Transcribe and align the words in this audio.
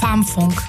Farmfunk. 0.00 0.62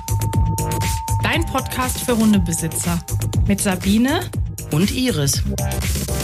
Dein 1.24 1.46
Podcast 1.46 2.02
für 2.02 2.18
Hundebesitzer. 2.18 3.00
Mit 3.48 3.62
Sabine 3.62 4.30
und 4.72 4.92
Iris. 4.92 5.44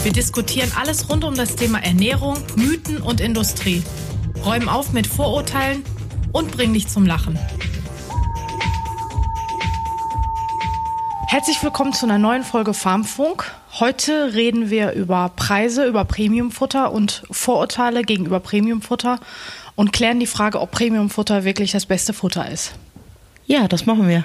Wir 0.02 0.12
diskutieren 0.12 0.70
alles 0.78 1.08
rund 1.10 1.24
um 1.24 1.34
das 1.34 1.56
Thema 1.56 1.82
Ernährung, 1.82 2.36
Mythen 2.56 3.02
und 3.02 3.20
Industrie. 3.20 3.82
Räumen 4.44 4.68
auf 4.68 4.92
mit 4.92 5.06
Vorurteilen 5.06 5.84
und 6.32 6.50
bringen 6.50 6.74
dich 6.74 6.88
zum 6.88 7.06
Lachen. 7.06 7.38
Herzlich 11.26 11.62
willkommen 11.62 11.92
zu 11.92 12.06
einer 12.06 12.18
neuen 12.18 12.42
Folge 12.42 12.72
Farmfunk. 12.72 13.54
Heute 13.80 14.34
reden 14.34 14.70
wir 14.70 14.92
über 14.92 15.30
Preise, 15.36 15.86
über 15.86 16.04
Premiumfutter 16.04 16.90
und 16.90 17.22
Vorurteile 17.30 18.02
gegenüber 18.02 18.40
Premiumfutter 18.40 19.20
und 19.76 19.92
klären 19.92 20.18
die 20.18 20.26
Frage, 20.26 20.60
ob 20.60 20.72
Premiumfutter 20.72 21.44
wirklich 21.44 21.70
das 21.70 21.86
beste 21.86 22.12
Futter 22.12 22.50
ist. 22.50 22.72
Ja, 23.46 23.68
das 23.68 23.86
machen 23.86 24.08
wir. 24.08 24.24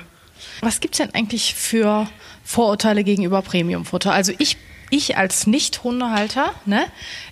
Was 0.62 0.80
gibt 0.80 0.96
es 0.96 0.98
denn 0.98 1.14
eigentlich 1.14 1.54
für 1.54 2.08
Vorurteile 2.44 3.04
gegenüber 3.04 3.44
Premiumfutter? 3.44 4.12
Also 4.12 4.34
ich, 4.40 4.58
ich 4.90 5.18
als 5.18 5.46
Nicht-Hundehalter, 5.46 6.54
ne, 6.66 6.86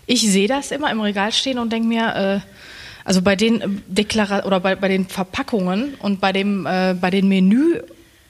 ich 0.05 0.21
sehe 0.21 0.47
das 0.47 0.69
immer 0.69 0.91
im 0.91 1.01
Regal 1.01 1.31
stehen 1.31 1.57
und 1.57 1.73
denke 1.73 1.87
mir, 1.87 2.15
äh, 2.15 2.39
also 3.03 3.23
bei 3.23 3.35
den 3.35 3.81
Deklara 3.87 4.45
oder 4.45 4.59
bei, 4.59 4.75
bei 4.75 4.89
den 4.89 5.07
Verpackungen 5.07 5.95
und 5.95 6.21
bei 6.21 6.31
dem 6.31 6.67
äh, 6.67 6.93
bei 6.93 7.09
den 7.09 7.27
Menü 7.27 7.81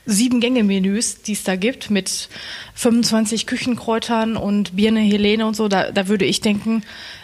sieben 0.06 0.40
Gänge-Menüs, 0.40 1.22
die 1.22 1.34
es 1.34 1.44
da 1.44 1.56
gibt, 1.56 1.90
mit 1.90 2.30
25 2.76 3.46
Küchenkräutern 3.46 4.36
und 4.36 4.76
Birne, 4.76 5.02
Helene 5.02 5.46
und 5.46 5.56
so, 5.56 5.68
da, 5.68 5.92
da 5.92 6.08
würde 6.08 6.26
ich 6.26 6.42
denken, 6.42 6.84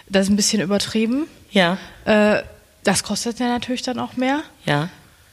das 0.09 0.25
ist 0.25 0.29
ein 0.29 0.35
bisschen 0.35 0.61
übertrieben. 0.61 1.27
Ja. 1.51 1.77
Äh, 2.05 2.43
das 2.83 3.03
kostet 3.03 3.39
ja 3.39 3.47
natürlich 3.47 3.81
dann 3.81 3.99
auch 3.99 4.15
mehr. 4.15 4.43
Ja. 4.65 4.89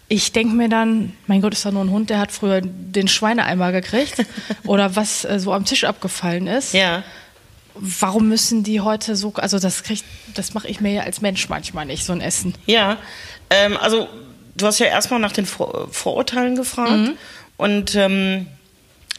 Ich 0.08 0.32
denke 0.32 0.54
mir 0.54 0.68
dann, 0.68 1.14
mein 1.26 1.40
Gott, 1.40 1.54
ist 1.54 1.64
da 1.64 1.70
nur 1.70 1.84
ein 1.84 1.90
Hund, 1.90 2.10
der 2.10 2.18
hat 2.18 2.32
früher 2.32 2.60
den 2.62 3.08
Schweineeimer 3.08 3.72
gekriegt 3.72 4.26
oder 4.66 4.96
was 4.96 5.24
äh, 5.24 5.38
so 5.38 5.52
am 5.52 5.64
Tisch 5.64 5.84
abgefallen 5.84 6.46
ist. 6.46 6.74
Ja. 6.74 7.02
Warum 7.74 8.28
müssen 8.28 8.62
die 8.62 8.80
heute 8.80 9.16
so, 9.16 9.32
also 9.34 9.58
das 9.58 9.82
kriegt, 9.82 10.04
das 10.34 10.54
mache 10.54 10.68
ich 10.68 10.80
mir 10.80 10.92
ja 10.92 11.02
als 11.02 11.20
Mensch 11.20 11.48
manchmal 11.48 11.86
nicht, 11.86 12.04
so 12.04 12.12
ein 12.12 12.20
Essen. 12.20 12.54
Ja, 12.66 12.98
ähm, 13.50 13.76
also 13.76 14.08
du 14.56 14.66
hast 14.66 14.78
ja 14.78 14.86
erstmal 14.86 15.20
nach 15.20 15.32
den 15.32 15.46
Vor 15.46 15.88
Vorurteilen 15.90 16.56
gefragt 16.56 16.90
mhm. 16.90 17.18
und 17.56 17.94
ähm, 17.94 18.46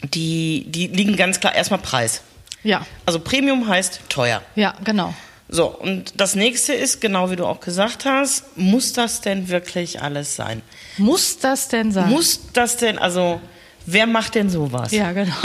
die, 0.02 0.64
die 0.68 0.88
liegen 0.88 1.16
ganz 1.16 1.40
klar 1.40 1.54
erstmal 1.54 1.80
Preis. 1.80 2.22
Ja. 2.62 2.86
Also 3.06 3.20
Premium 3.20 3.68
heißt 3.68 4.00
teuer. 4.08 4.42
Ja, 4.54 4.74
genau. 4.84 5.14
So, 5.48 5.66
und 5.66 6.20
das 6.20 6.34
nächste 6.34 6.72
ist, 6.72 7.00
genau 7.00 7.30
wie 7.30 7.36
du 7.36 7.46
auch 7.46 7.60
gesagt 7.60 8.04
hast, 8.04 8.56
muss 8.56 8.92
das 8.92 9.20
denn 9.20 9.48
wirklich 9.48 10.02
alles 10.02 10.34
sein? 10.34 10.60
Muss 10.98 11.38
das 11.38 11.68
denn 11.68 11.92
sein? 11.92 12.10
Muss 12.10 12.40
das 12.52 12.78
denn, 12.78 12.98
also 12.98 13.40
wer 13.86 14.08
macht 14.08 14.34
denn 14.34 14.50
sowas? 14.50 14.92
Ja, 14.92 15.12
genau. 15.12 15.34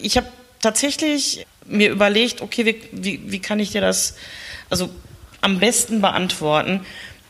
Ich 0.00 0.16
habe 0.16 0.28
tatsächlich 0.60 1.44
mir 1.64 1.90
überlegt, 1.90 2.40
okay, 2.40 2.66
wie, 2.66 2.82
wie, 2.92 3.32
wie 3.32 3.40
kann 3.40 3.58
ich 3.58 3.72
dir 3.72 3.80
das 3.80 4.14
also 4.70 4.90
am 5.40 5.58
besten 5.58 6.00
beantworten? 6.00 6.86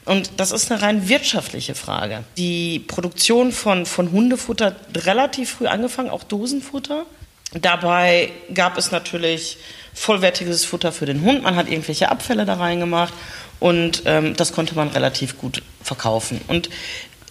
Und 0.06 0.30
das 0.36 0.52
ist 0.52 0.70
eine 0.70 0.80
rein 0.80 1.08
wirtschaftliche 1.08 1.74
Frage. 1.74 2.24
Die 2.36 2.78
Produktion 2.78 3.50
von, 3.52 3.86
von 3.86 4.12
Hundefutter 4.12 4.66
hat 4.66 5.04
relativ 5.04 5.50
früh 5.50 5.66
angefangen, 5.66 6.10
auch 6.10 6.22
Dosenfutter. 6.22 7.04
Dabei 7.52 8.30
gab 8.54 8.78
es 8.78 8.92
natürlich 8.92 9.58
vollwertiges 9.94 10.64
Futter 10.64 10.92
für 10.92 11.06
den 11.06 11.22
Hund. 11.22 11.42
Man 11.42 11.56
hat 11.56 11.68
irgendwelche 11.68 12.08
Abfälle 12.08 12.44
da 12.44 12.54
reingemacht 12.54 13.12
und 13.58 14.02
ähm, 14.06 14.36
das 14.36 14.52
konnte 14.52 14.76
man 14.76 14.88
relativ 14.88 15.38
gut 15.38 15.62
verkaufen. 15.82 16.40
Und 16.46 16.70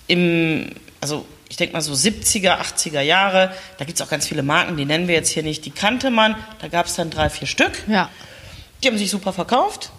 im, 0.08 0.72
also 1.00 1.26
ich 1.48 1.56
denke 1.58 1.74
mal 1.74 1.82
so 1.82 1.94
70er, 1.94 2.60
80er 2.60 3.02
Jahre, 3.02 3.54
da 3.78 3.86
gibt 3.86 4.00
es 4.00 4.06
auch 4.06 4.10
ganz 4.10 4.28
viele 4.28 4.44
Marken, 4.44 4.76
die 4.76 4.86
nennen 4.86 5.08
wir 5.08 5.16
jetzt 5.16 5.30
hier 5.30 5.44
nicht, 5.44 5.64
die 5.66 5.72
kannte 5.72 6.10
man. 6.10 6.36
Da 6.60 6.68
gab 6.68 6.88
es 6.88 6.96
dann 6.96 7.10
drei, 7.10 7.30
vier 7.30 7.48
Stück. 7.48 7.84
Ja. 7.88 8.10
Die 8.84 8.88
haben 8.88 8.98
sich 8.98 9.10
super 9.10 9.32
verkauft. 9.32 9.92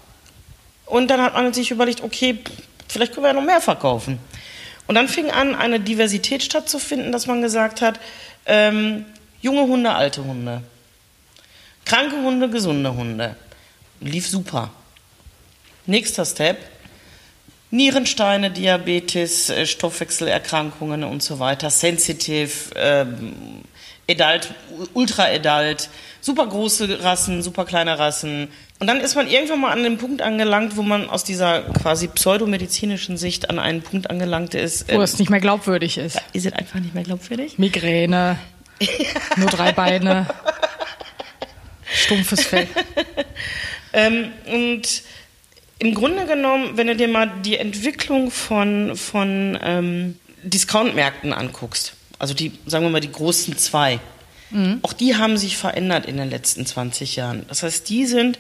Und 0.87 1.09
dann 1.09 1.21
hat 1.21 1.35
man 1.35 1.53
sich 1.53 1.71
überlegt, 1.71 2.03
okay, 2.03 2.39
vielleicht 2.89 3.13
können 3.13 3.25
wir 3.25 3.29
ja 3.29 3.35
noch 3.35 3.43
mehr 3.43 3.61
verkaufen. 3.61 4.19
Und 4.87 4.95
dann 4.95 5.09
fing 5.09 5.31
an, 5.31 5.55
eine 5.55 5.81
Diversität 5.81 6.43
stattzufinden, 6.43 7.13
dass 7.13 7.27
man 7.27 7.43
gesagt 7.43 7.81
hat, 7.81 7.99
ähm, 8.47 9.05
junge 9.41 9.63
Hunde, 9.63 9.93
alte 9.93 10.25
Hunde. 10.25 10.63
Kranke 11.85 12.17
Hunde, 12.17 12.49
gesunde 12.49 12.95
Hunde. 12.95 13.37
Lief 14.01 14.29
super. 14.29 14.71
Nächster 15.87 16.25
Step. 16.25 16.59
Nierensteine, 17.71 18.51
Diabetes, 18.51 19.51
äh, 19.51 19.67
Stoffwechselerkrankungen 19.67 21.03
und 21.05 21.23
so 21.23 21.41
weiter, 21.41 21.69
sensitive, 21.69 22.71
ähm, 22.77 23.63
adult, 24.11 24.55
ultra 24.95 25.25
adult, 25.25 25.89
super 26.21 26.47
große 26.47 27.03
Rassen, 27.03 27.43
super 27.43 27.65
kleine 27.65 27.99
Rassen. 27.99 28.49
Und 28.79 28.87
dann 28.87 29.01
ist 29.01 29.15
man 29.15 29.29
irgendwann 29.29 29.61
mal 29.61 29.73
an 29.73 29.83
den 29.83 29.99
Punkt 29.99 30.23
angelangt, 30.23 30.77
wo 30.77 30.83
man 30.83 31.09
aus 31.09 31.25
dieser 31.25 31.63
quasi 31.63 32.09
pseudomedizinischen 32.09 33.17
Sicht 33.17 33.49
an 33.49 33.59
einen 33.59 33.83
Punkt 33.83 34.11
angelangt 34.11 34.55
ist. 34.55 34.93
Wo 34.93 35.01
es 35.01 35.19
nicht 35.19 35.31
mehr 35.31 35.41
glaubwürdig 35.41 35.99
ist. 35.99 36.21
Ist 36.33 36.47
es 36.47 36.53
einfach 36.53 36.81
nicht 36.81 36.95
mehr 36.95 37.05
glaubwürdig? 37.05 37.59
Migräne, 37.59 38.39
nur 39.37 39.49
drei 39.49 39.73
Beine. 39.73 40.27
Stumpfes 41.91 42.45
Fell. 42.47 42.69
ähm, 43.93 44.33
und 44.47 45.03
im 45.79 45.95
Grunde 45.95 46.27
genommen, 46.27 46.77
wenn 46.77 46.87
du 46.87 46.97
dir 46.97 47.09
mal 47.09 47.31
die 47.45 47.59
Entwicklung 47.59 48.31
von, 48.31 48.97
von 48.97 49.59
ähm, 49.63 50.19
Discount-Märkten 50.43 51.33
anguckst, 51.33 51.96
also 52.19 52.35
die, 52.35 52.53
sagen 52.67 52.85
wir 52.85 52.91
mal, 52.91 53.01
die 53.01 53.13
großen 53.13 53.57
zwei, 53.59 54.01
mhm. 54.51 54.81
auch 54.83 54.93
die 54.93 55.17
haben 55.17 55.37
sich 55.37 55.57
verändert 55.57 56.07
in 56.07 56.17
den 56.17 56.31
letzten 56.31 56.67
20 56.67 57.17
Jahren. 57.17 57.45
Das 57.49 57.63
heißt, 57.63 57.89
die 57.89 58.07
sind 58.07 58.39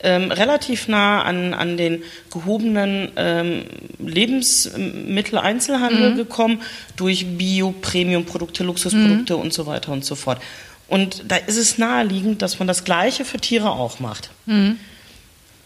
ähm, 0.00 0.30
relativ 0.30 0.88
nah 0.88 1.22
an, 1.22 1.54
an 1.54 1.76
den 1.76 2.02
gehobenen 2.32 3.10
ähm, 3.16 3.64
Lebensmitteleinzelhandel 3.98 6.12
mhm. 6.12 6.16
gekommen 6.16 6.62
durch 6.96 7.26
Bio, 7.36 7.72
Premium-Produkte, 7.72 8.64
Luxusprodukte 8.64 9.34
mhm. 9.34 9.40
und 9.40 9.52
so 9.52 9.66
weiter 9.66 9.92
und 9.92 10.04
so 10.04 10.14
fort. 10.14 10.40
Und 10.88 11.24
da 11.28 11.36
ist 11.36 11.56
es 11.56 11.78
naheliegend, 11.78 12.42
dass 12.42 12.58
man 12.58 12.68
das 12.68 12.84
Gleiche 12.84 13.24
für 13.24 13.38
Tiere 13.38 13.70
auch 13.70 14.00
macht. 14.00 14.30
Mhm. 14.46 14.78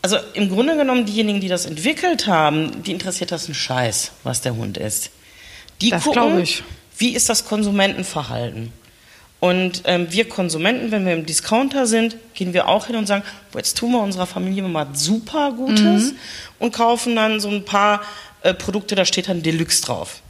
Also 0.01 0.17
im 0.35 0.49
Grunde 0.49 0.77
genommen, 0.77 1.07
diejenigen, 1.07 1.41
die 1.41 1.49
das 1.49 1.65
entwickelt 1.65 2.27
haben, 2.27 2.83
die 2.83 2.91
interessiert 2.91 3.31
das 3.31 3.49
ein 3.49 3.55
Scheiß, 3.55 4.13
was 4.25 4.41
der 4.41 4.57
Hund 4.57 4.77
ist. 4.77 5.11
Die 5.81 5.91
das 5.91 6.03
gucken, 6.03 6.45
wie 7.03 7.15
ist 7.17 7.29
das 7.29 7.45
Konsumentenverhalten. 7.45 8.73
Und 9.41 9.83
ähm, 9.87 10.07
wir 10.11 10.29
Konsumenten, 10.29 10.93
wenn 10.93 11.05
wir 11.05 11.15
im 11.15 11.27
Discounter 11.27 11.89
sind, 11.89 12.17
gehen 12.33 12.53
wir 12.55 12.69
auch 12.69 12.87
hin 12.87 12.95
und 12.95 13.07
sagen, 13.07 13.25
jetzt 13.57 13.77
tun 13.77 13.91
wir 13.91 14.01
unserer 14.01 14.27
Familie 14.27 14.63
mal 14.63 14.87
super 14.93 15.51
Gutes 15.51 16.13
mhm. 16.13 16.17
und 16.61 16.73
kaufen 16.73 17.17
dann 17.17 17.41
so 17.41 17.49
ein 17.49 17.65
paar 17.65 18.03
äh, 18.43 18.55
Produkte, 18.55 18.95
da 18.95 19.05
steht 19.05 19.29
dann 19.29 19.43
Deluxe 19.43 19.83
drauf. 19.83 20.21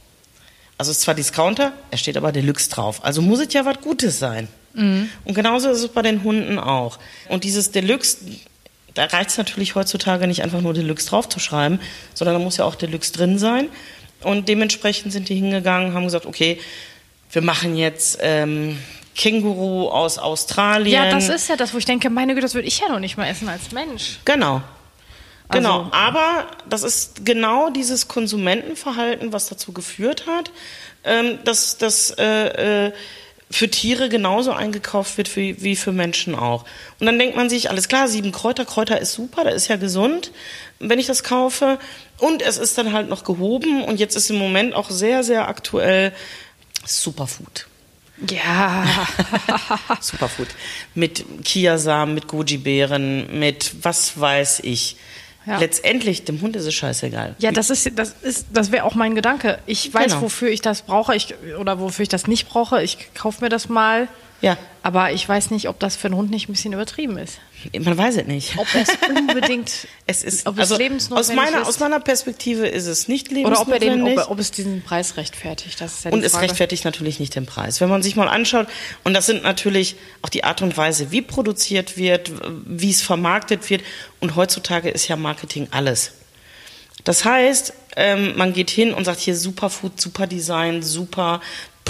Also 0.79 0.89
es 0.89 0.97
ist 0.97 1.03
zwar 1.03 1.13
Discounter, 1.13 1.73
es 1.91 1.99
steht 1.99 2.17
aber 2.17 2.31
Deluxe 2.31 2.71
drauf. 2.71 3.05
Also 3.05 3.21
muss 3.21 3.39
es 3.39 3.53
ja 3.53 3.65
was 3.65 3.79
Gutes 3.81 4.17
sein. 4.17 4.47
Mhm. 4.73 5.11
Und 5.25 5.35
genauso 5.35 5.69
ist 5.69 5.83
es 5.83 5.89
bei 5.89 6.01
den 6.01 6.23
Hunden 6.23 6.57
auch. 6.57 6.97
Und 7.29 7.43
dieses 7.43 7.69
Deluxe, 7.69 8.17
da 8.95 9.05
reicht 9.05 9.29
es 9.29 9.37
natürlich 9.37 9.75
heutzutage 9.75 10.25
nicht 10.25 10.41
einfach 10.41 10.61
nur 10.61 10.73
Deluxe 10.73 11.07
draufzuschreiben, 11.07 11.79
sondern 12.15 12.39
da 12.39 12.43
muss 12.43 12.57
ja 12.57 12.65
auch 12.65 12.73
Deluxe 12.73 13.13
drin 13.13 13.37
sein. 13.37 13.69
Und 14.23 14.47
dementsprechend 14.49 15.13
sind 15.13 15.29
die 15.29 15.35
hingegangen, 15.35 15.93
haben 15.93 16.05
gesagt, 16.05 16.25
okay, 16.25 16.59
wir 17.31 17.41
machen 17.41 17.75
jetzt 17.75 18.19
ähm, 18.21 18.77
Känguru 19.15 19.89
aus 19.89 20.17
Australien. 20.17 20.93
Ja, 20.93 21.11
das 21.11 21.29
ist 21.29 21.49
ja 21.49 21.55
das, 21.55 21.73
wo 21.73 21.77
ich 21.77 21.85
denke, 21.85 22.09
meine 22.09 22.33
Güte, 22.33 22.45
das 22.45 22.53
würde 22.53 22.67
ich 22.67 22.79
ja 22.79 22.89
noch 22.89 22.99
nicht 22.99 23.17
mal 23.17 23.27
essen 23.27 23.49
als 23.49 23.71
Mensch. 23.71 24.19
Genau. 24.25 24.61
Genau, 25.49 25.79
also, 25.83 25.91
aber 25.91 26.47
das 26.67 26.83
ist 26.83 27.25
genau 27.25 27.69
dieses 27.69 28.07
Konsumentenverhalten, 28.07 29.33
was 29.33 29.49
dazu 29.49 29.71
geführt 29.71 30.25
hat, 30.25 30.51
ähm, 31.03 31.39
dass, 31.43 31.77
dass 31.77 32.11
äh, 32.11 32.87
äh, 32.87 32.91
für 33.53 33.69
Tiere 33.69 34.09
genauso 34.09 34.51
eingekauft 34.51 35.15
wird 35.17 35.35
wie, 35.35 35.61
wie 35.61 35.75
für 35.75 35.91
Menschen 35.91 36.33
auch. 36.33 36.65
Und 36.99 37.05
dann 37.05 37.19
denkt 37.19 37.35
man 37.35 37.51
sich, 37.51 37.69
alles 37.69 37.87
klar, 37.87 38.07
sieben 38.07 38.31
Kräuter, 38.31 38.65
Kräuter 38.65 38.99
ist 38.99 39.13
super, 39.13 39.43
das 39.43 39.53
ist 39.53 39.67
ja 39.67 39.75
gesund, 39.75 40.31
wenn 40.79 40.97
ich 40.97 41.05
das 41.05 41.23
kaufe. 41.23 41.77
Und 42.17 42.41
es 42.41 42.57
ist 42.57 42.79
dann 42.79 42.93
halt 42.93 43.09
noch 43.09 43.23
gehoben 43.23 43.83
und 43.83 43.99
jetzt 43.99 44.15
ist 44.15 44.31
im 44.31 44.37
Moment 44.37 44.73
auch 44.73 44.89
sehr, 44.89 45.23
sehr 45.23 45.47
aktuell 45.47 46.13
Superfood. 46.83 47.67
Ja. 48.27 48.87
Superfood. 50.01 50.47
Mit 50.95 51.23
Kiasamen, 51.45 52.15
mit 52.15 52.27
Goji-Beeren, 52.27 53.37
mit 53.39 53.83
was 53.83 54.19
weiß 54.19 54.61
ich. 54.63 54.95
Ja. 55.45 55.57
Letztendlich, 55.57 56.23
dem 56.23 56.41
Hund 56.41 56.55
ist 56.55 56.65
es 56.65 56.73
scheißegal. 56.73 57.35
Ja, 57.39 57.51
das 57.51 57.69
ist, 57.69 57.97
das 57.97 58.15
ist, 58.21 58.47
das 58.53 58.71
wäre 58.71 58.85
auch 58.85 58.95
mein 58.95 59.13
Gedanke. 59.13 59.59
Ich 59.65 59.93
weiß, 59.93 60.13
genau. 60.13 60.21
wofür 60.21 60.49
ich 60.49 60.61
das 60.61 60.83
brauche, 60.83 61.15
ich, 61.15 61.35
oder 61.59 61.79
wofür 61.79 62.03
ich 62.03 62.09
das 62.09 62.27
nicht 62.27 62.47
brauche. 62.47 62.81
Ich 62.81 63.13
kaufe 63.13 63.43
mir 63.43 63.49
das 63.49 63.67
mal. 63.67 64.07
Ja. 64.43 64.57
Aber 64.81 65.13
ich 65.13 65.27
weiß 65.27 65.51
nicht, 65.51 65.69
ob 65.69 65.79
das 65.79 65.95
für 65.95 66.07
einen 66.07 66.17
Hund 66.17 66.29
nicht 66.29 66.49
ein 66.49 66.51
bisschen 66.51 66.73
übertrieben 66.73 67.17
ist. 67.17 67.39
Man 67.79 67.97
weiß 67.97 68.17
es 68.17 68.27
nicht. 68.27 68.57
Ob 68.57 68.67
es 68.75 68.89
unbedingt, 69.09 69.87
Es 70.05 70.21
ist 70.25 70.45
ob 70.45 70.55
es 70.55 70.59
also 70.59 70.77
lebensnotwendig 70.77 71.29
aus 71.29 71.35
meiner 71.35 71.61
ist. 71.61 71.67
aus 71.69 71.79
meiner 71.79 72.01
Perspektive 72.01 72.67
ist 72.67 72.87
es 72.87 73.07
nicht 73.07 73.31
oder 73.31 73.61
ob, 73.61 73.69
er 73.69 73.79
den, 73.79 73.89
lebensnotwendig. 73.89 74.25
ob, 74.25 74.31
ob 74.31 74.39
es 74.39 74.51
diesen 74.51 74.81
Preis 74.81 75.15
rechtfertigt. 75.15 75.79
Das 75.79 75.93
ist 75.93 76.03
ja 76.05 76.11
Und 76.11 76.25
es 76.25 76.41
rechtfertigt 76.41 76.83
natürlich 76.83 77.21
nicht 77.21 77.33
den 77.35 77.45
Preis. 77.45 77.79
Wenn 77.79 77.87
man 77.87 78.03
sich 78.03 78.17
mal 78.17 78.27
anschaut, 78.27 78.67
und 79.05 79.13
das 79.13 79.27
sind 79.27 79.43
natürlich 79.43 79.95
auch 80.21 80.29
die 80.29 80.43
Art 80.43 80.61
und 80.61 80.75
Weise, 80.75 81.11
wie 81.11 81.21
produziert 81.21 81.95
wird, 81.95 82.33
wie 82.65 82.89
es 82.89 83.01
vermarktet 83.01 83.69
wird. 83.69 83.83
Und 84.19 84.35
heutzutage 84.35 84.89
ist 84.89 85.07
ja 85.07 85.15
Marketing 85.15 85.69
alles. 85.71 86.11
Das 87.05 87.23
heißt, 87.23 87.73
ähm, 87.95 88.35
man 88.35 88.53
geht 88.53 88.69
hin 88.69 88.93
und 88.93 89.05
sagt 89.05 89.19
hier 89.19 89.35
Superfood, 89.35 89.99
super 89.99 90.27
Design, 90.27 90.83
super 90.83 91.41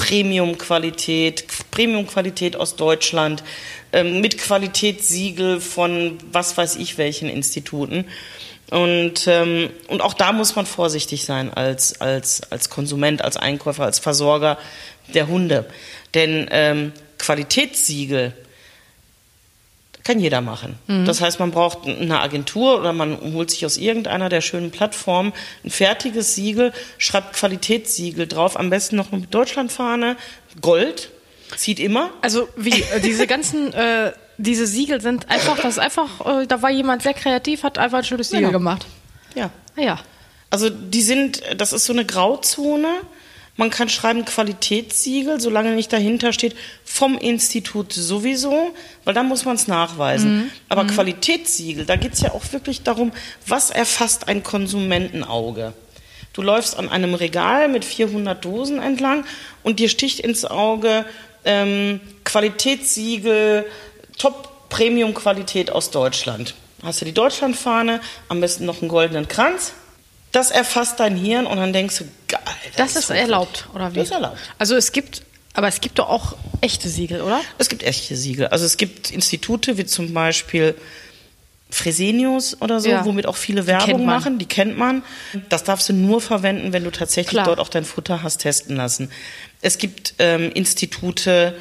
Premium-Qualität, 0.04 1.46
Premium-Qualität 1.72 2.58
aus 2.58 2.76
Deutschland, 2.76 3.42
ähm, 3.94 4.20
mit 4.20 4.38
Qualitätssiegel 4.38 5.62
von 5.62 6.18
was 6.30 6.58
weiß 6.58 6.76
ich 6.76 6.98
welchen 6.98 7.30
Instituten. 7.30 8.06
Und, 8.70 9.28
ähm, 9.28 9.70
und 9.88 10.02
auch 10.02 10.14
da 10.14 10.34
muss 10.34 10.58
man 10.58 10.66
vorsichtig 10.66 11.24
sein 11.24 11.54
als, 11.54 12.02
als, 12.02 12.52
als 12.52 12.70
Konsument, 12.70 13.22
als 13.22 13.38
Einkäufer, 13.38 13.86
als 13.86 14.00
Versorger 14.00 14.58
der 15.14 15.28
Hunde. 15.28 15.66
Denn 16.14 16.48
ähm, 16.52 16.92
Qualitätssiegel 17.18 18.34
kann 20.04 20.20
jeder 20.20 20.42
machen. 20.42 20.78
Das 21.06 21.22
heißt, 21.22 21.40
man 21.40 21.52
braucht 21.52 21.88
eine 21.88 22.20
Agentur 22.20 22.78
oder 22.80 22.92
man 22.92 23.18
holt 23.34 23.52
sich 23.52 23.66
aus 23.66 23.78
irgendeiner 23.78 24.28
der 24.30 24.42
schönen 24.42 24.70
Plattformen 24.72 25.32
ein 25.64 25.70
fertiges 25.70 26.36
Siegel, 26.36 26.74
schreibt 26.98 27.34
Qualitätssiegel 27.36 28.28
drauf, 28.28 28.60
am 28.60 28.70
besten 28.70 28.98
noch 28.98 29.12
mit 29.12 29.34
Deutschlandfahne, 29.34 30.18
Gold, 30.62 31.10
zieht 31.56 31.80
immer. 31.80 32.10
Also 32.22 32.50
wie 32.58 32.82
äh, 32.82 33.00
diese 33.02 33.28
ganzen 33.28 33.74
äh, 33.74 34.12
diese 34.38 34.66
Siegel 34.68 35.00
sind 35.00 35.30
einfach, 35.30 35.58
das 35.58 35.74
ist 35.76 35.80
einfach, 35.80 36.26
äh, 36.42 36.48
da 36.48 36.62
war 36.62 36.72
jemand 36.72 37.02
sehr 37.04 37.14
kreativ, 37.14 37.64
hat 37.64 37.78
einfach 37.78 38.00
ein 38.00 38.04
schönes 38.04 38.30
Siegel 38.30 38.48
Genau. 38.48 38.58
gemacht. 38.60 38.86
Ja. 39.36 39.52
Ah 39.78 39.82
ja. 39.82 40.00
Also 40.50 40.70
die 40.70 41.02
sind, 41.02 41.42
das 41.56 41.72
ist 41.72 41.86
so 41.86 41.94
eine 41.94 42.06
Grauzone. 42.06 42.90
Man 43.56 43.70
kann 43.70 43.88
schreiben 43.88 44.26
Qualitätssiegel, 44.26 45.40
solange 45.40 45.76
nicht 45.76 45.94
dahinter 45.94 46.34
steht, 46.34 46.56
vom 46.84 47.18
Institut 47.18 47.94
sowieso, 47.94 48.74
weil 49.04 49.14
dann 49.14 49.28
muss 49.28 49.46
man 49.46 49.56
es 49.56 49.68
nachweisen. 49.68 50.52
Aber 50.70 50.86
Qualitätssiegel, 50.86 51.86
da 51.86 51.96
geht 51.96 52.14
es 52.14 52.22
ja 52.22 52.32
auch 52.32 52.52
wirklich 52.52 52.82
darum, 52.82 53.12
was 53.46 53.70
erfasst 53.70 54.28
ein 54.28 54.42
Konsumentenauge. 54.42 55.74
Du 56.34 56.42
läufst 56.42 56.78
an 56.80 56.90
einem 56.90 57.14
Regal 57.14 57.68
mit 57.68 57.86
400 57.86 58.44
Dosen 58.44 58.82
entlang 58.82 59.24
und 59.62 59.80
dir 59.80 59.88
sticht 59.88 60.20
ins 60.20 60.46
Auge 60.46 61.06
ähm, 61.46 62.00
Qualitätssiegel, 62.24 63.68
Top-Premium-Qualität 64.18 65.72
aus 65.72 65.92
Deutschland. 65.92 66.56
Hast 66.82 67.02
du 67.02 67.06
die 67.06 67.14
Deutschlandfahne, 67.14 68.02
am 68.30 68.42
besten 68.42 68.66
noch 68.66 68.82
einen 68.82 68.90
goldenen 68.90 69.28
Kranz. 69.28 69.74
Das 70.34 70.52
erfasst 70.52 71.00
dein 71.00 71.16
Hirn 71.16 71.46
und 71.46 71.58
dann 71.58 71.72
denkst 71.72 72.00
du, 72.00 72.04
geil. 72.28 72.42
Das 72.76 72.96
ist 72.98 73.06
hochwertig. 73.06 73.22
erlaubt, 73.24 73.68
oder 73.74 73.92
wie? 73.94 74.00
Das 74.00 74.08
ist 74.10 74.14
erlaubt. 74.14 74.38
Also 74.58 74.76
es 74.76 74.92
gibt, 74.92 75.22
aber 75.54 75.68
es 75.70 75.80
gibt 75.80 76.00
doch 76.00 76.10
auch 76.10 76.36
echte 76.60 76.90
Siegel, 76.90 77.22
oder? 77.22 77.40
Es 77.60 77.70
gibt 77.70 77.84
echte 77.84 78.16
Siegel. 78.18 78.48
Also 78.48 78.66
es 78.66 78.78
gibt 78.78 79.12
Institute 79.12 79.78
wie 79.78 79.86
zum 79.86 80.14
Beispiel 80.14 80.76
Fresenius 81.70 82.62
oder 82.62 82.80
so, 82.80 82.90
Ja. 82.90 83.06
womit 83.06 83.26
auch 83.26 83.36
viele 83.36 83.66
Werbung 83.68 84.06
man. 84.06 84.16
machen. 84.18 84.38
Die 84.40 84.46
kennt 84.46 84.78
man. 84.78 85.04
Das 85.50 85.64
darfst 85.64 85.90
du 85.90 85.94
nur 85.94 86.22
verwenden, 86.22 86.72
wenn 86.74 86.84
du 86.84 86.92
tatsächlich 86.92 87.32
Klar. 87.32 87.46
dort 87.46 87.60
auch 87.60 87.70
dein 87.70 87.84
Futter 87.86 88.22
hast 88.22 88.38
testen 88.40 88.76
lassen. 88.76 89.10
Es 89.62 89.78
gibt 89.78 90.16
ähm, 90.20 90.52
Institute 90.52 91.56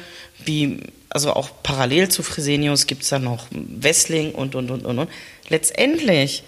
wie, 0.45 0.79
also 1.09 1.33
auch 1.33 1.49
parallel 1.63 2.09
zu 2.09 2.21
Fresenius 2.21 2.85
gibt 2.85 3.03
es 3.03 3.09
da 3.09 3.17
noch 3.19 3.45
Wessling 3.51 4.33
und, 4.33 4.55
und, 4.55 4.69
und, 4.71 4.85
und, 4.85 4.99
und. 4.99 5.09
Letztendlich 5.49 6.43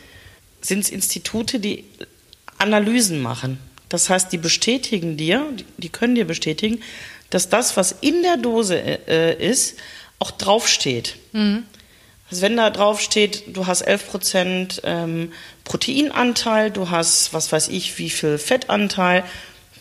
sind 0.62 0.80
es 0.80 0.90
Institute, 0.90 1.60
die 1.60 1.86
Analysen 2.58 3.22
machen. 3.22 3.60
Das 3.90 4.10
heißt, 4.10 4.32
die 4.32 4.38
bestätigen 4.38 5.18
dir, 5.18 5.46
die- 5.78 5.90
können 5.90 6.16
dir 6.16 6.26
bestätigen, 6.26 6.82
dass 7.30 7.50
das, 7.50 7.76
was 7.78 7.92
in 8.02 8.22
der 8.24 8.38
Dose 8.38 8.78
äh, 9.08 9.36
ist, 9.46 9.78
auch 10.20 10.32
draufsteht. 10.32 11.16
Also 11.34 12.42
wenn 12.42 12.56
da 12.58 12.70
draufsteht, 12.70 13.44
du 13.56 13.68
hast 13.68 13.88
11% 13.88 14.82
ähm, 14.84 15.32
Proteinanteil, 15.64 16.72
du 16.72 16.90
hast, 16.90 17.34
was 17.34 17.52
weiß 17.52 17.68
ich, 17.68 17.98
wie 18.00 18.10
viel 18.10 18.38
Fettanteil, 18.38 19.24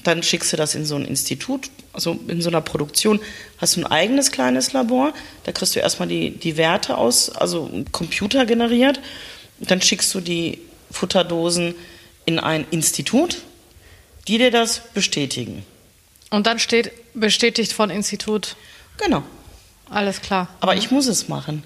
dann 0.03 0.23
schickst 0.23 0.53
du 0.53 0.57
das 0.57 0.75
in 0.75 0.85
so 0.85 0.97
ein 0.97 1.05
Institut, 1.07 1.71
also 1.93 2.19
in 2.29 2.43
so 2.43 2.51
einer 2.51 2.61
Produktion, 2.61 3.21
hast 3.59 3.77
du 3.77 3.81
ein 3.81 3.87
eigenes 3.87 4.33
kleines 4.33 4.73
Labor, 4.73 5.15
da 5.45 5.53
kriegst 5.53 5.77
du 5.77 5.81
erstmal 5.81 6.09
die, 6.09 6.33
die 6.33 6.57
Werte 6.59 6.99
aus, 6.99 7.31
also 7.31 7.71
Computer 7.93 8.45
generiert, 8.45 9.01
dann 9.61 9.81
schickst 9.81 10.13
du 10.15 10.21
die 10.21 10.59
Futterdosen 10.91 11.75
in 12.25 12.39
ein 12.39 12.67
Institut, 12.71 13.43
die 14.29 14.39
dir 14.39 14.51
das 14.51 14.81
bestätigen. 14.95 15.65
Und 16.31 16.47
dann 16.47 16.59
steht 16.59 16.93
bestätigt 17.15 17.73
von 17.73 17.91
Institut. 17.91 18.57
Genau. 18.99 19.23
Alles 19.91 20.21
klar. 20.21 20.49
Aber 20.61 20.75
ich 20.77 20.91
muss 20.91 21.07
es 21.07 21.29
machen. 21.29 21.63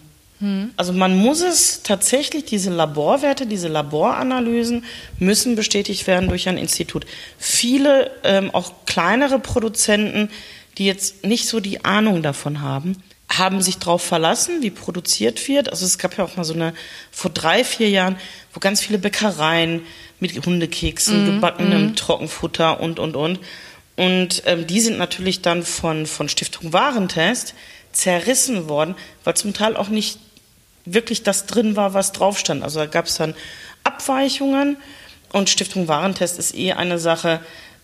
Also 0.77 0.93
man 0.93 1.17
muss 1.17 1.41
es 1.41 1.83
tatsächlich, 1.83 2.45
diese 2.45 2.71
Laborwerte, 2.71 3.45
diese 3.45 3.67
Laboranalysen 3.67 4.85
müssen 5.19 5.57
bestätigt 5.57 6.07
werden 6.07 6.29
durch 6.29 6.49
ein 6.49 6.59
Institut. 6.59 7.07
Viele, 7.39 8.13
ähm, 8.23 8.55
auch 8.55 8.73
kleinere 8.87 9.41
Produzenten, 9.41 10.31
die 10.77 10.87
jetzt 10.87 11.25
nicht 11.25 11.49
so 11.49 11.59
die 11.59 11.85
Ahnung 11.85 12.23
davon 12.23 12.61
haben, 12.61 13.03
haben 13.29 13.61
sich 13.61 13.79
darauf 13.79 14.03
verlassen, 14.03 14.63
wie 14.63 14.71
produziert 14.71 15.49
wird. 15.49 15.71
Also 15.71 15.85
es 15.85 15.99
gab 15.99 16.17
ja 16.17 16.23
auch 16.23 16.37
mal 16.37 16.45
so 16.45 16.55
eine, 16.55 16.73
vor 17.11 17.33
drei, 17.33 17.65
vier 17.65 17.91
Jahren, 17.91 18.17
wo 18.55 18.61
ganz 18.61 18.81
viele 18.81 18.99
Bäckereien 18.99 19.83
mit 20.21 20.45
Hundekeksen, 20.45 21.27
gebackenem 21.27 21.95
Trockenfutter 21.97 22.81
und, 22.81 22.99
und, 22.99 23.17
und. 23.17 23.39
Und 23.97 24.43
ähm, 24.47 24.67
die 24.67 24.81
sind 24.81 24.99
natürlich 24.99 25.43
dann 25.43 25.63
von, 25.63 26.07
von 26.07 26.29
Stiftung 26.29 26.73
Warentest 26.73 27.55
zerrissen 27.93 28.69
worden, 28.69 28.95
weil 29.25 29.35
zum 29.35 29.55
Teil 29.55 29.77
auch 29.77 29.89
nicht 29.89 30.19
wirklich 30.85 31.23
das 31.23 31.47
drin 31.47 31.77
war, 31.77 31.95
was 31.95 32.13
drauf 32.13 32.39
stand. 32.39 32.63
Also 32.63 32.81
da 32.81 32.87
gab 32.87 33.07
es 33.07 33.17
dann 33.17 33.35
Abweichungen 33.85 34.77
und 35.33 35.51
Stiftung 35.51 35.89
Warentest 35.89 36.39
ist 36.39 36.55
eh 36.55 36.73
eine 36.73 36.99
Sache, 36.99 37.41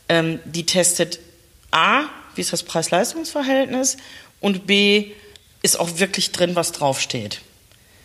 ähm, 0.09 0.41
die 0.45 0.67
testet 0.67 1.19
A, 1.71 2.03
wie 2.35 2.41
ist 2.41 2.53
das 2.53 2.63
Preis-Leistungs-Verhältnis 2.63 3.97
und 4.41 4.67
B, 4.67 5.13
ist 5.63 5.79
auch 5.79 5.99
wirklich 5.99 6.33
drin, 6.33 6.55
was 6.55 6.73
draufsteht. 6.73 7.41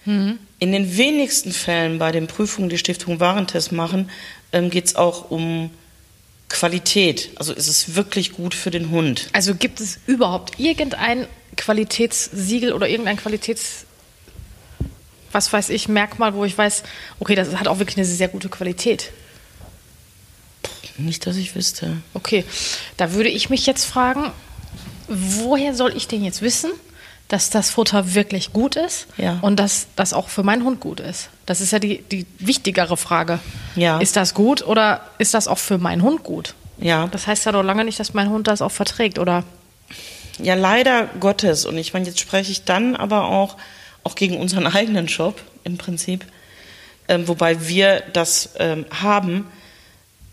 In 0.05 0.39
den 0.71 0.97
wenigsten 0.97 1.51
Fällen 1.51 1.99
bei 1.99 2.11
den 2.11 2.27
Prüfungen, 2.27 2.69
die 2.69 2.77
Stiftung 2.77 3.19
Warentest 3.19 3.71
machen, 3.71 4.09
ähm, 4.51 4.69
geht 4.69 4.85
es 4.85 4.95
auch 4.95 5.29
um 5.29 5.69
Qualität. 6.47 7.29
Also 7.35 7.53
ist 7.53 7.67
es 7.67 7.95
wirklich 7.95 8.31
gut 8.31 8.55
für 8.55 8.71
den 8.71 8.89
Hund. 8.89 9.27
Also 9.33 9.53
gibt 9.53 9.79
es 9.79 9.99
überhaupt 10.07 10.59
irgendein 10.59 11.27
Qualitätssiegel 11.55 12.73
oder 12.73 12.87
irgendein 12.87 13.17
Qualitäts 13.17 13.85
was 15.31 15.51
weiß 15.51 15.69
ich, 15.69 15.87
Merkmal, 15.87 16.33
wo 16.33 16.45
ich 16.45 16.57
weiß, 16.57 16.83
okay, 17.19 17.35
das 17.35 17.55
hat 17.55 17.67
auch 17.67 17.79
wirklich 17.79 17.97
eine 17.97 18.05
sehr 18.05 18.27
gute 18.27 18.49
Qualität. 18.49 19.11
Nicht, 20.97 21.25
dass 21.27 21.37
ich 21.37 21.55
wüsste. 21.55 21.97
Okay, 22.13 22.43
da 22.97 23.13
würde 23.13 23.29
ich 23.29 23.49
mich 23.49 23.65
jetzt 23.65 23.85
fragen, 23.85 24.31
woher 25.07 25.73
soll 25.73 25.95
ich 25.95 26.07
denn 26.07 26.23
jetzt 26.23 26.41
wissen, 26.41 26.71
dass 27.29 27.49
das 27.49 27.69
Futter 27.69 28.13
wirklich 28.15 28.51
gut 28.53 28.75
ist 28.75 29.07
Ja. 29.17 29.39
und 29.41 29.57
dass 29.59 29.87
das 29.95 30.13
auch 30.13 30.27
für 30.29 30.43
meinen 30.43 30.63
Hund 30.63 30.79
gut 30.81 30.99
ist? 30.99 31.29
Das 31.45 31.61
ist 31.61 31.71
ja 31.71 31.79
die, 31.79 31.99
die 32.11 32.25
wichtigere 32.39 32.97
Frage. 32.97 33.39
Ja. 33.75 33.99
Ist 33.99 34.15
das 34.17 34.33
gut 34.33 34.65
oder 34.65 35.01
ist 35.19 35.33
das 35.33 35.47
auch 35.47 35.57
für 35.59 35.77
meinen 35.77 36.01
Hund 36.03 36.23
gut? 36.23 36.55
Ja. 36.79 37.07
Das 37.07 37.27
heißt 37.27 37.45
ja 37.45 37.51
doch 37.51 37.63
lange 37.63 37.85
nicht, 37.85 37.99
dass 37.99 38.13
mein 38.13 38.29
Hund 38.29 38.47
das 38.47 38.61
auch 38.61 38.71
verträgt, 38.71 39.19
oder? 39.19 39.43
Ja, 40.41 40.55
leider 40.55 41.07
Gottes. 41.19 41.65
Und 41.65 41.77
ich 41.77 41.93
meine, 41.93 42.05
jetzt 42.05 42.19
spreche 42.19 42.51
ich 42.51 42.63
dann 42.65 42.95
aber 42.95 43.25
auch, 43.25 43.57
auch 44.03 44.15
gegen 44.15 44.37
unseren 44.37 44.65
eigenen 44.75 45.07
Shop 45.07 45.39
im 45.63 45.77
Prinzip. 45.77 46.25
Ähm, 47.07 47.27
wobei 47.27 47.67
wir 47.67 48.01
das 48.13 48.51
ähm, 48.57 48.85
haben, 48.91 49.45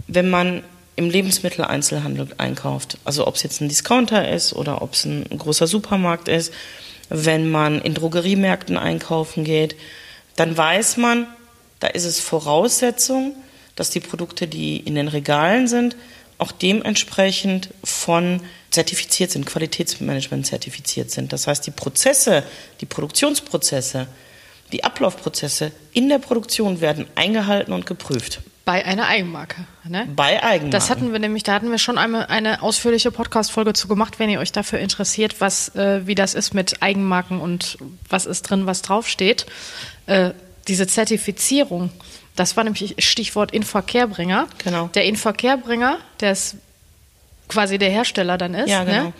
wenn 0.06 0.30
man 0.30 0.62
im 0.94 1.10
Lebensmitteleinzelhandel 1.10 2.28
einkauft. 2.38 2.98
Also 3.04 3.26
ob 3.26 3.34
es 3.34 3.42
jetzt 3.42 3.60
ein 3.60 3.68
Discounter 3.68 4.30
ist 4.30 4.54
oder 4.54 4.80
ob 4.82 4.94
es 4.94 5.04
ein 5.04 5.26
großer 5.36 5.66
Supermarkt 5.66 6.28
ist. 6.28 6.52
Wenn 7.08 7.50
man 7.50 7.80
in 7.80 7.94
Drogeriemärkten 7.94 8.76
einkaufen 8.76 9.44
geht, 9.44 9.76
dann 10.36 10.56
weiß 10.56 10.96
man, 10.96 11.26
da 11.80 11.88
ist 11.88 12.04
es 12.04 12.20
Voraussetzung, 12.20 13.34
dass 13.74 13.90
die 13.90 14.00
Produkte, 14.00 14.48
die 14.48 14.78
in 14.78 14.94
den 14.94 15.08
Regalen 15.08 15.68
sind, 15.68 15.96
auch 16.38 16.52
dementsprechend 16.52 17.70
von 17.84 18.40
zertifiziert 18.70 19.30
sind, 19.30 19.46
Qualitätsmanagement 19.46 20.46
zertifiziert 20.46 21.10
sind. 21.10 21.32
Das 21.32 21.46
heißt, 21.46 21.66
die 21.66 21.70
Prozesse, 21.70 22.42
die 22.80 22.86
Produktionsprozesse, 22.86 24.06
die 24.72 24.84
Ablaufprozesse 24.84 25.72
in 25.92 26.08
der 26.08 26.18
Produktion 26.18 26.80
werden 26.80 27.06
eingehalten 27.14 27.72
und 27.72 27.86
geprüft. 27.86 28.40
Bei 28.66 28.84
einer 28.84 29.06
Eigenmarke. 29.06 29.64
Ne? 29.84 30.08
Bei 30.16 30.42
Eigenmarken. 30.42 30.70
Das 30.72 30.90
hatten 30.90 31.12
wir 31.12 31.20
nämlich, 31.20 31.44
da 31.44 31.54
hatten 31.54 31.70
wir 31.70 31.78
schon 31.78 31.98
eine, 31.98 32.28
eine 32.30 32.62
ausführliche 32.62 33.12
Podcast-Folge 33.12 33.72
zu 33.74 33.86
gemacht, 33.86 34.18
wenn 34.18 34.28
ihr 34.28 34.40
euch 34.40 34.50
dafür 34.50 34.80
interessiert, 34.80 35.40
was, 35.40 35.74
äh, 35.76 36.04
wie 36.06 36.16
das 36.16 36.34
ist 36.34 36.52
mit 36.52 36.82
Eigenmarken 36.82 37.40
und 37.40 37.78
was 38.08 38.26
ist 38.26 38.42
drin, 38.42 38.66
was 38.66 38.82
draufsteht. 38.82 39.46
Äh, 40.06 40.32
diese 40.66 40.88
Zertifizierung, 40.88 41.90
das 42.34 42.56
war 42.56 42.64
nämlich 42.64 42.96
Stichwort 42.98 43.52
Inverkehrbringer. 43.52 44.48
Genau. 44.64 44.88
Der 44.88 45.04
Inverkehrbringer, 45.04 45.98
der 46.18 46.32
ist 46.32 46.56
quasi 47.48 47.78
der 47.78 47.90
Hersteller 47.90 48.36
dann 48.36 48.54
ist, 48.54 48.68
Ja, 48.68 48.82
genau. 48.82 49.04
ne? 49.04 49.12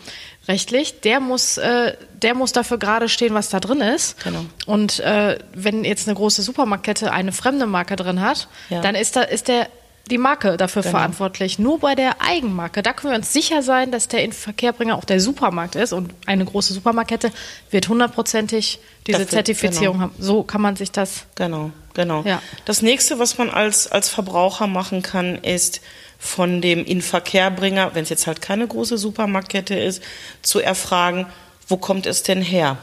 Rechtlich, 0.47 1.01
der 1.01 1.19
muss, 1.19 1.57
äh, 1.57 1.93
der 2.21 2.33
muss 2.35 2.51
dafür 2.51 2.77
gerade 2.77 3.09
stehen, 3.09 3.33
was 3.33 3.49
da 3.49 3.59
drin 3.59 3.81
ist. 3.81 4.23
Genau. 4.23 4.45
Und 4.65 4.99
äh, 4.99 5.37
wenn 5.53 5.83
jetzt 5.83 6.07
eine 6.07 6.15
große 6.15 6.41
Supermarktkette 6.41 7.11
eine 7.11 7.31
fremde 7.31 7.65
Marke 7.65 7.95
drin 7.95 8.21
hat, 8.21 8.47
Ja. 8.69 8.81
dann 8.81 8.95
ist 8.95 9.15
da 9.15 9.21
ist 9.21 9.47
der 9.47 9.67
die 10.09 10.17
Marke 10.17 10.55
dafür 10.55 10.83
Genau. 10.83 10.91
verantwortlich. 10.91 11.59
Nur 11.59 11.81
bei 11.81 11.93
der 11.93 12.21
Eigenmarke, 12.21 12.81
da 12.81 12.93
können 12.93 13.11
wir 13.11 13.17
uns 13.17 13.33
sicher 13.33 13.61
sein, 13.61 13.91
dass 13.91 14.07
der 14.07 14.23
Inverkehrbringer 14.23 14.97
auch 14.97 15.03
der 15.03 15.19
Supermarkt 15.19 15.75
ist 15.75 15.91
und 15.91 16.13
eine 16.25 16.45
große 16.45 16.73
Supermarktkette 16.73 17.29
wird 17.71 17.89
hundertprozentig 17.89 18.79
diese 19.05 19.19
Dafür- 19.19 19.29
Zertifizierung 19.29 19.97
genau. 19.97 20.11
haben. 20.11 20.15
So 20.17 20.43
kann 20.43 20.61
man 20.61 20.77
sich 20.77 20.91
das 20.91 21.25
Genau, 21.35 21.71
genau. 21.93 22.21
Ja. 22.25 22.41
Das 22.63 22.81
nächste, 22.81 23.19
was 23.19 23.37
man 23.37 23.49
als, 23.49 23.91
als 23.91 24.07
Verbraucher 24.07 24.67
machen 24.67 25.01
kann, 25.01 25.35
ist 25.39 25.81
von 26.17 26.61
dem 26.61 26.83
Inverkehrbringer, 26.83 27.91
wenn 27.93 28.03
es 28.03 28.09
jetzt 28.09 28.27
halt 28.27 28.41
keine 28.41 28.67
große 28.67 28.97
Supermarktkette 28.97 29.75
ist, 29.75 30.01
zu 30.41 30.59
erfragen, 30.59 31.27
wo 31.67 31.77
kommt 31.77 32.05
es 32.05 32.23
denn 32.23 32.41
her? 32.41 32.77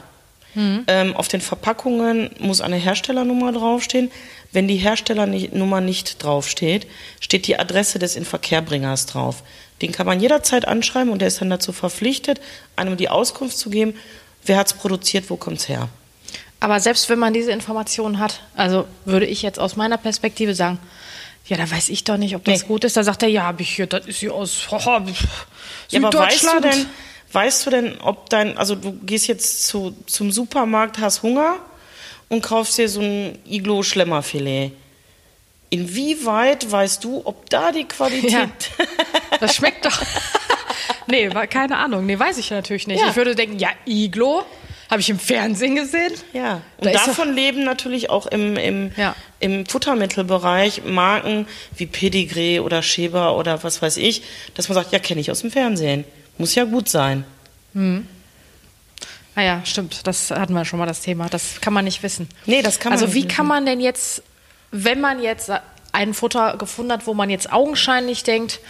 Ähm, 0.86 1.16
auf 1.16 1.28
den 1.28 1.40
Verpackungen 1.40 2.30
muss 2.38 2.60
eine 2.60 2.76
Herstellernummer 2.76 3.52
draufstehen. 3.52 4.10
Wenn 4.52 4.68
die 4.68 4.76
Herstellernummer 4.76 5.80
nicht 5.80 6.22
draufsteht, 6.22 6.86
steht 7.20 7.48
die 7.48 7.58
Adresse 7.58 7.98
des 7.98 8.14
Inverkehrbringers 8.14 9.06
drauf. 9.06 9.42
Den 9.82 9.90
kann 9.90 10.06
man 10.06 10.20
jederzeit 10.20 10.68
anschreiben 10.68 11.10
und 11.10 11.18
der 11.18 11.28
ist 11.28 11.40
dann 11.40 11.50
dazu 11.50 11.72
verpflichtet, 11.72 12.40
einem 12.76 12.96
die 12.96 13.08
Auskunft 13.08 13.58
zu 13.58 13.68
geben, 13.68 13.94
wer 14.46 14.56
hat 14.56 14.68
es 14.68 14.74
produziert, 14.74 15.28
wo 15.28 15.36
kommt 15.36 15.58
es 15.58 15.68
her. 15.68 15.88
Aber 16.60 16.78
selbst 16.78 17.08
wenn 17.08 17.18
man 17.18 17.34
diese 17.34 17.50
Informationen 17.50 18.20
hat, 18.20 18.40
also 18.54 18.86
würde 19.04 19.26
ich 19.26 19.42
jetzt 19.42 19.58
aus 19.58 19.74
meiner 19.74 19.98
Perspektive 19.98 20.54
sagen, 20.54 20.78
ja, 21.46 21.56
da 21.56 21.70
weiß 21.70 21.88
ich 21.90 22.04
doch 22.04 22.16
nicht, 22.16 22.34
ob 22.36 22.44
das 22.44 22.62
Nee. 22.62 22.68
gut 22.68 22.84
ist. 22.84 22.96
Da 22.96 23.02
sagt 23.04 23.22
er, 23.22 23.28
ja, 23.28 23.44
hab 23.44 23.60
ich 23.60 23.74
hier, 23.76 23.86
das 23.86 24.06
ist 24.06 24.18
hier 24.20 24.34
aus 24.34 24.66
haha, 24.70 25.04
Ja, 25.90 26.00
aber 26.06 26.18
weißt 26.18 26.42
du 26.44 26.60
denn, 26.60 26.86
weißt 27.32 27.66
du 27.66 27.70
denn, 27.70 28.00
ob 28.00 28.30
dein, 28.30 28.56
also 28.56 28.74
du 28.74 28.92
gehst 28.92 29.26
jetzt 29.26 29.66
zu, 29.66 29.94
zum 30.06 30.32
Supermarkt, 30.32 30.98
hast 30.98 31.22
Hunger 31.22 31.56
und 32.28 32.42
kaufst 32.42 32.78
dir 32.78 32.88
so 32.88 33.00
ein 33.00 33.38
Iglo-Schlemmerfilet. 33.46 34.72
Inwieweit 35.70 36.70
weißt 36.70 37.02
du, 37.02 37.22
ob 37.24 37.50
da 37.50 37.72
die 37.72 37.84
Qualität. 37.84 38.30
Ja. 38.32 38.48
Das 39.40 39.56
schmeckt 39.56 39.84
doch. 39.84 40.00
nee, 41.08 41.28
keine 41.50 41.76
Ahnung. 41.76 42.06
Nee, 42.06 42.16
weiß 42.18 42.38
ich 42.38 42.50
natürlich 42.52 42.86
nicht. 42.86 43.00
Ja. 43.00 43.08
Ich 43.10 43.16
würde 43.16 43.34
denken, 43.34 43.58
ja, 43.58 43.68
Iglo, 43.84 44.44
habe 44.88 45.00
ich 45.00 45.10
im 45.10 45.18
Fernsehen 45.18 45.74
gesehen. 45.74 46.12
Ja, 46.32 46.62
Da 46.80 46.88
und 46.90 46.94
ist 46.94 47.06
davon 47.08 47.34
leben 47.34 47.64
natürlich 47.64 48.08
auch 48.10 48.26
im, 48.26 48.56
im, 48.56 48.92
Ja. 48.96 49.16
Im 49.44 49.66
Futtermittelbereich 49.66 50.84
Marken 50.86 51.46
wie 51.76 51.84
Pedigree 51.86 52.60
oder 52.60 52.82
Schäber 52.82 53.36
oder 53.36 53.62
was 53.62 53.82
weiß 53.82 53.98
ich, 53.98 54.22
dass 54.54 54.68
man 54.70 54.74
sagt, 54.74 54.90
ja, 54.92 54.98
kenne 54.98 55.20
ich 55.20 55.30
aus 55.30 55.40
dem 55.42 55.50
Fernsehen. 55.50 56.04
Muss 56.38 56.54
ja 56.54 56.64
gut 56.64 56.88
sein. 56.88 57.24
Ah 59.36 59.42
ja, 59.42 59.60
stimmt. 59.64 60.06
Das 60.06 60.30
hatten 60.30 60.54
wir 60.54 60.64
schon 60.64 60.78
mal 60.78 60.86
das 60.86 61.02
Thema. 61.02 61.28
Das 61.28 61.60
kann 61.60 61.74
man 61.74 61.84
nicht 61.84 62.02
wissen. 62.02 62.26
Nee, 62.46 62.62
das 62.62 62.78
kann 62.78 62.90
man 62.90 62.94
Also 62.94 63.04
nicht 63.06 63.14
wie 63.14 63.18
wissen. 63.24 63.36
kann 63.36 63.46
man 63.46 63.66
denn 63.66 63.80
jetzt, 63.80 64.22
wenn 64.70 65.00
man 65.02 65.22
jetzt 65.22 65.50
ein 65.92 66.14
Futter 66.14 66.56
gefunden 66.56 66.92
hat, 66.92 67.06
wo 67.06 67.12
man 67.12 67.28
jetzt 67.28 67.52
augenscheinlich 67.52 68.22
denkt, 68.22 68.60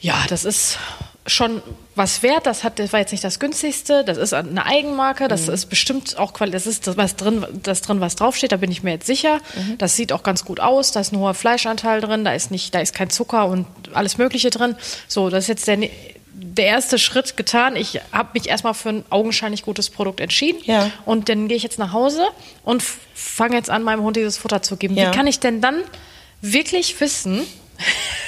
ja, 0.00 0.24
das 0.28 0.44
ist 0.44 0.78
schon 1.26 1.62
was 1.94 2.22
wert, 2.22 2.46
das 2.46 2.64
hat, 2.64 2.78
das 2.78 2.92
war 2.92 3.00
jetzt 3.00 3.12
nicht 3.12 3.22
das 3.22 3.38
günstigste, 3.38 4.02
das 4.04 4.16
ist 4.16 4.32
eine 4.32 4.64
Eigenmarke, 4.64 5.28
das 5.28 5.46
Mhm. 5.46 5.52
ist 5.54 5.66
bestimmt 5.66 6.18
auch 6.18 6.32
das 6.32 6.66
ist 6.66 6.86
das 6.86 6.96
was 6.96 7.16
drin, 7.16 7.44
das 7.62 7.82
drin 7.82 8.00
was 8.00 8.16
draufsteht, 8.16 8.50
da 8.52 8.56
bin 8.56 8.70
ich 8.70 8.82
mir 8.82 8.92
jetzt 8.92 9.06
sicher. 9.06 9.40
Mhm. 9.54 9.76
Das 9.78 9.94
sieht 9.96 10.12
auch 10.12 10.22
ganz 10.22 10.44
gut 10.44 10.58
aus, 10.60 10.92
da 10.92 11.00
ist 11.00 11.12
ein 11.12 11.18
hoher 11.18 11.34
Fleischanteil 11.34 12.00
drin, 12.00 12.24
da 12.24 12.32
ist 12.32 12.50
nicht, 12.50 12.74
da 12.74 12.80
ist 12.80 12.94
kein 12.94 13.10
Zucker 13.10 13.46
und 13.46 13.66
alles 13.92 14.16
Mögliche 14.16 14.48
drin. 14.50 14.74
So, 15.06 15.28
das 15.28 15.44
ist 15.44 15.48
jetzt 15.48 15.68
der, 15.68 15.76
ne- 15.76 15.90
der 16.34 16.66
erste 16.66 16.98
Schritt 16.98 17.36
getan. 17.36 17.76
Ich 17.76 18.00
habe 18.10 18.30
mich 18.34 18.48
erstmal 18.48 18.74
für 18.74 18.88
ein 18.88 19.04
augenscheinlich 19.10 19.62
gutes 19.62 19.90
Produkt 19.90 20.20
entschieden. 20.20 20.60
Ja. 20.64 20.90
Und 21.04 21.28
dann 21.28 21.46
gehe 21.46 21.56
ich 21.56 21.62
jetzt 21.62 21.78
nach 21.78 21.92
Hause 21.92 22.24
und 22.64 22.82
fange 23.14 23.54
jetzt 23.56 23.68
an, 23.70 23.82
meinem 23.82 24.02
Hund 24.02 24.16
dieses 24.16 24.38
Futter 24.38 24.62
zu 24.62 24.76
geben. 24.76 24.96
Ja. 24.96 25.12
Wie 25.12 25.16
kann 25.16 25.26
ich 25.26 25.40
denn 25.40 25.60
dann 25.60 25.76
wirklich 26.40 26.98
wissen, 27.00 27.42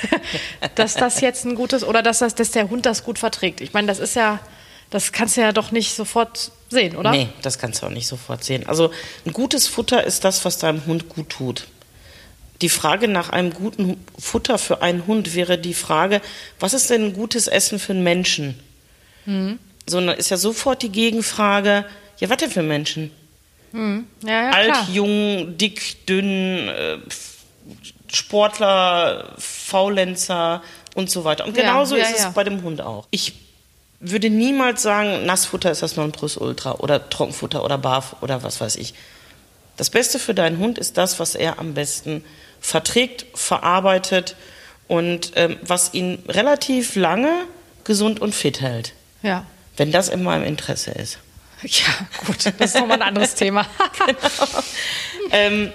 dass 0.75 0.94
das 0.94 1.20
jetzt 1.20 1.44
ein 1.44 1.54
gutes 1.54 1.84
oder 1.84 2.02
dass, 2.02 2.18
das, 2.18 2.34
dass 2.34 2.50
der 2.50 2.70
Hund 2.70 2.87
das 2.87 3.04
gut 3.04 3.18
verträgt? 3.18 3.61
Ich 3.61 3.73
meine, 3.73 3.87
das 3.87 3.99
ist 3.99 4.16
ja, 4.16 4.40
das 4.90 5.12
kannst 5.12 5.37
du 5.37 5.40
ja 5.40 5.52
doch 5.52 5.70
nicht 5.70 5.94
sofort 5.94 6.52
sehen, 6.70 6.96
oder? 6.96 7.11
Nee, 7.11 7.28
das 7.42 7.58
kannst 7.58 7.82
du 7.82 7.87
auch 7.87 7.90
nicht 7.90 8.06
sofort 8.06 8.44
sehen. 8.44 8.66
Also 8.68 8.90
ein 9.26 9.32
gutes 9.32 9.66
Futter 9.66 10.04
ist 10.04 10.25
das, 10.25 10.44
was 10.44 10.58
deinem 10.58 10.84
Hund 10.87 11.08
gut 11.08 11.30
tut. 11.30 11.66
Die 12.62 12.68
Frage 12.68 13.08
nach 13.08 13.30
einem 13.30 13.52
guten 13.52 14.04
Futter 14.18 14.58
für 14.58 14.80
einen 14.82 15.06
Hund 15.06 15.34
wäre 15.34 15.58
die 15.58 15.75
Frage, 15.75 16.20
was 16.61 16.73
ist 16.73 16.90
denn 16.90 17.06
ein 17.06 17.12
gutes 17.12 17.46
Essen 17.46 17.78
für 17.78 17.92
einen 17.92 18.04
Menschen? 18.04 18.58
Mhm. 19.26 19.58
So, 19.87 19.99
ist 19.99 20.30
ja 20.30 20.37
sofort 20.37 20.82
die 20.82 20.90
Gegenfrage, 20.90 21.84
ja, 22.20 22.30
was 22.30 22.37
denn 22.38 22.50
für 22.50 22.62
Menschen? 22.62 23.11
Ja, 23.75 24.02
ja, 24.25 24.50
Alt, 24.50 24.73
klar. 24.73 24.88
jung, 24.92 25.58
dick, 25.58 26.06
dünn, 26.06 26.68
äh, 26.68 26.99
Sportler, 28.12 29.35
Faulenzer 29.38 30.62
und 30.94 31.11
so 31.11 31.25
weiter. 31.25 31.44
Und 31.44 31.54
genauso 31.54 31.97
ja, 31.97 32.04
ist 32.04 32.21
ja. 32.21 32.28
es 32.28 32.35
bei 32.35 32.44
dem 32.44 32.62
Hund 32.62 32.80
auch. 32.80 33.06
Ich 33.11 33.35
würde 34.00 34.30
niemals 34.30 34.83
sagen, 34.83 35.25
Nassfutter 35.26 35.71
ist 35.71 35.83
das 35.83 35.97
Nonplusultra 35.97 36.73
oder 36.76 37.09
Trockenfutter 37.09 37.64
oder 37.64 37.78
Barf 37.78 38.16
oder 38.21 38.42
was 38.42 38.61
weiß 38.61 38.76
ich. 38.76 38.94
Das 39.76 39.90
Beste 39.90 40.18
für 40.18 40.35
deinen 40.35 40.59
Hund 40.59 40.78
ist 40.78 40.99
das, 40.99 41.18
was 41.18 41.35
er 41.35 41.59
am 41.59 41.75
besten 41.75 42.25
verträgt, 42.61 43.26
verarbeitet 43.35 44.37
und 44.87 45.33
ähm, 45.37 45.56
was 45.62 45.94
ihn 45.94 46.23
relativ 46.28 46.97
lange 46.97 47.44
gesund 47.83 48.21
und 48.21 48.35
fit 48.35 48.61
hält. 48.61 48.92
Ja. 49.23 49.47
Wenn 49.76 49.90
das 49.90 50.09
in 50.09 50.23
meinem 50.23 50.44
Interesse 50.44 50.92
ist. 50.92 51.18
Ja, 51.62 51.87
gut, 52.26 52.52
das 52.59 52.75
ist 52.75 52.75
nochmal 52.75 53.00
ein 53.00 53.09
anderes 53.09 53.35
Thema. 53.35 53.66
Ähm, 55.30 55.73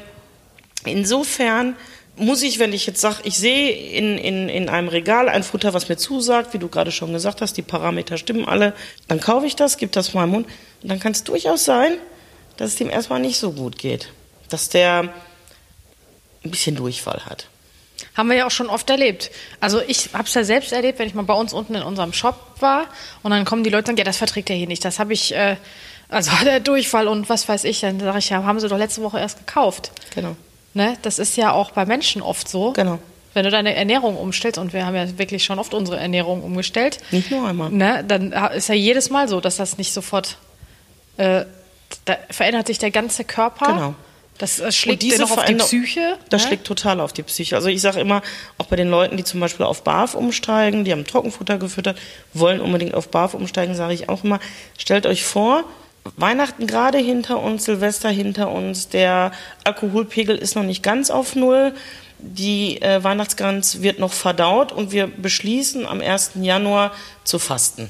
insofern 0.85 1.75
muss 2.19 2.43
ich, 2.43 2.59
wenn 2.59 2.73
ich 2.73 2.85
jetzt 2.85 3.01
sage, 3.01 3.17
ich 3.23 3.37
sehe 3.37 3.71
in, 3.71 4.17
in, 4.17 4.49
in 4.49 4.69
einem 4.69 4.89
Regal 4.89 5.29
ein 5.29 5.43
Futter, 5.43 5.73
was 5.73 5.89
mir 5.89 5.97
zusagt, 5.97 6.53
wie 6.53 6.59
du 6.59 6.67
gerade 6.67 6.91
schon 6.91 7.13
gesagt 7.13 7.41
hast, 7.41 7.53
die 7.57 7.61
Parameter 7.61 8.17
stimmen 8.17 8.45
alle, 8.45 8.73
dann 9.07 9.19
kaufe 9.19 9.45
ich 9.45 9.55
das, 9.55 9.77
gebe 9.77 9.91
das 9.91 10.13
meinem 10.13 10.33
Hund 10.33 10.47
und 10.83 10.89
dann 10.89 10.99
kann 10.99 11.13
es 11.13 11.23
durchaus 11.23 11.63
sein, 11.63 11.93
dass 12.57 12.71
es 12.71 12.75
dem 12.75 12.89
erstmal 12.89 13.21
nicht 13.21 13.39
so 13.39 13.53
gut 13.53 13.77
geht. 13.77 14.11
Dass 14.49 14.69
der 14.69 15.13
ein 16.43 16.51
bisschen 16.51 16.75
Durchfall 16.75 17.25
hat. 17.25 17.47
Haben 18.15 18.29
wir 18.29 18.37
ja 18.37 18.47
auch 18.47 18.51
schon 18.51 18.69
oft 18.69 18.89
erlebt. 18.89 19.31
Also 19.59 19.81
ich 19.87 20.13
habe 20.13 20.23
es 20.23 20.33
ja 20.33 20.43
selbst 20.43 20.71
erlebt, 20.71 20.99
wenn 20.99 21.07
ich 21.07 21.13
mal 21.13 21.23
bei 21.23 21.33
uns 21.33 21.53
unten 21.53 21.75
in 21.75 21.83
unserem 21.83 22.13
Shop 22.13 22.55
war 22.59 22.87
und 23.23 23.31
dann 23.31 23.45
kommen 23.45 23.63
die 23.63 23.69
Leute 23.69 23.79
und 23.79 23.85
sagen, 23.87 23.97
ja, 23.97 24.03
das 24.03 24.17
verträgt 24.17 24.49
er 24.49 24.55
hier 24.55 24.67
nicht. 24.67 24.83
Das 24.83 24.99
habe 24.99 25.13
ich, 25.13 25.33
äh, 25.33 25.55
also 26.09 26.31
der 26.43 26.59
Durchfall 26.59 27.07
und 27.07 27.29
was 27.29 27.47
weiß 27.47 27.63
ich. 27.63 27.81
Dann 27.81 27.99
sage 27.99 28.19
ich, 28.19 28.29
ja, 28.29 28.43
haben 28.43 28.59
sie 28.59 28.67
doch 28.67 28.77
letzte 28.77 29.01
Woche 29.03 29.19
erst 29.19 29.37
gekauft. 29.39 29.91
Genau. 30.15 30.35
Ne? 30.73 30.97
Das 31.01 31.19
ist 31.19 31.35
ja 31.35 31.51
auch 31.51 31.71
bei 31.71 31.85
Menschen 31.85 32.21
oft 32.21 32.47
so. 32.47 32.73
Genau. 32.73 32.99
Wenn 33.33 33.45
du 33.45 33.51
deine 33.51 33.75
Ernährung 33.75 34.17
umstellst, 34.17 34.57
und 34.57 34.73
wir 34.73 34.85
haben 34.85 34.95
ja 34.95 35.17
wirklich 35.17 35.43
schon 35.43 35.59
oft 35.59 35.73
unsere 35.73 35.99
Ernährung 35.99 36.43
umgestellt, 36.43 36.97
Nicht 37.11 37.29
nur 37.29 37.47
einmal. 37.47 37.69
ne, 37.69 38.03
dann 38.07 38.31
ist 38.31 38.69
ja 38.69 38.75
jedes 38.75 39.09
Mal 39.09 39.27
so, 39.27 39.39
dass 39.39 39.57
das 39.57 39.77
nicht 39.77 39.93
sofort, 39.93 40.37
äh, 41.17 41.45
da 42.05 42.17
verändert 42.31 42.67
sich 42.67 42.79
der 42.79 42.91
ganze 42.91 43.23
Körper. 43.23 43.67
Genau. 43.67 43.95
Das 44.39 44.59
äh, 44.59 44.71
schlägt 44.71 45.03
Und 45.03 45.11
diese 45.11 45.23
auf 45.25 45.45
die 45.45 45.55
Psyche. 45.55 46.17
Das 46.29 46.41
ne? 46.41 46.47
schlägt 46.47 46.65
total 46.65 47.01
auf 47.01 47.13
die 47.13 47.23
Psyche. 47.23 47.55
Also 47.55 47.67
ich 47.67 47.81
sage 47.81 47.99
immer, 47.99 48.23
auch 48.57 48.65
bei 48.65 48.77
den 48.77 48.89
Leuten, 48.89 49.17
die 49.17 49.23
zum 49.23 49.39
Beispiel 49.39 49.65
auf 49.65 49.83
Barf 49.83 50.15
umsteigen, 50.15 50.85
die 50.85 50.91
haben 50.91 51.05
Trockenfutter 51.05 51.57
gefüttert, 51.57 51.99
wollen 52.33 52.61
unbedingt 52.61 52.95
auf 52.95 53.09
Barf 53.09 53.33
umsteigen, 53.33 53.75
sage 53.75 53.93
ich 53.93 54.09
auch 54.09 54.23
immer, 54.23 54.39
stellt 54.77 55.05
euch 55.05 55.23
vor, 55.23 55.65
Weihnachten 56.17 56.67
gerade 56.67 56.97
hinter 56.97 57.39
uns, 57.39 57.65
Silvester 57.65 58.09
hinter 58.09 58.51
uns, 58.51 58.89
der 58.89 59.31
Alkoholpegel 59.63 60.37
ist 60.37 60.55
noch 60.55 60.63
nicht 60.63 60.83
ganz 60.83 61.09
auf 61.09 61.35
Null, 61.35 61.73
die 62.19 62.81
äh, 62.81 63.03
Weihnachtsgans 63.03 63.81
wird 63.81 63.99
noch 63.99 64.11
verdaut 64.11 64.71
und 64.71 64.91
wir 64.91 65.07
beschließen 65.07 65.85
am 65.85 66.01
1. 66.01 66.31
Januar 66.35 66.91
zu 67.23 67.39
fasten. 67.39 67.89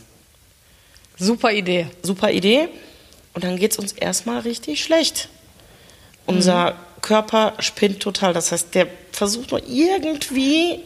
Super 1.17 1.51
Idee. 1.51 1.87
Super 2.03 2.31
Idee. 2.31 2.69
Und 3.33 3.43
dann 3.43 3.57
geht 3.57 3.71
es 3.71 3.79
uns 3.79 3.91
erstmal 3.91 4.39
richtig 4.41 4.83
schlecht. 4.83 5.29
Unser 6.25 6.75
Körper 7.01 7.53
spinnt 7.59 8.01
total. 8.01 8.33
Das 8.33 8.51
heißt, 8.51 8.75
der 8.75 8.87
versucht 9.11 9.51
nur 9.51 9.61
irgendwie 9.67 10.79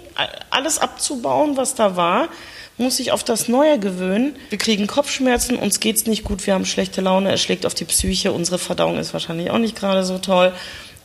alles 0.50 0.80
abzubauen, 0.80 1.58
was 1.58 1.76
da 1.76 1.96
war, 1.96 2.30
muss 2.78 2.98
sich 2.98 3.12
auf 3.12 3.24
das 3.24 3.48
Neue 3.48 3.80
gewöhnen. 3.80 4.36
Wir 4.50 4.58
kriegen 4.58 4.88
Kopfschmerzen, 4.88 5.58
uns 5.58 5.80
geht's 5.80 6.06
nicht 6.06 6.24
gut, 6.24 6.46
wir 6.48 6.54
haben 6.54 6.66
schlechte 6.66 7.02
Laune, 7.02 7.32
es 7.32 7.42
schlägt 7.42 7.66
auf 7.66 7.74
die 7.74 7.86
Psyche, 7.86 8.32
unsere 8.32 8.58
Verdauung 8.58 8.98
ist 8.98 9.14
wahrscheinlich 9.14 9.52
auch 9.52 9.60
nicht 9.60 9.76
gerade 9.76 10.04
so 10.04 10.18
toll. 10.18 10.54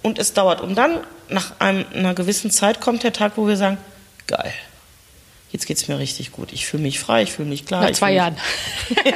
Und 0.02 0.18
es 0.18 0.32
dauert. 0.32 0.60
Und 0.60 0.76
dann, 0.76 1.00
nach 1.28 1.58
einem, 1.58 1.84
einer 1.92 2.14
gewissen 2.14 2.50
Zeit, 2.50 2.80
kommt 2.80 3.02
der 3.02 3.12
Tag, 3.12 3.32
wo 3.37 3.48
wir 3.48 3.56
sagen, 3.56 3.78
geil. 4.26 4.52
Jetzt 5.50 5.66
geht 5.66 5.78
es 5.78 5.88
mir 5.88 5.98
richtig 5.98 6.32
gut. 6.32 6.52
Ich 6.52 6.66
fühle 6.66 6.82
mich 6.82 7.00
frei, 7.00 7.22
ich 7.22 7.32
fühle 7.32 7.48
mich 7.48 7.66
klar. 7.66 7.82
Nach 7.82 7.92
zwei 7.92 8.12
Jahren. 8.12 8.37
Mich, 8.90 9.14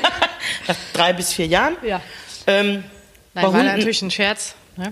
nach 0.67 0.77
drei 0.93 1.13
bis 1.13 1.33
vier 1.33 1.47
Jahren. 1.47 1.77
Ja. 1.87 2.01
Ähm, 2.47 2.67
Nein, 2.73 2.85
bei, 3.35 3.43
war 3.43 3.53
Hunden, 3.53 3.67
natürlich 3.67 4.03
ein 4.03 4.11
Scherz. 4.11 4.55
Ne? 4.77 4.91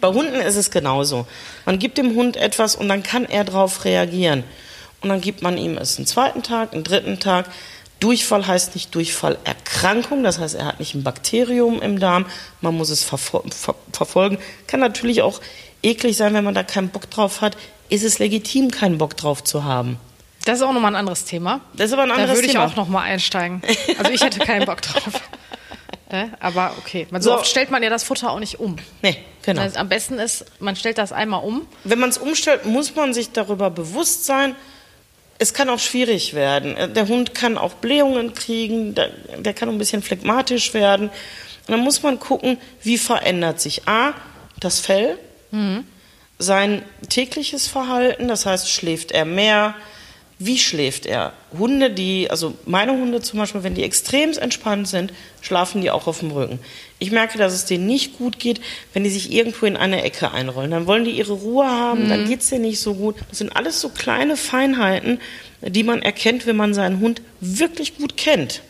bei 0.00 0.08
Hunden 0.08 0.34
ist 0.34 0.56
es 0.56 0.70
genauso. 0.70 1.26
Man 1.64 1.78
gibt 1.78 1.98
dem 1.98 2.16
Hund 2.16 2.36
etwas 2.36 2.74
und 2.74 2.88
dann 2.88 3.02
kann 3.02 3.24
er 3.24 3.44
darauf 3.44 3.84
reagieren. 3.84 4.42
Und 5.02 5.08
dann 5.08 5.20
gibt 5.20 5.42
man 5.42 5.56
ihm 5.56 5.76
es 5.78 5.96
einen 5.98 6.06
zweiten 6.06 6.42
Tag, 6.42 6.72
einen 6.74 6.84
dritten 6.84 7.18
Tag. 7.20 7.46
Durchfall 8.00 8.46
heißt 8.46 8.74
nicht 8.74 8.94
Durchfallerkrankung, 8.94 10.22
das 10.22 10.38
heißt, 10.38 10.54
er 10.54 10.64
hat 10.66 10.80
nicht 10.80 10.94
ein 10.94 11.02
Bakterium 11.02 11.82
im 11.82 11.98
Darm, 12.00 12.26
man 12.60 12.74
muss 12.76 12.88
es 12.90 13.04
verfol 13.04 13.42
ver 13.50 13.74
verfolgen. 13.92 14.38
Kann 14.66 14.80
natürlich 14.80 15.20
auch 15.22 15.40
eklig 15.82 16.16
sein, 16.16 16.32
wenn 16.34 16.44
man 16.44 16.54
da 16.54 16.62
keinen 16.62 16.88
Bock 16.88 17.10
drauf 17.10 17.40
hat. 17.40 17.56
Ist 17.88 18.04
es 18.04 18.18
legitim, 18.18 18.70
keinen 18.70 18.98
Bock 18.98 19.16
drauf 19.16 19.44
zu 19.44 19.64
haben? 19.64 19.98
Das 20.46 20.56
ist 20.58 20.62
auch 20.62 20.72
nochmal 20.72 20.92
ein 20.92 20.96
anderes 20.96 21.24
Thema. 21.26 21.60
Das 21.74 21.88
ist 21.88 21.92
aber 21.92 22.04
ein 22.04 22.10
anderes 22.10 22.30
Da 22.30 22.34
würde 22.36 22.46
ich 22.46 22.52
Thema. 22.52 22.64
auch 22.66 22.76
nochmal 22.76 23.04
einsteigen. 23.04 23.60
Also 23.98 24.10
ich 24.12 24.22
hätte 24.22 24.38
keinen 24.40 24.64
Bock 24.66 24.80
drauf. 24.82 25.02
Ne? 26.12 26.32
Aber 26.40 26.74
okay. 26.78 27.06
Man, 27.12 27.22
so 27.22 27.30
So. 27.30 27.36
oft 27.36 27.46
stellt 27.46 27.70
man 27.70 27.84
ja 27.84 27.88
das 27.88 28.02
Futter 28.02 28.32
auch 28.32 28.40
nicht 28.40 28.58
um. 28.58 28.74
Nee, 29.00 29.16
genau. 29.44 29.62
Also 29.62 29.78
am 29.78 29.88
besten 29.88 30.18
ist, 30.18 30.44
man 30.58 30.74
stellt 30.74 30.98
das 30.98 31.12
einmal 31.12 31.44
um. 31.44 31.68
Wenn 31.84 32.00
man 32.00 32.10
es 32.10 32.18
umstellt, 32.18 32.64
muss 32.66 32.96
man 32.96 33.14
sich 33.14 33.30
darüber 33.30 33.70
bewusst 33.70 34.26
sein, 34.26 34.56
es 35.40 35.54
kann 35.54 35.68
auch 35.70 35.78
schwierig 35.78 36.34
werden. 36.34 36.76
Äh, 36.76 36.88
Der 36.88 37.08
Hund 37.08 37.34
kann 37.34 37.58
auch 37.58 37.74
Blähungen 37.74 38.34
kriegen, 38.34 38.94
der, 38.94 39.08
der 39.38 39.54
kann 39.54 39.68
ein 39.68 39.78
bisschen 39.78 40.02
phlegmatisch 40.02 40.72
werden. 40.74 41.08
Und 41.08 41.68
dann 41.68 41.80
muss 41.80 42.02
man 42.02 42.20
gucken, 42.20 42.58
wie 42.82 42.98
verändert 42.98 43.60
sich 43.60 43.88
A, 43.88 44.12
das 44.58 44.80
Fell, 44.80 45.18
sein 46.38 46.82
tägliches 47.08 47.66
Verhalten, 47.66 48.28
das 48.28 48.46
heißt, 48.46 48.70
schläft 48.70 49.10
er 49.12 49.24
mehr, 49.24 49.74
wie 50.38 50.58
schläft 50.58 51.06
er? 51.06 51.32
Hunde, 51.58 51.90
die, 51.90 52.30
also 52.30 52.54
meine 52.66 52.92
Hunde 52.92 53.20
zum 53.20 53.38
Beispiel, 53.38 53.62
wenn 53.62 53.74
die 53.74 53.84
extrem 53.84 54.32
entspannt 54.32 54.88
sind, 54.88 55.12
schlafen 55.40 55.80
die 55.80 55.90
auch 55.90 56.06
auf 56.06 56.20
dem 56.20 56.30
Rücken. 56.30 56.60
Ich 57.00 57.10
merke, 57.10 57.38
dass 57.38 57.52
es 57.52 57.64
denen 57.64 57.86
nicht 57.86 58.18
gut 58.18 58.38
geht, 58.38 58.60
wenn 58.92 59.02
die 59.02 59.10
sich 59.10 59.32
irgendwo 59.32 59.66
in 59.66 59.76
eine 59.76 60.02
Ecke 60.04 60.30
einrollen. 60.30 60.70
Dann 60.70 60.86
wollen 60.86 61.04
die 61.04 61.12
ihre 61.12 61.32
Ruhe 61.32 61.66
haben, 61.66 62.08
dann 62.08 62.28
geht's 62.28 62.50
denen 62.50 62.62
nicht 62.66 62.78
so 62.78 62.94
gut. 62.94 63.16
Das 63.30 63.38
sind 63.38 63.56
alles 63.56 63.80
so 63.80 63.88
kleine 63.88 64.36
Feinheiten, 64.36 65.18
die 65.62 65.82
man 65.82 66.02
erkennt, 66.02 66.46
wenn 66.46 66.56
man 66.56 66.74
seinen 66.74 67.00
Hund 67.00 67.22
wirklich 67.40 67.96
gut 67.96 68.16
kennt. 68.16 68.62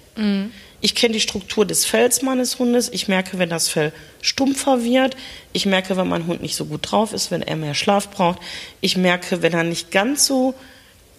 Ich 0.80 0.94
kenne 0.94 1.12
die 1.12 1.20
Struktur 1.20 1.66
des 1.66 1.84
Fells 1.84 2.22
meines 2.22 2.58
Hundes. 2.58 2.88
Ich 2.90 3.08
merke, 3.08 3.38
wenn 3.38 3.50
das 3.50 3.68
Fell 3.68 3.92
stumpfer 4.22 4.82
wird. 4.82 5.16
Ich 5.52 5.66
merke, 5.66 5.96
wenn 5.96 6.08
mein 6.08 6.26
Hund 6.26 6.40
nicht 6.40 6.56
so 6.56 6.64
gut 6.64 6.90
drauf 6.90 7.12
ist, 7.12 7.30
wenn 7.30 7.42
er 7.42 7.56
mehr 7.56 7.74
Schlaf 7.74 8.10
braucht. 8.10 8.38
Ich 8.80 8.96
merke, 8.96 9.42
wenn 9.42 9.52
er 9.52 9.64
nicht 9.64 9.90
ganz 9.90 10.26
so 10.26 10.54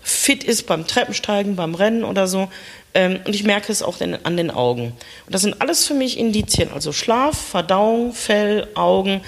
fit 0.02 0.44
ist 0.44 0.66
beim 0.66 0.88
Treppensteigen, 0.88 1.56
beim 1.56 1.76
Rennen 1.76 2.04
oder 2.04 2.28
so. 2.28 2.50
Ähm, 2.94 3.20
und 3.26 3.34
ich 3.34 3.44
merke 3.44 3.72
es 3.72 3.84
auch 3.84 3.98
an 4.02 4.38
den 4.38 4.52
Augen. 4.52 4.94
Und 5.26 5.34
das 5.34 5.42
sind 5.42 5.62
alles 5.62 5.86
für 5.86 5.94
mich 5.94 6.18
Indizien. 6.18 6.70
Also 6.74 6.92
Schlaf, 6.92 7.38
Verdauung, 7.38 8.14
Fell, 8.14 8.68
Augen. 8.76 9.22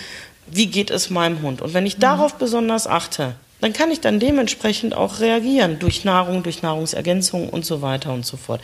Wie 0.48 0.68
geht 0.68 0.92
es 0.92 1.10
meinem 1.10 1.42
Hund? 1.42 1.62
Und 1.62 1.74
wenn 1.74 1.86
ich 1.86 1.98
darauf 1.98 2.36
besonders 2.36 2.88
achte, 2.88 3.36
dann 3.62 3.72
kann 3.72 3.92
ich 3.92 4.02
dann 4.02 4.20
dementsprechend 4.20 4.94
auch 4.94 5.22
reagieren. 5.22 5.80
Durch 5.80 6.04
Nahrung, 6.04 6.44
durch 6.44 6.62
Nahrungsergänzung 6.62 7.50
und 7.50 7.66
so 7.66 7.82
weiter 7.82 8.12
und 8.14 8.26
so 8.26 8.36
fort. 8.36 8.60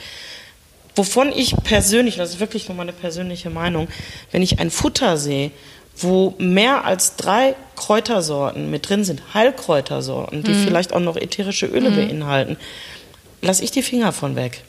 Wovon 0.96 1.32
ich 1.32 1.56
persönlich, 1.64 2.18
das 2.18 2.32
ist 2.32 2.40
wirklich 2.42 2.68
nur 2.68 2.76
meine 2.76 2.92
persönliche 2.92 3.50
Meinung, 3.50 3.88
wenn 4.32 4.42
ich 4.42 4.60
ein 4.60 4.70
Futter 4.70 5.16
sehe, 5.16 5.52
wo 5.96 6.36
mehr 6.38 6.84
als 6.84 7.16
drei 7.16 7.56
Kräutersorten 7.78 8.70
mit 8.70 8.90
drin 8.90 9.06
sind, 9.06 9.22
Heilkräutersorten, 9.34 10.44
die 10.44 10.54
vielleicht 10.54 10.92
auch 10.92 11.00
noch 11.00 11.16
ätherische 11.16 11.68
Öle 11.68 11.92
beinhalten, 11.92 12.58
lasse 13.42 13.64
ich 13.64 13.72
die 13.72 13.82
Finger 13.82 14.12
von 14.12 14.36
weg. 14.36 14.64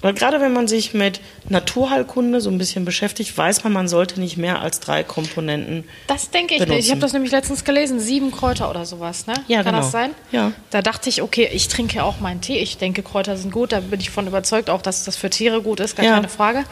Weil 0.00 0.14
gerade 0.14 0.40
wenn 0.40 0.52
man 0.52 0.68
sich 0.68 0.94
mit 0.94 1.20
Naturheilkunde 1.48 2.40
so 2.40 2.50
ein 2.50 2.58
bisschen 2.58 2.84
beschäftigt, 2.84 3.36
weiß 3.36 3.64
man, 3.64 3.72
man 3.72 3.88
sollte 3.88 4.20
nicht 4.20 4.36
mehr 4.36 4.62
als 4.62 4.78
drei 4.78 5.02
Komponenten. 5.02 5.82
Das 6.06 6.30
denke 6.30 6.54
ich 6.54 6.60
benutzen. 6.60 6.76
nicht. 6.76 6.84
Ich 6.86 6.90
habe 6.92 7.00
das 7.00 7.12
nämlich 7.12 7.32
letztens 7.32 7.64
gelesen. 7.64 7.98
Sieben 7.98 8.30
Kräuter 8.30 8.70
oder 8.70 8.86
sowas, 8.86 9.26
ne? 9.26 9.34
Ja, 9.48 9.64
Kann 9.64 9.72
genau. 9.72 9.78
das 9.78 9.90
sein? 9.90 10.12
Ja. 10.30 10.52
Da 10.70 10.82
dachte 10.82 11.08
ich, 11.08 11.20
okay, 11.20 11.48
ich 11.52 11.66
trinke 11.66 11.96
ja 11.96 12.04
auch 12.04 12.20
meinen 12.20 12.40
Tee. 12.40 12.58
Ich 12.58 12.78
denke, 12.78 13.02
Kräuter 13.02 13.36
sind 13.36 13.50
gut. 13.50 13.72
Da 13.72 13.80
bin 13.80 13.98
ich 13.98 14.10
von 14.10 14.28
überzeugt, 14.28 14.70
auch 14.70 14.82
dass 14.82 15.02
das 15.04 15.16
für 15.16 15.30
Tiere 15.30 15.62
gut 15.62 15.80
ist, 15.80 15.96
gar 15.96 16.06
Ja. 16.06 16.14
keine 16.14 16.28
Frage. 16.28 16.64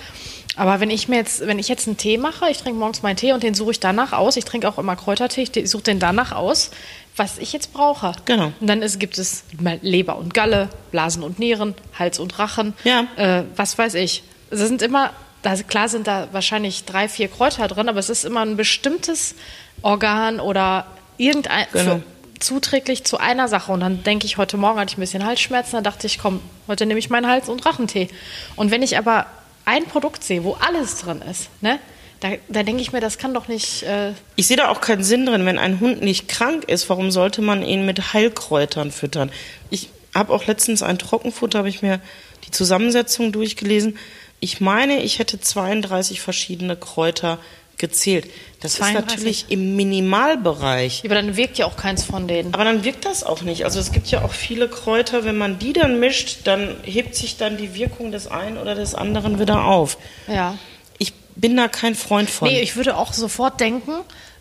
Aber 0.56 0.80
wenn 0.80 0.90
ich 0.90 1.06
mir 1.08 1.16
jetzt, 1.16 1.46
wenn 1.46 1.58
ich 1.58 1.68
jetzt 1.68 1.86
einen 1.86 1.96
Tee 1.98 2.16
mache, 2.18 2.48
ich 2.50 2.58
trinke 2.58 2.78
morgens 2.78 3.02
meinen 3.02 3.16
Tee 3.16 3.32
und 3.32 3.42
den 3.42 3.54
suche 3.54 3.72
ich 3.72 3.80
danach 3.80 4.12
aus. 4.12 4.36
Ich 4.36 4.44
trinke 4.46 4.68
auch 4.68 4.78
immer 4.78 4.96
Kräutertee. 4.96 5.42
Ich 5.42 5.70
suche 5.70 5.82
den 5.82 5.98
danach 6.00 6.32
aus, 6.32 6.70
was 7.14 7.38
ich 7.38 7.52
jetzt 7.52 7.72
brauche. 7.74 8.12
Genau. 8.24 8.52
Und 8.60 8.66
dann 8.66 8.80
ist, 8.82 8.98
gibt 8.98 9.18
es 9.18 9.44
Leber 9.82 10.16
und 10.16 10.32
Galle, 10.34 10.70
Blasen 10.92 11.22
und 11.22 11.38
Nieren, 11.38 11.74
Hals 11.98 12.18
und 12.18 12.38
Rachen. 12.38 12.72
Ja. 12.84 13.06
Äh, 13.16 13.42
was 13.54 13.76
weiß 13.76 13.94
ich. 13.94 14.22
Es 14.50 14.60
sind 14.60 14.80
immer, 14.80 15.10
also 15.42 15.62
klar 15.64 15.88
sind 15.88 16.06
da 16.06 16.28
wahrscheinlich 16.32 16.84
drei, 16.84 17.08
vier 17.08 17.28
Kräuter 17.28 17.68
drin, 17.68 17.88
aber 17.88 17.98
es 17.98 18.08
ist 18.08 18.24
immer 18.24 18.40
ein 18.40 18.56
bestimmtes 18.56 19.34
Organ 19.82 20.40
oder 20.40 20.86
irgendein 21.18 21.66
Genau. 21.72 21.96
für, 21.96 22.02
zuträglich 22.38 23.04
zu 23.04 23.18
einer 23.18 23.48
Sache. 23.48 23.72
Und 23.72 23.80
dann 23.80 24.02
denke 24.04 24.26
ich, 24.26 24.36
heute 24.36 24.56
Morgen 24.56 24.78
hatte 24.78 24.92
ich 24.92 24.98
ein 24.98 25.00
bisschen 25.00 25.24
Halsschmerzen, 25.24 25.72
dann 25.72 25.84
dachte 25.84 26.06
ich, 26.06 26.18
komm, 26.18 26.40
heute 26.68 26.86
nehme 26.86 26.98
ich 26.98 27.10
meinen 27.10 27.26
Hals- 27.26 27.48
und 27.48 27.64
Rachentee. 27.64 28.08
Und 28.56 28.70
wenn 28.70 28.82
ich 28.82 28.98
aber 28.98 29.26
ein 29.66 29.84
Produkt 29.84 30.24
sehe, 30.24 30.42
wo 30.44 30.54
alles 30.54 30.96
drin 30.96 31.20
ist, 31.22 31.50
ne, 31.60 31.78
da, 32.20 32.30
da 32.48 32.62
denke 32.62 32.80
ich 32.80 32.92
mir, 32.92 33.00
das 33.00 33.18
kann 33.18 33.34
doch 33.34 33.46
nicht. 33.46 33.82
Äh, 33.82 34.12
Ich 34.36 34.46
sehe 34.46 34.56
da 34.56 34.68
auch 34.68 34.80
keinen 34.80 35.04
Sinn 35.04 35.26
drin, 35.26 35.44
wenn 35.44 35.58
ein 35.58 35.80
Hund 35.80 36.00
nicht 36.00 36.28
krank 36.28 36.64
ist, 36.64 36.88
warum 36.88 37.10
sollte 37.10 37.42
man 37.42 37.62
ihn 37.62 37.84
mit 37.84 38.14
Heilkräutern 38.14 38.90
füttern? 38.90 39.30
Ich 39.68 39.90
habe 40.14 40.32
auch 40.32 40.46
letztens 40.46 40.82
ein 40.82 40.98
Trockenfutter, 40.98 41.58
habe 41.58 41.68
ich 41.68 41.82
mir 41.82 42.00
die 42.46 42.50
Zusammensetzung 42.50 43.32
durchgelesen. 43.32 43.98
Ich 44.40 44.60
meine, 44.62 45.02
ich 45.02 45.18
hätte 45.18 45.40
32 45.40 46.22
verschiedene 46.22 46.76
Kräuter 46.76 47.38
gezählt. 47.78 48.30
Das 48.60 48.74
32? 48.74 48.96
ist 48.96 49.16
natürlich 49.16 49.46
im 49.50 49.76
Minimalbereich. 49.76 51.02
aber 51.04 51.14
dann 51.14 51.36
wirkt 51.36 51.58
ja 51.58 51.66
auch 51.66 51.76
keins 51.76 52.04
von 52.04 52.26
denen. 52.26 52.54
Aber 52.54 52.64
dann 52.64 52.84
wirkt 52.84 53.04
das 53.04 53.22
auch 53.22 53.42
nicht. 53.42 53.64
Also 53.64 53.78
es 53.78 53.92
gibt 53.92 54.08
ja 54.08 54.22
auch 54.22 54.32
viele 54.32 54.68
Kräuter, 54.68 55.24
wenn 55.24 55.36
man 55.36 55.58
die 55.58 55.72
dann 55.72 56.00
mischt, 56.00 56.40
dann 56.44 56.76
hebt 56.82 57.14
sich 57.14 57.36
dann 57.36 57.56
die 57.56 57.74
Wirkung 57.74 58.12
des 58.12 58.26
einen 58.26 58.58
oder 58.58 58.74
des 58.74 58.94
anderen 58.94 59.38
wieder 59.38 59.64
auf. 59.64 59.98
Ja. 60.26 60.56
Ich 60.98 61.12
bin 61.34 61.56
da 61.56 61.68
kein 61.68 61.94
Freund 61.94 62.30
von. 62.30 62.48
Nee, 62.48 62.60
ich 62.60 62.76
würde 62.76 62.96
auch 62.96 63.12
sofort 63.12 63.60
denken, 63.60 63.92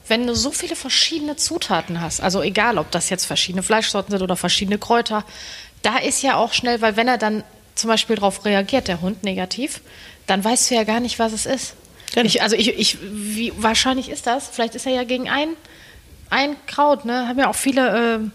wenn 0.08 0.28
du 0.28 0.36
so 0.36 0.52
viele 0.52 0.76
verschiedene 0.76 1.36
Zutaten 1.36 2.00
hast, 2.00 2.21
also 2.21 2.41
egal, 2.41 2.78
ob 2.78 2.91
das 2.91 3.10
jetzt 3.10 3.26
verschiedene 3.26 3.63
Fleischsorten 3.63 4.12
sind 4.12 4.21
oder 4.21 4.36
verschiedene 4.36 4.78
Kräuter, 4.78 5.26
da 5.82 5.98
ist 5.98 6.21
ja 6.21 6.36
auch 6.38 6.54
schnell, 6.54 6.82
weil 6.82 6.95
wenn 6.95 7.08
er 7.08 7.17
dann 7.17 7.43
zum 7.74 7.89
Beispiel 7.89 8.15
darauf 8.15 8.45
reagiert, 8.45 8.88
der 8.88 9.02
Hund 9.02 9.24
negativ, 9.24 9.82
dann 10.28 10.43
weißt 10.43 10.71
du 10.71 10.76
ja 10.76 10.84
gar 10.84 11.00
nicht, 11.00 11.19
was 11.19 11.34
es 11.34 11.45
ist. 11.45 11.76
Genau. 12.15 12.25
Ich, 12.28 12.41
also 12.41 12.56
ich, 12.56 12.69
ich, 12.78 12.97
wie 13.01 13.54
wahrscheinlich 13.58 14.10
ist 14.10 14.25
das? 14.28 14.47
Vielleicht 14.49 14.73
ist 14.75 14.86
er 14.88 14.93
ja 14.93 15.04
gegen 15.04 15.30
ein, 15.30 15.49
ein 16.30 16.56
Kraut, 16.65 17.06
ne? 17.06 17.28
Haben 17.28 17.38
ja 17.39 17.47
auch 17.49 17.56
viele, 17.56 18.15
ähm, 18.15 18.32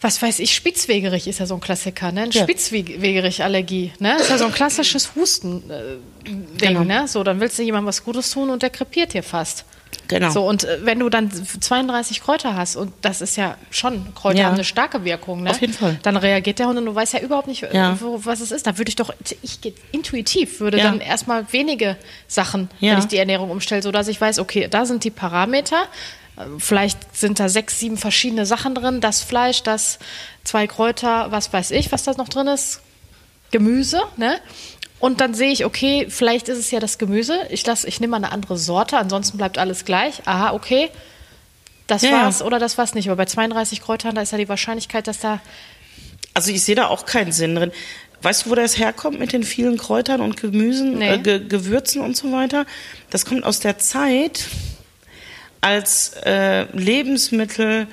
was 0.00 0.20
weiß 0.20 0.38
ich, 0.40 0.54
Spitzwegerich 0.54 1.26
ist 1.28 1.38
ja 1.40 1.46
so 1.46 1.54
ein 1.54 1.60
Klassiker, 1.60 2.12
ne? 2.12 2.22
Eine 2.22 2.32
Ja. 2.32 2.42
Spitzwegerich-Allergie, 2.42 3.92
ne? 3.98 4.16
Ist 4.20 4.30
ja 4.30 4.38
so 4.38 4.46
ein 4.46 4.52
klassisches 4.52 5.14
Husten-Ding, 5.14 6.56
Genau. 6.58 6.84
ne? 6.84 7.08
So, 7.08 7.22
dann 7.24 7.40
willst 7.40 7.58
du 7.58 7.62
jemandem 7.62 7.88
was 7.88 8.04
Gutes 8.04 8.30
tun 8.30 8.50
und 8.50 8.62
der 8.62 8.70
krepiert 8.70 9.14
dir 9.14 9.22
fast. 9.22 9.64
Genau. 10.08 10.30
So, 10.30 10.46
und 10.46 10.64
äh, 10.64 10.78
wenn 10.84 10.98
du 10.98 11.08
dann 11.08 11.30
32 11.32 12.20
Kräuter 12.22 12.54
hast, 12.56 12.76
und 12.76 12.92
das 13.02 13.20
ist 13.20 13.36
ja 13.36 13.56
schon, 13.70 14.14
Kräuter 14.14 14.38
Ja. 14.40 14.46
haben 14.46 14.54
eine 14.54 14.64
starke 14.64 15.04
Wirkung, 15.04 15.42
ne? 15.42 15.50
Auf 15.50 15.60
jeden 15.60 15.72
Fall. 15.72 15.98
Dann 16.02 16.16
reagiert 16.16 16.58
der 16.58 16.66
Hund 16.68 16.78
und 16.78 16.86
du 16.86 16.94
weißt 16.94 17.12
ja 17.14 17.20
überhaupt 17.20 17.46
nicht, 17.48 17.62
Ja. 17.72 17.98
wo, 18.00 18.20
was 18.24 18.40
es 18.40 18.50
ist. 18.52 18.66
Da 18.66 18.78
würde 18.78 18.88
ich 18.88 18.96
doch, 18.96 19.12
ich 19.42 19.58
intuitiv 19.92 20.60
würde 20.60 20.78
Ja. 20.78 20.84
dann 20.84 21.00
erstmal 21.00 21.52
wenige 21.52 21.96
Sachen, 22.28 22.68
wenn 22.80 22.98
ich 22.98 23.06
die 23.06 23.16
Ernährung 23.18 23.50
umstelle, 23.50 23.82
sodass 23.82 24.08
ich 24.08 24.20
weiß, 24.20 24.38
okay, 24.38 24.68
da 24.70 24.84
sind 24.86 25.04
die 25.04 25.10
Parameter. 25.10 25.84
Vielleicht 26.58 27.14
sind 27.16 27.40
da 27.40 27.48
sechs, 27.48 27.78
sieben 27.78 27.96
verschiedene 27.98 28.46
Sachen 28.46 28.74
drin. 28.74 29.00
Das 29.02 29.22
Fleisch, 29.22 29.62
das 29.62 29.98
zwei 30.44 30.66
Kräuter, 30.66 31.30
was 31.30 31.52
weiß 31.52 31.70
ich, 31.72 31.92
was 31.92 32.04
da 32.04 32.12
noch 32.14 32.28
drin 32.28 32.46
ist. 32.48 32.80
Gemüse, 33.50 34.00
ne? 34.16 34.38
Und 35.02 35.20
dann 35.20 35.34
sehe 35.34 35.50
ich, 35.50 35.64
okay, 35.64 36.06
vielleicht 36.08 36.48
ist 36.48 36.58
es 36.58 36.70
ja 36.70 36.78
das 36.78 36.96
Gemüse. 36.96 37.36
Ich, 37.50 37.66
ich 37.66 37.98
nehme 37.98 38.12
mal 38.12 38.18
eine 38.18 38.30
andere 38.30 38.56
Sorte, 38.56 38.98
ansonsten 38.98 39.36
bleibt 39.36 39.58
alles 39.58 39.84
gleich. 39.84 40.22
Aha, 40.26 40.52
okay. 40.52 40.90
Das 41.88 42.02
ja. 42.02 42.12
war's 42.12 42.40
oder 42.40 42.60
das 42.60 42.78
war's 42.78 42.94
nicht. 42.94 43.08
Aber 43.08 43.16
bei 43.16 43.24
32 43.24 43.82
Kräutern, 43.82 44.14
da 44.14 44.22
ist 44.22 44.30
ja 44.30 44.38
die 44.38 44.48
Wahrscheinlichkeit, 44.48 45.08
dass 45.08 45.18
da. 45.18 45.40
Also 46.34 46.52
ich 46.52 46.62
sehe 46.62 46.76
da 46.76 46.86
auch 46.86 47.04
keinen 47.04 47.32
Sinn 47.32 47.56
drin. 47.56 47.72
Weißt 48.22 48.46
du, 48.46 48.50
wo 48.50 48.54
das 48.54 48.78
herkommt 48.78 49.18
mit 49.18 49.32
den 49.32 49.42
vielen 49.42 49.76
Kräutern 49.76 50.20
und 50.20 50.40
Gemüsen, 50.40 50.98
Nee. 50.98 51.14
äh, 51.14 51.18
Ge 51.18 51.48
Gewürzen 51.48 52.00
und 52.00 52.16
so 52.16 52.30
weiter? 52.30 52.64
Das 53.10 53.26
kommt 53.26 53.42
aus 53.42 53.58
der 53.58 53.78
Zeit, 53.78 54.44
als 55.60 56.12
äh, 56.24 56.66
Lebensmittel 56.76 57.88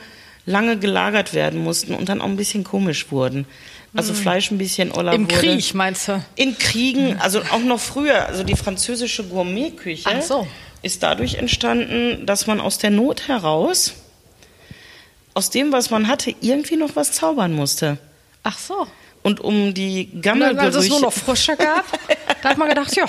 lange 0.46 0.78
gelagert 0.78 1.34
werden 1.34 1.64
mussten 1.64 1.96
und 1.96 2.08
dann 2.08 2.22
auch 2.22 2.28
ein 2.28 2.38
bisschen 2.38 2.64
komisch 2.64 3.12
wurden. 3.12 3.48
Also 3.96 4.14
Fleisch 4.14 4.52
ein 4.52 4.58
bisschen 4.58 4.92
oller 4.92 5.14
Im 5.14 5.24
wurde. 5.24 5.36
Krieg, 5.36 5.74
meinst 5.74 6.08
du? 6.08 6.24
In 6.36 6.58
Kriegen, 6.58 7.20
also 7.20 7.42
auch 7.42 7.60
noch 7.60 7.80
früher, 7.80 8.28
also 8.28 8.44
die 8.44 8.56
französische 8.56 9.24
Gourmetküche 9.24 10.22
so. 10.22 10.48
ist 10.84 11.02
dadurch 11.02 11.36
entstanden, 11.36 12.26
dass 12.26 12.46
man 12.46 12.62
aus 12.62 12.78
der 12.78 12.92
Not 12.92 13.28
heraus, 13.28 13.94
aus 15.34 15.50
dem, 15.50 15.72
was 15.72 15.90
man 15.90 16.08
hatte, 16.08 16.36
irgendwie 16.42 16.76
noch 16.76 16.96
was 16.96 17.14
zaubern 17.14 17.54
musste. 17.54 17.98
Ach 18.44 18.58
so. 18.58 18.88
Und 19.24 19.42
um 19.42 19.74
die 19.74 20.10
Gammelgerüche... 20.22 20.62
als 20.62 20.76
es 20.76 20.90
nur 20.90 21.02
noch 21.02 21.14
Frische 21.14 21.56
gab, 21.58 21.86
da 22.42 22.50
hat 22.50 22.58
man 22.58 22.70
gedacht, 22.70 22.96
ja, 22.96 23.06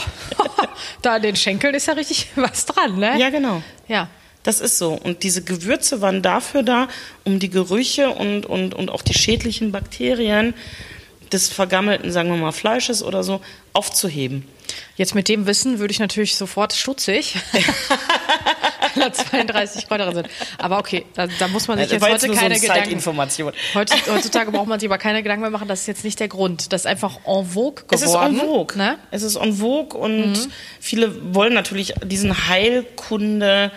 da 1.03 1.15
an 1.15 1.23
den 1.23 1.37
Schenkeln 1.37 1.75
ist 1.75 1.87
ja 1.87 1.93
richtig 1.95 2.29
was 2.37 2.67
dran, 2.67 2.99
ne? 2.99 3.19
Ja, 3.19 3.31
genau. 3.31 3.63
Ja. 3.87 4.09
Das 4.43 4.61
ist 4.61 4.79
so. 4.79 4.93
Und 4.93 5.23
diese 5.23 5.43
Gewürze 5.43 6.01
waren 6.01 6.23
dafür 6.23 6.63
da, 6.63 6.89
um 7.25 7.39
die 7.39 7.51
Gerüche 7.51 8.11
und, 8.11 8.47
und, 8.47 8.75
und 8.75 8.91
auch 8.91 9.03
die 9.03 9.15
schädlichen 9.15 9.71
Bakterien 9.73 10.55
des 11.31 11.49
vergammelten, 11.49 12.11
sagen 12.11 12.31
wir 12.31 12.37
mal, 12.37 12.53
Fleisches 12.53 13.03
oder 13.03 13.23
so 13.23 13.41
aufzuheben. 13.73 14.47
Jetzt 14.97 15.15
mit 15.15 15.29
dem 15.29 15.47
Wissen 15.47 15.79
würde 15.79 15.93
ich 15.93 15.99
natürlich 15.99 16.37
sofort 16.37 16.73
stutzig, 16.73 17.37
weil 18.95 19.05
da 19.05 19.13
32 19.13 19.89
Kräuter 19.89 20.13
sind. 20.13 20.29
Aber 20.59 20.79
okay, 20.79 21.07
da, 21.15 21.27
da 21.27 21.49
muss 21.49 21.69
man 21.69 21.79
sich 21.79 21.91
jetzt 21.91 22.03
heute 22.03 22.27
so 22.27 22.33
keine 22.33 22.55
eine 22.55 22.61
Gedanken. 22.61 23.01
Heute, 23.75 23.95
heutzutage 24.13 24.53
braucht 24.53 24.69
man 24.69 24.79
sich 24.79 24.89
aber 24.89 24.99
keine 24.99 25.23
Gedanken 25.23 25.43
mehr 25.43 25.51
machen, 25.51 25.69
das 25.69 25.81
ist 25.81 25.87
jetzt 25.87 26.05
nicht 26.05 26.21
der 26.21 26.29
Grund. 26.29 26.73
Das 26.73 26.83
ist 26.83 26.87
einfach 26.87 27.19
en 27.27 27.47
vogue 27.47 27.85
Es 27.91 28.03
ist 28.03 28.09
geworden. 28.09 28.39
en 28.39 28.41
vogue. 28.41 28.77
Ne? 28.77 28.99
Es 29.11 29.23
ist 29.23 29.37
en 29.37 29.55
vogue 29.55 29.99
und 29.99 30.49
viele 30.81 31.35
wollen 31.35 31.55
natürlich 31.55 31.95
diesen 32.05 32.49
Heilkunde 32.49 33.73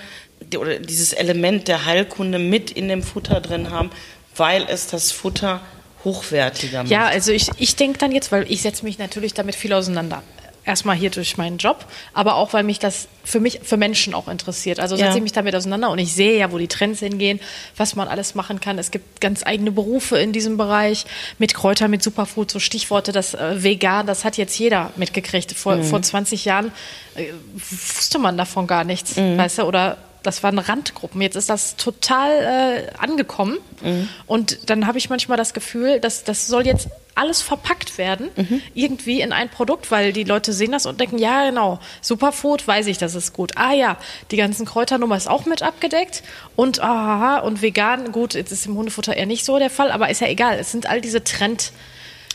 oder 0.57 0.79
dieses 0.79 1.13
Element 1.13 1.67
der 1.67 1.85
Heilkunde 1.85 2.39
mit 2.39 2.71
in 2.71 2.87
dem 2.87 3.03
Futter 3.03 3.41
drin 3.41 3.69
haben, 3.71 3.89
weil 4.35 4.65
es 4.69 4.87
das 4.87 5.11
Futter 5.11 5.61
hochwertiger 6.03 6.79
macht. 6.83 6.91
Ja, 6.91 7.05
also 7.07 7.31
ich, 7.31 7.49
ich 7.57 7.75
denke 7.75 7.97
dann 7.99 8.11
jetzt, 8.11 8.31
weil 8.31 8.45
ich 8.51 8.61
setze 8.61 8.83
mich 8.83 8.97
natürlich 8.99 9.33
damit 9.33 9.55
viel 9.55 9.73
auseinander. 9.73 10.21
Erstmal 10.65 10.95
hier 10.95 11.09
durch 11.09 11.35
meinen 11.35 11.57
Job, 11.57 11.85
aber 12.13 12.35
auch, 12.35 12.53
weil 12.53 12.63
mich 12.63 12.79
das 12.79 13.09
für 13.25 13.41
mich, 13.41 13.59
für 13.63 13.75
Menschen 13.75 14.13
auch 14.13 14.29
interessiert. 14.29 14.79
Also 14.79 14.95
setze 14.95 15.09
Ja. 15.09 15.15
ich 15.17 15.21
mich 15.21 15.33
damit 15.33 15.53
auseinander 15.55 15.89
und 15.89 15.99
ich 15.99 16.13
sehe 16.13 16.37
ja, 16.39 16.53
wo 16.53 16.57
die 16.57 16.69
Trends 16.69 17.01
hingehen, 17.01 17.41
was 17.75 17.97
man 17.97 18.07
alles 18.07 18.33
machen 18.33 18.61
kann. 18.61 18.79
Es 18.79 18.89
gibt 18.89 19.19
ganz 19.19 19.45
eigene 19.45 19.71
Berufe 19.73 20.17
in 20.19 20.31
diesem 20.31 20.55
Bereich 20.55 21.05
mit 21.37 21.53
Kräutern, 21.53 21.91
mit 21.91 22.01
Superfood, 22.01 22.49
so 22.49 22.59
Stichworte, 22.59 23.11
das 23.11 23.33
äh, 23.33 23.61
vegan, 23.61 24.07
das 24.07 24.23
hat 24.23 24.37
jetzt 24.37 24.57
jeder 24.57 24.91
mitgekriegt. 24.95 25.51
Vor, 25.51 25.75
Mhm. 25.75 25.83
vor 25.83 26.01
20 26.01 26.45
Jahren 26.45 26.71
äh, 27.15 27.25
wusste 27.53 28.17
man 28.19 28.37
davon 28.37 28.65
gar 28.65 28.85
nichts, 28.85 29.17
Mhm. 29.17 29.37
weißt 29.37 29.57
du, 29.59 29.63
oder 29.63 29.97
das 30.23 30.41
waren 30.41 30.57
Randgruppen. 30.57 31.21
Jetzt 31.21 31.35
ist 31.35 31.49
das 31.49 31.75
total 31.75 32.31
äh, 32.31 32.97
angekommen. 32.97 33.57
Mhm. 33.81 34.09
Und 34.25 34.69
dann 34.69 34.87
habe 34.87 34.97
ich 34.97 35.09
manchmal 35.09 35.37
das 35.37 35.53
Gefühl, 35.53 35.99
dass 35.99 36.23
das 36.23 36.47
soll 36.47 36.65
jetzt 36.65 36.87
alles 37.15 37.43
verpackt 37.43 37.99
werden, 37.99 38.29
Mhm. 38.35 38.61
irgendwie 38.73 39.21
in 39.21 39.33
ein 39.33 39.49
Produkt, 39.49 39.91
weil 39.91 40.13
die 40.13 40.23
Leute 40.23 40.51
sehen 40.51 40.71
das 40.71 40.87
und 40.87 40.99
denken, 40.99 41.19
ja 41.19 41.45
genau, 41.47 41.79
Superfood, 42.01 42.67
weiß 42.67 42.87
ich, 42.87 42.97
das 42.97 43.13
ist 43.13 43.33
gut. 43.33 43.51
Ah 43.55 43.73
ja, 43.73 43.97
die 44.31 44.37
ganzen 44.37 44.65
Kräuternummer 44.65 45.15
ist 45.15 45.29
auch 45.29 45.45
mit 45.45 45.61
abgedeckt 45.61 46.23
und 46.55 46.81
aha, 46.81 47.39
und 47.39 47.61
vegan, 47.61 48.11
gut, 48.11 48.33
jetzt 48.33 48.51
ist 48.51 48.65
im 48.65 48.75
Hundefutter 48.75 49.15
eher 49.15 49.27
nicht 49.27 49.45
so 49.45 49.59
der 49.59 49.69
Fall, 49.69 49.91
aber 49.91 50.09
ist 50.09 50.21
ja 50.21 50.27
egal. 50.27 50.57
Es 50.57 50.71
sind 50.71 50.87
all 50.89 51.01
diese 51.01 51.23
Trend 51.23 51.71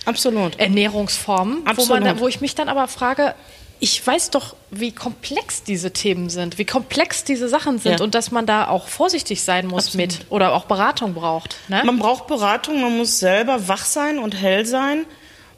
Absolut. 0.04 0.58
Ernährungsformen, 0.60 1.58
wo, 1.76 1.84
man 1.86 2.02
Absolut. 2.04 2.20
wo 2.20 2.28
ich 2.28 2.40
mich 2.40 2.54
dann 2.54 2.68
aber 2.68 2.86
frage, 2.88 3.34
ich 3.80 4.04
weiß 4.04 4.30
doch, 4.30 4.56
wie 4.70 4.92
komplex 4.92 5.62
diese 5.62 5.92
Themen 5.92 6.30
sind, 6.30 6.58
wie 6.58 6.64
komplex 6.64 7.24
diese 7.24 7.48
Sachen 7.48 7.78
sind 7.78 7.98
Ja. 7.98 8.04
und 8.04 8.14
dass 8.14 8.30
man 8.30 8.44
da 8.46 8.68
auch 8.68 8.88
vorsichtig 8.88 9.42
sein 9.42 9.66
muss 9.66 9.94
mit 9.94 10.26
oder 10.30 10.52
auch 10.52 10.64
Beratung 10.64 11.14
braucht. 11.14 11.56
Ne? 11.68 11.82
Man 11.84 11.98
braucht 11.98 12.26
Beratung, 12.26 12.80
man 12.80 12.96
muss 12.98 13.18
selber 13.18 13.68
wach 13.68 13.84
sein 13.84 14.18
und 14.18 14.34
hell 14.34 14.66
sein. 14.66 15.04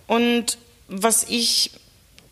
Und 0.07 0.59
was 0.89 1.25
ich, 1.29 1.71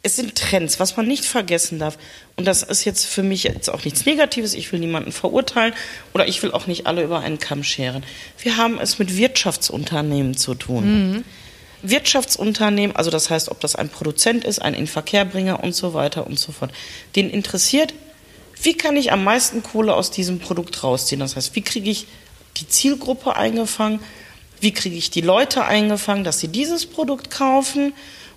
es 0.03 0.17
sind 0.17 0.35
Trends, 0.37 0.79
was 0.79 0.97
man 0.97 1.07
nicht 1.07 1.25
vergessen 1.25 1.79
darf. 1.79 1.97
Und 2.37 2.45
das 2.47 2.63
ist 2.63 2.85
jetzt 2.85 3.07
für 3.07 3.23
mich 3.23 3.45
jetzt 3.45 3.69
auch 3.71 3.85
nichts 3.85 4.05
Negatives. 4.05 4.55
Ich 4.55 4.71
will 4.73 4.81
niemanden 4.81 5.11
verurteilen 5.13 5.73
oder 6.15 6.29
ich 6.29 6.43
will 6.43 6.53
auch 6.53 6.67
nicht 6.67 6.87
alle 6.87 7.03
über 7.03 7.21
einen 7.21 7.39
Kamm 7.39 7.65
scheren. 7.65 8.05
Wir 8.43 8.57
haben 8.57 8.79
es 8.79 8.99
mit 8.99 9.17
Wirtschaftsunternehmen 9.17 10.37
zu 10.37 10.55
tun. 10.55 11.25
Wirtschaftsunternehmen, 11.83 12.97
also 12.97 13.11
das 13.11 13.31
heißt, 13.31 13.51
ob 13.51 13.61
das 13.61 13.77
ein 13.77 13.89
Produzent 13.89 14.45
ist, 14.45 14.61
ein 14.61 14.75
Inverkehrbringer 14.75 15.63
und 15.63 15.75
so 15.75 15.95
weiter 15.95 16.27
und 16.27 16.39
so 16.39 16.53
fort, 16.53 16.73
den 17.17 17.31
interessiert, 17.31 17.95
wie 18.63 18.75
kann 18.75 18.97
ich 18.97 19.13
am 19.13 19.23
meisten 19.23 19.63
Kohle 19.63 19.95
aus 19.95 20.11
diesem 20.11 20.41
Produkt 20.41 20.83
rausziehen? 20.83 21.21
Das 21.21 21.37
heißt, 21.37 21.55
wie 21.55 21.63
kriege 21.63 21.91
ich 21.91 22.07
die 22.57 22.69
Zielgruppe 22.69 23.37
eingefangen? 23.37 24.01
Wie 24.61 24.73
kriege 24.73 24.97
ich 24.97 25.11
die 25.11 25.21
Leute 25.21 25.65
eingefangen, 25.65 26.25
dass 26.25 26.41
sie 26.41 26.49
dieses 26.49 26.87
Produkt 26.87 27.31
kaufen? 27.31 27.93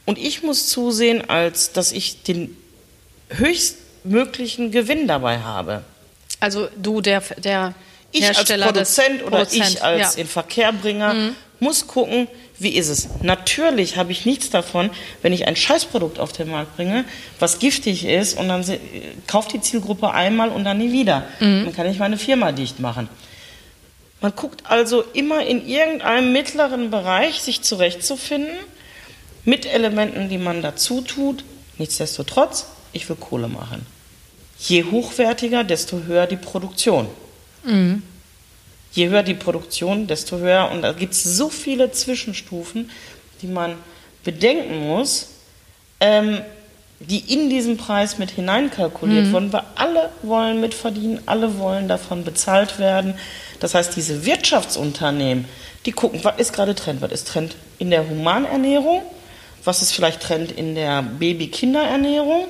Und 0.06 0.20
ich 0.20 0.44
muss 0.44 0.68
zusehen, 0.68 1.28
als 1.30 1.72
dass 1.72 1.92
ich 1.92 2.22
den 2.24 2.56
höchstmöglichen 3.30 4.72
Gewinn 4.72 5.08
dabei 5.08 5.40
habe. 5.40 5.84
Also 6.40 6.68
du, 6.76 7.02
der, 7.02 7.22
der 7.38 7.74
Ich 8.12 8.28
als 8.28 8.38
Hersteller 8.38 8.68
Produzent 8.68 9.22
des 9.22 9.28
oder 9.28 9.38
Produzent, 9.38 9.70
ich 9.70 9.84
als 9.84 10.02
ja. 10.02 10.12
Mhm. 10.12 10.22
Inverkehrbringer 10.22 11.16
muss 11.60 11.88
gucken, 11.88 12.28
wie 12.58 12.76
ist 12.76 12.90
es. 12.90 13.08
Natürlich 13.22 13.98
habe 13.98 14.12
ich 14.12 14.26
nichts 14.26 14.50
davon, 14.50 14.90
wenn 15.22 15.34
ich 15.34 15.48
ein 15.48 15.56
Scheißprodukt 15.56 16.20
auf 16.20 16.32
den 16.32 16.50
Markt 16.50 16.76
bringe, 16.76 17.06
was 17.40 17.60
giftig 17.60 18.06
ist 18.06 18.38
und 18.38 18.50
dann 18.50 18.64
kauft 19.28 19.54
die 19.54 19.62
Zielgruppe 19.62 20.12
einmal 20.12 20.50
und 20.50 20.64
dann 20.64 20.78
nie 20.78 20.92
wieder. 20.92 21.28
Mhm. 21.40 21.66
Dann 21.66 21.76
kann 21.76 21.90
ich 21.90 22.00
meine 22.00 22.18
Firma 22.18 22.52
dicht 22.52 22.80
machen. 22.80 23.10
Man 24.22 24.36
guckt 24.36 24.64
also 24.66 25.04
immer 25.14 25.46
in 25.46 25.68
irgendeinem 25.68 26.32
mittleren 26.32 26.92
Bereich 26.92 27.42
sich 27.42 27.64
zurechtzufinden 27.64 28.56
mit 29.46 29.66
Elementen, 29.66 30.30
die 30.30 30.38
man 30.38 30.62
dazu 30.62 31.02
tut. 31.02 31.44
Nichtsdestotrotz, 31.80 32.68
ich 32.94 33.10
will 33.10 33.16
Kohle 33.16 33.48
machen. 33.48 33.86
Je 34.60 34.84
hochwertiger, 34.84 35.64
desto 35.64 36.04
höher 36.04 36.28
die 36.28 36.38
Produktion. 36.38 37.08
Je 38.94 39.10
höher 39.10 39.24
die 39.24 39.34
Produktion, 39.34 40.08
desto 40.08 40.38
höher. 40.38 40.70
Und 40.72 40.82
da 40.82 40.92
gibt 40.92 41.14
es 41.14 41.24
so 41.24 41.50
viele 41.50 41.92
Zwischenstufen, 41.92 42.90
die 43.42 43.48
man 43.48 43.76
bedenken 44.24 44.88
muss, 44.88 45.30
ähm, 46.00 46.42
die 47.00 47.34
in 47.34 47.50
diesen 47.50 47.78
Preis 47.78 48.20
mit 48.20 48.32
hineinkalkuliert 48.32 49.32
wurden, 49.32 49.52
weil 49.52 49.64
alle 49.76 50.10
wollen 50.22 50.62
mitverdienen, 50.62 51.20
alle 51.26 51.58
wollen 51.58 51.88
davon 51.88 52.24
bezahlt 52.24 52.78
werden. 52.78 53.16
Das 53.60 53.74
heißt, 53.74 53.96
diese 53.96 54.26
Wirtschaftsunternehmen, 54.26 55.46
die 55.86 55.92
gucken, 55.92 56.24
was 56.24 56.38
ist 56.38 56.54
gerade 56.54 56.76
Trend? 56.76 57.02
Was 57.02 57.12
ist 57.12 57.28
Trend 57.28 57.56
in 57.80 57.90
der 57.90 58.08
Humanernährung? 58.08 59.02
Was 59.64 59.82
ist 59.82 59.94
vielleicht 59.94 60.22
Trend 60.22 60.52
in 60.52 60.76
der 60.76 61.02
Baby-Kinderernährung? 61.02 62.46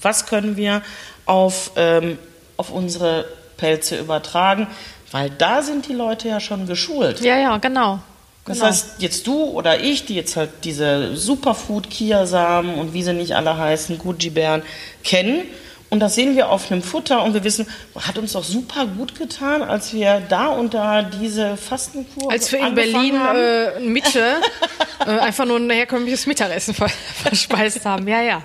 Was 0.00 0.26
können 0.26 0.56
wir 0.56 0.82
auf, 1.26 1.72
ähm, 1.76 2.18
auf 2.56 2.70
unsere 2.70 3.26
Pelze 3.60 3.98
übertragen? 3.98 4.66
Weil 5.12 5.30
da 5.30 5.62
sind 5.62 5.88
die 5.88 5.92
Leute 5.92 6.28
ja 6.28 6.40
schon 6.40 6.66
geschult. 6.66 7.20
ja, 7.20 7.38
ja, 7.38 7.58
genau. 7.58 8.00
Das 8.46 8.56
genau. 8.58 8.68
heißt, 8.70 8.94
jetzt 8.98 9.26
du 9.26 9.44
oder 9.44 9.80
ich, 9.80 10.06
die 10.06 10.14
jetzt 10.14 10.36
halt 10.36 10.50
diese 10.64 11.14
Superfood, 11.16 11.90
Kiasamen 11.90 12.74
und 12.76 12.94
wie 12.94 13.02
sie 13.02 13.12
nicht 13.12 13.34
alle 13.36 13.56
heißen, 13.56 13.98
Gucci-Bären 13.98 14.62
kennen. 15.04 15.42
Und 15.90 15.98
das 16.00 16.14
sehen 16.14 16.36
wir 16.36 16.48
auf 16.50 16.70
einem 16.70 16.82
Futter 16.82 17.22
und 17.24 17.34
wir 17.34 17.42
wissen, 17.42 17.66
hat 18.06 18.16
uns 18.16 18.32
doch 18.32 18.44
super 18.44 18.86
gut 18.86 19.18
getan, 19.18 19.62
als 19.62 19.92
wir 19.92 20.22
da 20.28 20.46
und 20.46 20.72
da 20.72 21.02
diese 21.02 21.56
Fastenkur 21.56 22.30
Als 22.30 22.50
wir 22.52 22.60
in 22.66 22.74
Berlin 22.76 23.18
haben. 23.18 23.38
äh, 23.38 23.80
Mitte 23.80 24.36
äh, 25.06 25.18
einfach 25.18 25.44
nur 25.46 25.58
ein 25.58 25.68
herkömmliches 25.68 26.26
Mittagessen 26.26 26.74
ver 26.74 26.88
verspeist 27.22 27.84
haben. 27.84 28.06
Ja, 28.08 28.22
ja. 28.22 28.42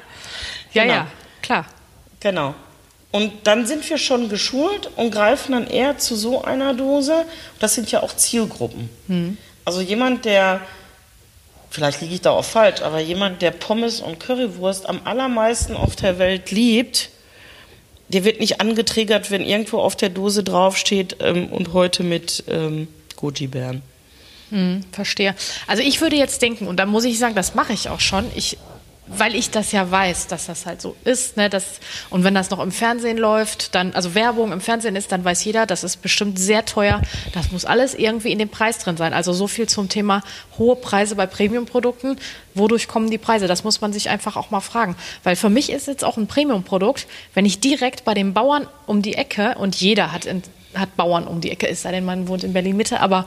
Ja, 0.73 0.83
Genau. 0.83 0.93
ja, 0.95 1.07
klar. 1.43 1.65
Genau. 2.19 2.55
Und 3.15 3.31
dann 3.45 3.65
sind 3.65 3.89
wir 3.89 3.97
schon 3.97 4.27
geschult 4.27 4.89
und 4.97 5.09
greifen 5.09 5.53
dann 5.53 5.67
eher 5.67 5.97
zu 5.97 6.17
so 6.17 6.43
einer 6.43 6.73
Dose. 6.73 7.23
Das 7.59 7.73
sind 7.73 7.89
ja 7.89 8.03
auch 8.03 8.13
Zielgruppen. 8.13 8.89
Also 9.63 9.79
jemand, 9.79 10.25
der, 10.25 10.59
vielleicht 11.69 12.01
liege 12.01 12.15
ich 12.15 12.19
da 12.19 12.31
auch 12.31 12.43
falsch, 12.43 12.81
aber 12.81 12.99
jemand, 12.99 13.41
der 13.41 13.51
Pommes 13.51 14.01
und 14.01 14.19
Currywurst 14.19 14.89
am 14.89 14.99
allermeisten 15.05 15.77
auf 15.77 15.95
der 15.95 16.19
Welt 16.19 16.51
liebt, 16.51 17.09
der 18.09 18.25
wird 18.25 18.41
nicht 18.41 18.59
angetriggert, 18.59 19.31
wenn 19.31 19.45
irgendwo 19.45 19.79
auf 19.79 19.95
der 19.95 20.09
Dose 20.09 20.43
draufsteht 20.43 21.15
ähm, 21.21 21.47
und 21.53 21.71
heute 21.71 22.03
mit 22.03 22.43
ähm, 22.49 22.89
Goji-Bären. 23.15 23.81
Verstehe. 24.91 25.35
Also 25.67 25.81
ich 25.81 26.01
würde 26.01 26.17
jetzt 26.17 26.41
denken, 26.41 26.67
und 26.67 26.81
da 26.81 26.85
muss 26.85 27.05
ich 27.05 27.17
sagen, 27.17 27.33
das 27.33 27.55
mache 27.55 27.71
ich 27.71 27.87
auch 27.87 28.01
schon, 28.01 28.29
ich, 28.35 28.57
weil 29.07 29.35
ich 29.35 29.51
das 29.51 29.71
ja 29.71 29.89
weiß, 29.89 30.27
dass 30.27 30.47
das 30.47 30.65
halt 30.65 30.81
so 30.81 30.95
ist, 31.03 31.37
ne, 31.37 31.49
das, 31.49 31.79
und 32.09 32.23
wenn 32.23 32.33
das 32.33 32.49
noch 32.49 32.59
im 32.59 32.71
Fernsehen 32.71 33.17
läuft, 33.17 33.75
dann, 33.75 33.93
also 33.93 34.15
Werbung 34.15 34.51
im 34.51 34.61
Fernsehen 34.61 34.95
ist, 34.95 35.11
dann 35.11 35.23
weiß 35.23 35.43
jeder, 35.43 35.65
das 35.65 35.83
ist 35.83 36.01
bestimmt 36.01 36.39
sehr 36.39 36.65
teuer, 36.65 37.01
das 37.33 37.51
muss 37.51 37.65
alles 37.65 37.93
irgendwie 37.93 38.31
in 38.31 38.39
dem 38.39 38.49
Preis 38.49 38.79
drin 38.79 38.97
sein. 38.97 39.13
Also 39.13 39.33
so 39.33 39.47
viel 39.47 39.67
zum 39.67 39.89
Thema 39.89 40.23
hohe 40.57 40.75
Preise 40.75 41.15
bei 41.15 41.27
Premium-Produkten, 41.27 42.17
wodurch 42.55 42.87
kommen 42.87 43.09
die 43.11 43.17
Preise? 43.17 43.47
Das 43.47 43.63
muss 43.63 43.81
man 43.81 43.93
sich 43.93 44.09
einfach 44.09 44.35
auch 44.37 44.49
mal 44.49 44.61
fragen. 44.61 44.95
Weil 45.23 45.35
für 45.35 45.49
mich 45.49 45.71
ist 45.71 45.87
jetzt 45.87 46.03
auch 46.03 46.17
ein 46.17 46.27
Premium-Produkt, 46.27 47.07
wenn 47.33 47.45
ich 47.45 47.59
direkt 47.59 48.05
bei 48.05 48.13
dem 48.13 48.33
Bauern 48.33 48.67
um 48.87 49.01
die 49.01 49.15
Ecke, 49.15 49.55
und 49.59 49.75
jeder 49.75 50.11
hat 50.11 50.25
in 50.25 50.41
hat 50.77 50.95
Bauern 50.95 51.27
um 51.27 51.41
die 51.41 51.51
Ecke, 51.51 51.67
es 51.67 51.81
sei 51.81 51.91
denn, 51.91 52.05
man 52.05 52.27
wohnt 52.27 52.43
in 52.43 52.53
Berlin-Mitte, 52.53 52.99
aber 52.99 53.25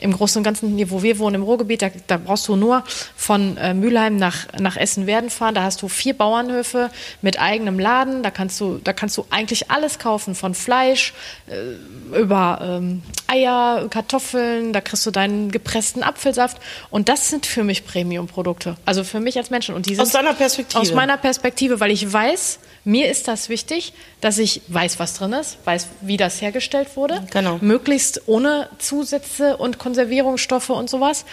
im 0.00 0.12
Großen 0.12 0.38
und 0.38 0.44
Ganzen, 0.44 0.76
hier, 0.76 0.90
wo 0.90 1.02
wir 1.02 1.18
wohnen, 1.18 1.36
im 1.36 1.42
Ruhrgebiet, 1.42 1.82
da, 1.82 1.90
da 2.06 2.16
brauchst 2.16 2.48
du 2.48 2.56
nur 2.56 2.84
von 3.16 3.56
äh, 3.56 3.74
Mülheim 3.74 4.16
nach, 4.16 4.46
nach 4.58 4.76
Essen-Werden 4.76 5.30
fahren, 5.30 5.54
da 5.54 5.62
hast 5.62 5.82
du 5.82 5.88
vier 5.88 6.14
Bauernhöfe 6.14 6.90
mit 7.22 7.40
eigenem 7.40 7.78
Laden, 7.78 8.22
da 8.22 8.30
kannst 8.30 8.60
du, 8.60 8.80
da 8.82 8.92
kannst 8.92 9.16
du 9.16 9.26
eigentlich 9.30 9.70
alles 9.70 9.98
kaufen, 9.98 10.34
von 10.34 10.54
Fleisch 10.54 11.14
äh, 11.46 12.18
über 12.18 12.60
ähm, 12.62 13.02
Eier, 13.26 13.86
Kartoffeln, 13.90 14.72
da 14.72 14.80
kriegst 14.80 15.06
du 15.06 15.10
deinen 15.10 15.50
gepressten 15.50 16.02
Apfelsaft. 16.02 16.58
Und 16.90 17.08
das 17.08 17.30
sind 17.30 17.46
für 17.46 17.64
mich 17.64 17.86
Premium-Produkte, 17.86 18.76
also 18.84 19.04
für 19.04 19.20
mich 19.20 19.38
als 19.38 19.50
Menschen. 19.50 19.74
Und 19.74 19.86
die 19.86 19.98
Aus 19.98 20.10
deiner 20.10 20.34
Perspektive? 20.34 20.80
Aus 20.80 20.92
meiner 20.92 21.16
Perspektive, 21.16 21.80
weil 21.80 21.90
ich 21.90 22.12
weiß, 22.12 22.58
mir 22.84 23.10
ist 23.10 23.28
das 23.28 23.48
wichtig, 23.48 23.92
dass 24.20 24.38
ich 24.38 24.62
weiß, 24.68 24.98
was 24.98 25.14
drin 25.14 25.32
ist, 25.34 25.58
weiß, 25.64 25.88
wie 26.00 26.16
das 26.16 26.40
hergestellt 26.40 26.96
wurde. 26.96 27.26
Genau. 27.30 27.58
Möglichst 27.60 28.22
ohne 28.26 28.68
Zusätze 28.78 29.56
und 29.56 29.78
Konservierungsstoffe 29.78 30.70
und 30.70 30.88
sowas. 30.88 31.24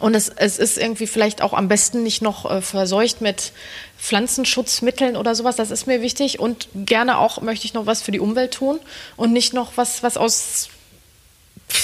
Und 0.00 0.14
es, 0.14 0.28
es 0.28 0.58
ist 0.58 0.78
irgendwie 0.78 1.06
vielleicht 1.06 1.42
auch 1.42 1.54
am 1.54 1.68
besten 1.68 2.02
nicht 2.02 2.22
noch 2.22 2.48
äh, 2.48 2.60
verseucht 2.60 3.20
mit 3.20 3.52
Pflanzenschutzmitteln 3.98 5.16
oder 5.16 5.34
sowas. 5.34 5.56
Das 5.56 5.70
ist 5.70 5.86
mir 5.86 6.02
wichtig. 6.02 6.38
Und 6.38 6.68
gerne 6.74 7.18
auch 7.18 7.40
möchte 7.40 7.64
ich 7.64 7.74
noch 7.74 7.86
was 7.86 8.02
für 8.02 8.12
die 8.12 8.20
Umwelt 8.20 8.52
tun 8.52 8.78
und 9.16 9.32
nicht 9.32 9.54
noch 9.54 9.72
was, 9.76 10.02
was 10.02 10.16
aus, 10.16 10.68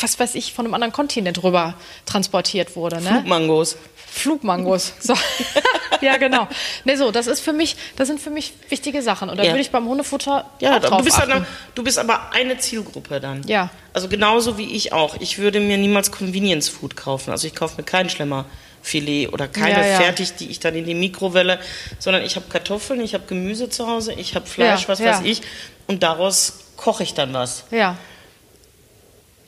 was 0.00 0.18
weiß 0.18 0.34
ich, 0.34 0.52
von 0.52 0.66
einem 0.66 0.74
anderen 0.74 0.92
Kontinent 0.92 1.42
rüber 1.42 1.74
transportiert 2.06 2.76
wurde. 2.76 3.00
Ne? 3.00 3.08
Flugmangos. 3.08 3.76
Flugmangos. 4.14 4.92
So. 5.00 5.14
ja, 6.00 6.16
genau. 6.18 6.46
Nee, 6.84 6.94
so, 6.96 7.10
das 7.10 7.26
ist 7.26 7.40
für 7.40 7.52
mich, 7.52 7.76
das 7.96 8.06
sind 8.06 8.20
für 8.20 8.30
mich 8.30 8.52
wichtige 8.68 9.02
Sachen. 9.02 9.28
Und 9.28 9.38
da 9.38 9.42
Ja. 9.42 9.50
würde 9.50 9.60
ich 9.60 9.70
beim 9.70 9.86
Hundefutter 9.88 10.48
Ja, 10.60 10.76
auch 10.76 10.80
drauf 10.80 10.98
du 10.98 11.04
bist, 11.04 11.18
achten. 11.18 11.32
eine, 11.32 11.46
du 11.74 11.82
bist 11.82 11.98
aber 11.98 12.30
eine 12.32 12.56
Zielgruppe 12.58 13.20
dann. 13.20 13.42
Ja. 13.48 13.70
Also 13.92 14.08
genauso 14.08 14.56
wie 14.56 14.72
ich 14.76 14.92
auch. 14.92 15.16
Ich 15.20 15.38
würde 15.38 15.58
mir 15.58 15.78
niemals 15.78 16.12
Convenience 16.12 16.68
Food 16.68 16.96
kaufen. 16.96 17.32
Also 17.32 17.46
ich 17.48 17.54
kaufe 17.56 17.76
mir 17.76 17.82
kein 17.82 18.08
Schlemmerfilet 18.08 19.32
oder 19.32 19.48
keine 19.48 19.80
Ja, 19.80 19.86
ja. 19.86 20.00
fertig, 20.00 20.36
die 20.36 20.48
ich 20.48 20.60
dann 20.60 20.74
in 20.76 20.84
die 20.84 20.94
Mikrowelle, 20.94 21.58
sondern 21.98 22.22
ich 22.24 22.36
habe 22.36 22.46
Kartoffeln, 22.48 23.00
ich 23.00 23.14
habe 23.14 23.24
Gemüse 23.26 23.68
zu 23.68 23.88
Hause, 23.88 24.12
ich 24.12 24.36
habe 24.36 24.46
Fleisch, 24.46 24.82
Ja, 24.82 24.88
was 24.88 25.00
weiß 25.00 25.20
ich. 25.24 25.42
Und 25.88 26.02
daraus 26.04 26.60
koche 26.76 27.02
ich 27.02 27.14
dann 27.14 27.34
was. 27.34 27.64
Ja. 27.72 27.96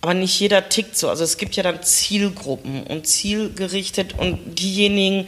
Aber 0.01 0.15
nicht 0.15 0.39
jeder 0.39 0.69
tickt 0.69 0.97
so. 0.97 1.09
Also 1.09 1.25
es 1.25 1.37
gibt 1.37 1.57
ja 1.57 1.63
dann 1.63 1.83
Zielgruppen 1.83 2.85
und 2.85 3.07
zielgerichtet 3.07 4.15
und 4.19 4.59
diejenigen, 4.59 5.27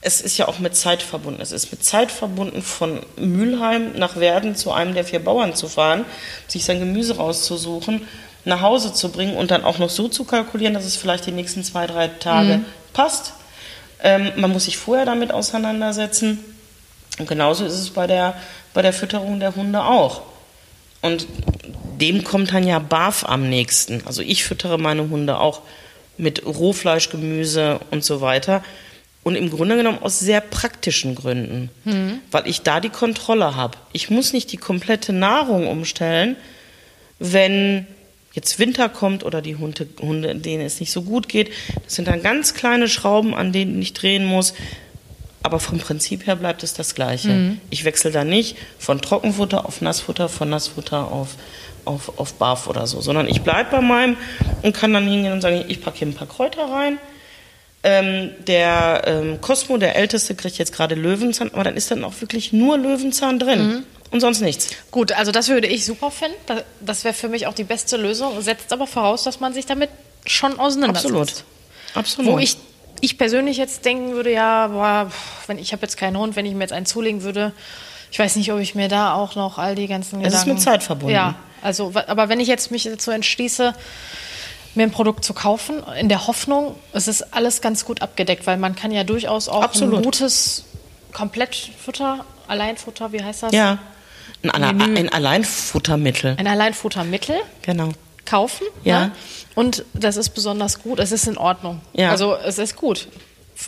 es 0.00 0.20
ist 0.20 0.36
ja 0.36 0.46
auch 0.48 0.58
mit 0.58 0.76
Zeit 0.76 1.02
verbunden. 1.02 1.40
Es 1.40 1.52
ist 1.52 1.70
mit 1.70 1.82
Zeit 1.82 2.12
verbunden, 2.12 2.60
von 2.60 3.00
Mülheim 3.16 3.92
nach 3.96 4.16
Werden 4.16 4.54
zu 4.54 4.72
einem 4.72 4.92
der 4.92 5.04
vier 5.04 5.20
Bauern 5.20 5.54
zu 5.54 5.68
fahren, 5.68 6.04
sich 6.46 6.64
sein 6.64 6.78
Gemüse 6.78 7.16
rauszusuchen, 7.16 8.06
nach 8.44 8.60
Hause 8.60 8.92
zu 8.92 9.10
bringen 9.10 9.36
und 9.36 9.50
dann 9.50 9.64
auch 9.64 9.78
noch 9.78 9.88
so 9.88 10.08
zu 10.08 10.24
kalkulieren, 10.24 10.74
dass 10.74 10.84
es 10.84 10.96
vielleicht 10.96 11.24
die 11.24 11.32
nächsten 11.32 11.64
zwei, 11.64 11.86
drei 11.86 12.08
Tage 12.08 12.60
passt. 12.92 13.32
Ähm, 14.02 14.32
man 14.36 14.50
muss 14.50 14.66
sich 14.66 14.76
vorher 14.76 15.06
damit 15.06 15.32
auseinandersetzen. 15.32 16.38
Und 17.18 17.26
genauso 17.26 17.64
ist 17.64 17.72
es 17.72 17.88
bei 17.90 18.06
der, 18.06 18.34
bei 18.74 18.82
der 18.82 18.92
Fütterung 18.92 19.40
der 19.40 19.56
Hunde 19.56 19.82
auch. 19.82 20.20
Und 21.00 21.26
dem 22.00 22.24
kommt 22.24 22.52
dann 22.52 22.66
ja 22.66 22.78
BAF 22.78 23.24
am 23.24 23.48
nächsten. 23.48 24.02
Also 24.06 24.22
ich 24.22 24.44
füttere 24.44 24.78
meine 24.78 25.08
Hunde 25.08 25.38
auch 25.38 25.62
mit 26.16 26.44
Rohfleisch, 26.46 27.10
Gemüse 27.10 27.80
und 27.90 28.04
so 28.04 28.20
weiter. 28.20 28.62
Und 29.22 29.36
im 29.36 29.50
Grunde 29.50 29.76
genommen 29.76 30.02
aus 30.02 30.20
sehr 30.20 30.42
praktischen 30.42 31.14
Gründen, 31.14 31.70
weil 32.30 32.46
ich 32.46 32.60
da 32.60 32.80
die 32.80 32.90
Kontrolle 32.90 33.56
habe. 33.56 33.78
Ich 33.92 34.10
muss 34.10 34.34
nicht 34.34 34.52
die 34.52 34.58
komplette 34.58 35.14
Nahrung 35.14 35.66
umstellen, 35.66 36.36
wenn 37.18 37.86
jetzt 38.34 38.58
Winter 38.58 38.90
kommt 38.90 39.24
oder 39.24 39.40
die 39.40 39.56
Hunde, 39.56 39.88
Hunde, 40.00 40.34
denen 40.34 40.66
es 40.66 40.78
nicht 40.78 40.92
so 40.92 41.02
gut 41.02 41.28
geht. 41.28 41.50
Das 41.84 41.94
sind 41.94 42.06
dann 42.06 42.22
ganz 42.22 42.52
kleine 42.52 42.86
Schrauben, 42.88 43.34
an 43.34 43.52
denen 43.52 43.80
ich 43.80 43.94
drehen 43.94 44.26
muss. 44.26 44.52
Aber 45.42 45.60
vom 45.60 45.78
Prinzip 45.78 46.26
her 46.26 46.36
bleibt 46.36 46.62
es 46.62 46.74
das 46.74 46.94
Gleiche. 46.94 47.56
Ich 47.70 47.84
wechsle 47.84 48.10
da 48.10 48.24
nicht 48.24 48.56
von 48.78 49.00
Trockenfutter 49.00 49.66
auf 49.66 49.80
Nassfutter, 49.80 50.28
von 50.28 50.50
Nassfutter 50.50 51.10
auf, 51.10 51.36
auf, 51.86 52.18
auf 52.18 52.34
Barf 52.34 52.66
oder 52.66 52.86
so, 52.86 53.00
sondern 53.00 53.28
ich 53.28 53.42
bleibe 53.42 53.70
bei 53.70 53.80
meinem 53.80 54.16
und 54.62 54.74
kann 54.74 54.92
dann 54.92 55.06
hingehen 55.06 55.32
und 55.32 55.40
sagen, 55.40 55.64
ich 55.68 55.82
packe 55.82 55.98
hier 55.98 56.08
ein 56.08 56.14
paar 56.14 56.28
Kräuter 56.28 56.64
rein. 56.70 56.98
Ähm, 57.86 58.30
der 58.46 59.02
ähm, 59.06 59.40
Cosmo, 59.42 59.76
der 59.76 59.94
Älteste, 59.96 60.34
kriegt 60.34 60.56
jetzt 60.56 60.72
gerade 60.72 60.94
Löwenzahn, 60.94 61.50
aber 61.52 61.64
dann 61.64 61.76
ist 61.76 61.90
dann 61.90 62.02
auch 62.02 62.14
wirklich 62.20 62.52
nur 62.54 62.78
Löwenzahn 62.78 63.38
drin 63.38 63.84
und 64.10 64.20
sonst 64.20 64.40
nichts. 64.40 64.70
Gut, 64.90 65.12
also 65.12 65.32
das 65.32 65.48
würde 65.48 65.66
ich 65.66 65.84
super 65.84 66.10
finden. 66.10 66.36
Da- 66.46 66.62
Das 66.80 67.04
wäre 67.04 67.12
für 67.12 67.28
mich 67.28 67.46
auch 67.46 67.52
die 67.52 67.64
beste 67.64 67.98
Lösung. 67.98 68.40
Setzt 68.40 68.72
aber 68.72 68.86
voraus, 68.86 69.22
dass 69.24 69.38
man 69.40 69.52
sich 69.52 69.66
damit 69.66 69.90
schon 70.24 70.58
auseinandersetzt. 70.58 71.04
Absolut. 71.14 71.44
Absolut. 71.94 72.32
Wo 72.32 72.38
ich, 72.38 72.56
ich 73.02 73.18
persönlich 73.18 73.58
jetzt 73.58 73.84
denken 73.84 74.12
würde, 74.12 74.32
ja, 74.32 74.68
boah, 74.68 75.10
wenn 75.46 75.58
ich 75.58 75.72
habe 75.72 75.82
jetzt 75.82 75.98
keinen 75.98 76.16
Hund, 76.16 76.36
wenn 76.36 76.46
ich 76.46 76.54
mir 76.54 76.60
jetzt 76.62 76.72
einen 76.72 76.86
zulegen 76.86 77.22
würde, 77.22 77.52
ich 78.10 78.18
weiß 78.18 78.36
nicht, 78.36 78.50
ob 78.50 78.60
ich 78.60 78.74
mir 78.74 78.88
da 78.88 79.12
auch 79.12 79.34
noch 79.34 79.58
all 79.58 79.74
die 79.74 79.88
ganzen 79.88 80.20
Es 80.22 80.28
ist 80.28 80.32
Gedanken... 80.40 80.54
mit 80.54 80.62
Zeit 80.62 80.82
verbunden. 80.82 81.14
Ja, 81.14 81.34
also, 81.64 81.92
aber 82.06 82.28
wenn 82.28 82.38
ich 82.40 82.48
jetzt 82.48 82.70
mich 82.70 82.84
dazu 82.84 83.10
entschließe, 83.10 83.74
mir 84.76 84.82
ein 84.82 84.90
Produkt 84.90 85.24
zu 85.24 85.34
kaufen, 85.34 85.82
in 85.98 86.08
der 86.08 86.26
Hoffnung, 86.26 86.74
es 86.92 87.08
ist 87.08 87.34
alles 87.34 87.60
ganz 87.60 87.84
gut 87.84 88.02
abgedeckt, 88.02 88.46
weil 88.46 88.56
man 88.56 88.74
kann 88.76 88.90
ja 88.90 89.04
durchaus 89.04 89.48
auch 89.48 89.62
Absolut. 89.62 89.98
ein 89.98 90.02
gutes 90.04 90.64
Komplettfutter, 91.12 92.24
Alleinfutter, 92.48 93.12
wie 93.12 93.22
heißt 93.22 93.44
das? 93.44 93.52
ja. 93.52 93.78
Ein, 94.52 94.76
Menü. 94.76 94.98
ein 94.98 95.08
Alleinfuttermittel. 95.10 96.34
Ein 96.38 96.46
Alleinfuttermittel 96.46 97.36
Genau. 97.62 97.88
kaufen. 98.26 98.66
Ja. 98.82 99.06
Ne? 99.06 99.12
Und 99.54 99.86
das 99.94 100.18
ist 100.18 100.30
besonders 100.30 100.82
gut. 100.82 100.98
Es 100.98 101.12
ist 101.12 101.26
in 101.26 101.38
Ordnung. 101.38 101.80
Ja. 101.94 102.10
Also 102.10 102.34
es 102.36 102.58
ist 102.58 102.76
gut. 102.76 103.08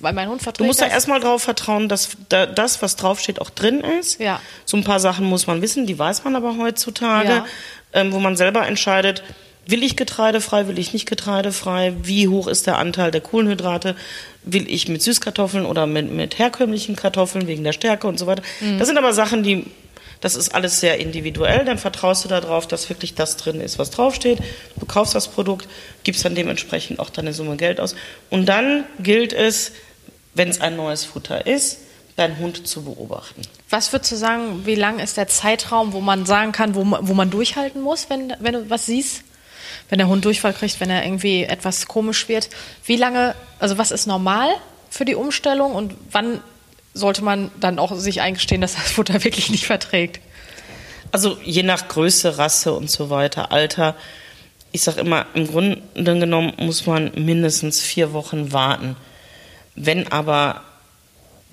Weil 0.02 0.12
mein 0.12 0.28
Hund 0.28 0.42
verträgt 0.42 0.60
Du 0.60 0.64
musst 0.64 0.80
da 0.80 0.84
das. 0.86 0.94
erstmal 0.94 1.20
drauf 1.20 1.42
vertrauen, 1.42 1.88
dass 1.88 2.10
da, 2.28 2.46
das, 2.46 2.82
was 2.82 2.96
draufsteht, 2.96 3.40
auch 3.40 3.50
drin 3.50 3.80
ist. 4.00 4.20
Ja. 4.20 4.40
So 4.64 4.76
ein 4.76 4.84
paar 4.84 5.00
Sachen 5.00 5.24
muss 5.26 5.46
man 5.46 5.62
wissen, 5.62 5.86
die 5.86 5.98
weiß 5.98 6.24
man 6.24 6.36
aber 6.36 6.56
heutzutage, 6.58 7.28
Ja. 7.28 7.46
ähm, 7.92 8.12
wo 8.12 8.18
man 8.18 8.36
selber 8.36 8.66
entscheidet, 8.66 9.22
will 9.68 9.82
ich 9.82 9.96
getreidefrei, 9.96 10.68
will 10.68 10.78
ich 10.78 10.92
nicht 10.92 11.06
getreidefrei, 11.08 11.94
wie 12.02 12.28
hoch 12.28 12.46
ist 12.46 12.66
der 12.66 12.78
Anteil 12.78 13.10
der 13.10 13.20
Kohlenhydrate, 13.20 13.96
will 14.44 14.70
ich 14.70 14.86
mit 14.88 15.02
Süßkartoffeln 15.02 15.66
oder 15.66 15.86
mit, 15.88 16.12
mit 16.12 16.38
herkömmlichen 16.38 16.94
Kartoffeln 16.94 17.48
wegen 17.48 17.64
der 17.64 17.72
Stärke 17.72 18.06
und 18.06 18.18
so 18.18 18.26
weiter. 18.28 18.42
Mhm. 18.60 18.78
Das 18.78 18.86
sind 18.86 18.96
aber 18.96 19.12
Sachen, 19.12 19.42
die, 19.42 19.66
das 20.20 20.36
ist 20.36 20.54
alles 20.54 20.78
sehr 20.78 20.98
individuell, 21.00 21.64
dann 21.64 21.78
vertraust 21.78 22.24
du 22.24 22.28
darauf, 22.28 22.68
dass 22.68 22.88
wirklich 22.88 23.14
das 23.16 23.36
drin 23.38 23.60
ist, 23.60 23.76
was 23.80 23.90
draufsteht. 23.90 24.38
Du 24.78 24.86
kaufst 24.86 25.16
das 25.16 25.26
Produkt, 25.26 25.66
gibst 26.04 26.24
dann 26.24 26.36
dementsprechend 26.36 27.00
auch 27.00 27.10
deine 27.10 27.32
Summe 27.32 27.56
Geld 27.56 27.80
aus. 27.80 27.96
Und 28.30 28.46
dann 28.46 28.84
gilt 29.00 29.32
es, 29.32 29.72
wenn 30.36 30.48
es 30.48 30.60
ein 30.60 30.76
neues 30.76 31.04
Futter 31.04 31.46
ist, 31.46 31.78
deinen 32.16 32.38
Hund 32.38 32.66
zu 32.66 32.82
beobachten. 32.82 33.42
Was 33.68 33.92
würdest 33.92 34.12
du 34.12 34.16
sagen, 34.16 34.64
wie 34.64 34.74
lang 34.74 34.98
ist 34.98 35.16
der 35.16 35.28
Zeitraum, 35.28 35.92
wo 35.92 36.00
man 36.00 36.26
sagen 36.26 36.52
kann, 36.52 36.74
wo 36.74 36.84
man, 36.84 37.06
wo 37.08 37.14
man 37.14 37.30
durchhalten 37.30 37.82
muss, 37.82 38.08
wenn, 38.10 38.32
wenn 38.40 38.54
du 38.54 38.70
was 38.70 38.86
siehst? 38.86 39.22
Wenn 39.88 39.98
der 39.98 40.08
Hund 40.08 40.24
Durchfall 40.24 40.52
kriegt, 40.52 40.80
wenn 40.80 40.90
er 40.90 41.04
irgendwie 41.04 41.44
etwas 41.44 41.86
komisch 41.86 42.28
wird. 42.28 42.48
Wie 42.84 42.96
lange, 42.96 43.34
also 43.58 43.78
was 43.78 43.90
ist 43.90 44.06
normal 44.06 44.48
für 44.90 45.04
die 45.04 45.14
Umstellung 45.14 45.74
und 45.74 45.94
wann 46.10 46.40
sollte 46.94 47.22
man 47.22 47.50
dann 47.60 47.78
auch 47.78 47.94
sich 47.96 48.20
eingestehen, 48.20 48.60
dass 48.60 48.74
das 48.74 48.90
Futter 48.90 49.24
wirklich 49.24 49.50
nicht 49.50 49.66
verträgt? 49.66 50.20
Also 51.12 51.36
je 51.44 51.62
nach 51.62 51.88
Größe, 51.88 52.38
Rasse 52.38 52.72
und 52.72 52.90
so 52.90 53.10
weiter, 53.10 53.52
Alter. 53.52 53.94
Ich 54.72 54.82
sage 54.82 55.00
immer, 55.00 55.26
im 55.34 55.46
Grunde 55.46 55.80
genommen 55.94 56.52
muss 56.58 56.86
man 56.86 57.12
mindestens 57.14 57.80
vier 57.80 58.12
Wochen 58.12 58.52
warten. 58.52 58.96
Wenn 59.76 60.10
aber, 60.10 60.62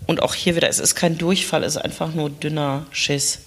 und 0.08 0.22
auch 0.22 0.34
hier 0.34 0.56
wieder, 0.56 0.70
es 0.70 0.80
ist 0.80 0.96
kein 0.96 1.18
Durchfall, 1.18 1.64
es 1.64 1.76
ist 1.76 1.82
einfach 1.82 2.14
nur 2.14 2.30
dünner 2.30 2.86
Schiss, 2.92 3.42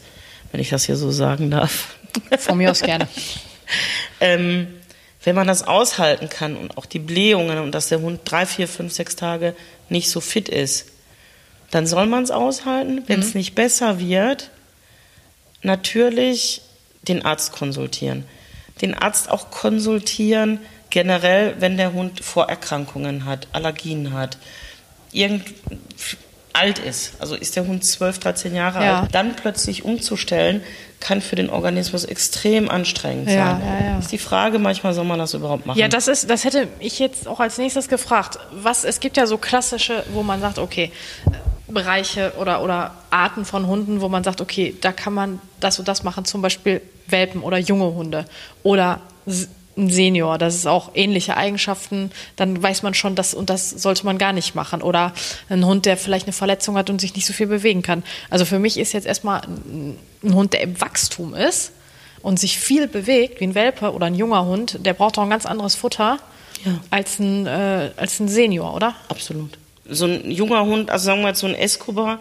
wenn 0.53 0.61
ich 0.61 0.71
das 0.71 0.85
hier 0.85 0.97
so 0.97 1.11
sagen 1.11 1.51
darf. 1.51 1.97
Von 2.39 2.59
mir 2.59 2.71
aus 2.71 2.81
gerne. 2.81 3.09
ähm, 4.21 4.69
wenn 5.25 5.35
man 5.35 5.49
das 5.49 5.67
aushalten 5.67 6.29
kann 6.29 6.57
und 6.57 6.79
auch 6.79 6.87
die 6.87 7.01
Blähungen 7.01 7.59
und 7.59 7.73
dass 7.73 7.89
der 7.89 8.01
Hund 8.01 8.21
drei, 8.25 8.47
vier, 8.47 8.69
fünf, 8.69 8.93
sechs 8.93 9.17
Tage 9.17 9.57
nicht 9.89 10.09
so 10.09 10.21
fit 10.21 10.49
ist, 10.49 10.87
dann 11.71 11.87
soll 11.87 12.07
man 12.07 12.23
es 12.23 12.31
aushalten. 12.31 13.03
Wenn 13.07 13.21
es 13.21 13.35
nicht 13.35 13.55
besser 13.55 13.99
wird, 13.99 14.51
natürlich 15.63 16.63
den 17.03 17.25
Arzt 17.25 17.53
konsultieren. 17.53 18.25
Den 18.81 18.95
Arzt 18.95 19.31
auch 19.31 19.51
konsultieren, 19.51 20.61
generell, 20.91 21.57
wenn 21.59 21.77
der 21.77 21.93
Hund 21.93 22.25
Vorerkrankungen 22.25 23.25
hat, 23.25 23.49
Allergien 23.53 24.13
hat, 24.13 24.39
irgend 25.17 25.43
alt 26.53 26.79
ist, 26.79 27.13
also 27.19 27.35
ist 27.35 27.55
der 27.57 27.67
Hund 27.67 27.85
12, 27.85 28.19
13 28.19 28.55
Jahre 28.55 28.83
Ja. 28.83 29.01
alt, 29.01 29.15
dann 29.15 29.37
plötzlich 29.37 29.85
umzustellen, 29.85 30.63
kann 31.01 31.21
für 31.21 31.37
den 31.37 31.51
Organismus 31.51 32.05
extrem 32.07 32.71
anstrengend 32.71 33.29
Ja, 33.29 33.59
sein. 33.61 33.85
ja. 33.87 33.99
Ist 33.99 34.11
die 34.11 34.17
Frage, 34.19 34.59
manchmal 34.59 34.95
soll 34.95 35.05
man 35.05 35.19
das 35.19 35.35
überhaupt 35.35 35.67
machen. 35.67 35.79
Ja, 35.79 35.89
das 35.89 36.09
ist, 36.09 36.31
das 36.31 36.45
hätte 36.45 36.69
ich 36.81 36.99
jetzt 36.99 37.29
auch 37.29 37.41
als 37.41 37.59
nächstes 37.59 37.89
gefragt. 37.89 38.39
Was, 38.53 38.85
es 38.85 39.01
gibt 39.01 39.19
ja 39.19 39.27
so 39.27 39.37
klassische, 39.37 40.03
wo 40.15 40.23
man 40.23 40.41
sagt, 40.41 40.59
okay, 40.59 40.91
Bereiche 41.69 42.33
oder, 42.39 42.63
oder 42.63 42.95
Arten 43.11 43.45
von 43.45 43.67
Hunden, 43.67 44.01
wo 44.01 44.09
man 44.09 44.25
sagt, 44.25 44.41
okay, 44.41 44.75
da 44.81 44.93
kann 44.93 45.13
man 45.13 45.41
das 45.61 45.79
und 45.79 45.89
das 45.89 46.05
machen. 46.05 46.25
Zum 46.25 46.41
Beispiel 46.41 46.81
Welpen 47.09 47.43
oder 47.43 47.59
junge 47.59 47.93
Hunde 47.93 48.25
oder 48.63 49.01
ein 49.77 49.91
Senior, 49.91 50.39
das 50.39 50.55
ist 50.55 50.67
auch 50.67 50.91
ähnliche 50.95 51.37
Eigenschaften, 51.37 52.11
dann 52.37 52.63
weiß 52.63 52.83
man 52.83 52.95
schon, 52.95 53.15
das 53.15 53.35
und 53.35 53.51
das 53.51 53.71
sollte 53.71 54.05
man 54.07 54.17
gar 54.19 54.33
nicht 54.33 54.55
machen. 54.55 54.81
Oder 54.83 55.13
ein 55.49 55.65
Hund, 55.67 55.85
der 55.87 55.97
vielleicht 55.97 56.27
eine 56.27 56.33
Verletzung 56.33 56.77
hat 56.77 56.89
und 56.91 57.01
sich 57.01 57.15
nicht 57.15 57.27
so 57.27 57.33
viel 57.33 57.47
bewegen 57.47 57.83
kann. 57.83 58.03
Also 58.31 58.45
für 58.45 58.59
mich 58.59 58.79
ist 58.79 58.93
jetzt 58.93 59.07
erstmal 59.07 59.43
ein, 59.43 59.99
Hund, 60.35 60.53
der 60.55 60.63
im 60.63 60.81
Wachstum 60.81 61.35
ist 61.35 61.73
und 62.23 62.41
sich 62.41 62.59
viel 62.59 62.89
bewegt, 62.89 63.41
wie 63.41 63.45
ein 63.45 63.55
Welpe 63.55 63.93
oder 63.93 64.07
ein 64.07 64.15
junger 64.15 64.45
Hund, 64.47 64.79
der 64.85 64.95
braucht 64.95 65.19
auch 65.19 65.23
ein 65.23 65.31
ganz 65.31 65.47
anderes 65.47 65.75
Futter 65.75 66.19
Ja. 66.65 66.81
als, 66.91 67.19
ein, 67.19 67.47
äh, 67.47 67.91
als 67.97 68.19
ein 68.19 68.29
Senior, 68.29 68.75
oder? 68.75 68.95
Absolut. 69.09 69.59
So 69.89 70.07
ein 70.07 70.31
junger 70.31 70.65
Hund, 70.65 70.91
also 70.91 71.05
sagen 71.05 71.21
wir 71.21 71.29
jetzt 71.29 71.41
so 71.41 71.47
ein 71.47 71.55
Escobar, 71.55 72.19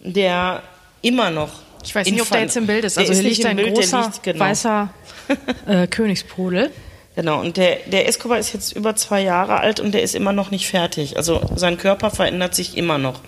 der 0.00 0.62
immer 1.02 1.30
noch. 1.30 1.50
Ich 1.84 1.94
weiß 1.94 2.10
nicht, 2.10 2.20
ob 2.20 2.30
der 2.30 2.40
jetzt 2.42 2.56
im 2.56 2.66
Bild 2.66 2.84
ist. 2.84 2.98
Also 2.98 3.12
hier 3.12 3.22
nicht 3.22 3.38
liegt 3.38 3.44
im 3.44 3.50
ein 3.50 3.56
Bild, 3.56 3.74
großer 3.74 4.02
liegt- 4.02 4.22
genau. 4.22 4.40
weißer 4.40 4.88
äh, 5.66 5.86
Königspudel. 5.86 6.70
Genau, 7.16 7.40
und 7.40 7.56
der, 7.56 7.76
der 7.86 8.08
Escobar 8.08 8.38
ist 8.38 8.52
jetzt 8.52 8.72
über 8.72 8.94
zwei 8.96 9.20
Jahre 9.22 9.58
alt 9.58 9.80
und 9.80 9.92
der 9.92 10.02
ist 10.02 10.14
immer 10.14 10.32
noch 10.32 10.50
nicht 10.50 10.68
fertig. 10.68 11.16
Also 11.16 11.40
sein 11.56 11.76
Körper 11.76 12.10
verändert 12.10 12.54
sich 12.54 12.76
immer 12.76 12.98
noch. 12.98 13.20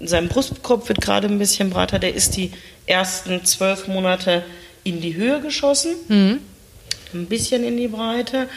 Sein 0.00 0.28
Brustkorb 0.28 0.88
wird 0.88 1.00
gerade 1.00 1.28
ein 1.28 1.38
bisschen 1.38 1.70
breiter. 1.70 1.98
Der 1.98 2.14
ist 2.14 2.36
die 2.36 2.52
ersten 2.86 3.44
zwölf 3.44 3.86
Monate 3.86 4.42
in 4.82 5.00
die 5.00 5.14
Höhe 5.14 5.40
geschossen, 5.40 5.94
ein 6.08 7.26
bisschen 7.26 7.64
in 7.64 7.76
die 7.76 7.88
Breite. 7.88 8.48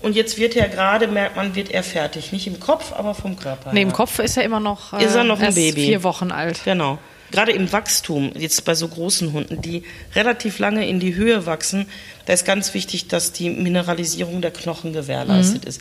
Und 0.00 0.16
jetzt 0.16 0.36
wird 0.36 0.56
er 0.56 0.68
gerade, 0.68 1.06
merkt 1.06 1.36
man, 1.36 1.54
wird 1.54 1.70
er 1.70 1.84
fertig. 1.84 2.32
Nicht 2.32 2.48
im 2.48 2.58
Kopf, 2.58 2.92
aber 2.92 3.14
vom 3.14 3.36
Körper. 3.38 3.72
Nee, 3.72 3.82
im 3.82 3.88
her. 3.88 3.96
Kopf 3.96 4.18
ist 4.18 4.36
er 4.36 4.42
immer 4.42 4.58
noch, 4.58 4.92
äh, 4.94 5.04
Ist 5.04 5.14
er 5.14 5.22
noch 5.22 5.40
ein 5.40 5.54
Baby. 5.54 5.86
vier 5.86 6.02
Wochen 6.02 6.32
alt. 6.32 6.60
Genau. 6.64 6.98
Gerade 7.32 7.52
im 7.52 7.72
Wachstum, 7.72 8.32
jetzt 8.36 8.64
bei 8.64 8.74
so 8.74 8.86
großen 8.86 9.32
Hunden, 9.32 9.60
die 9.60 9.82
relativ 10.14 10.58
lange 10.58 10.86
in 10.86 11.00
die 11.00 11.14
Höhe 11.14 11.46
wachsen, 11.46 11.86
da 12.26 12.32
ist 12.34 12.44
ganz 12.44 12.74
wichtig, 12.74 13.08
dass 13.08 13.32
die 13.32 13.50
Mineralisierung 13.50 14.42
der 14.42 14.52
Knochen 14.52 14.92
gewährleistet 14.92 15.64
ist. 15.64 15.80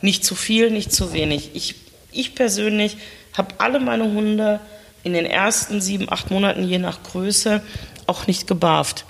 Nicht 0.00 0.24
zu 0.24 0.34
viel, 0.34 0.70
nicht 0.70 0.92
zu 0.92 1.12
wenig. 1.12 1.50
Ich, 1.54 1.74
ich 2.12 2.34
persönlich 2.34 2.96
habe 3.34 3.54
alle 3.58 3.80
meine 3.80 4.04
Hunde 4.04 4.60
in 5.02 5.12
den 5.12 5.26
ersten 5.26 5.80
sieben, 5.80 6.06
acht 6.10 6.30
Monaten, 6.30 6.62
je 6.66 6.78
nach 6.78 7.02
Größe, 7.02 7.62
auch 8.06 8.26
nicht 8.26 8.46
gebarft. 8.46 9.04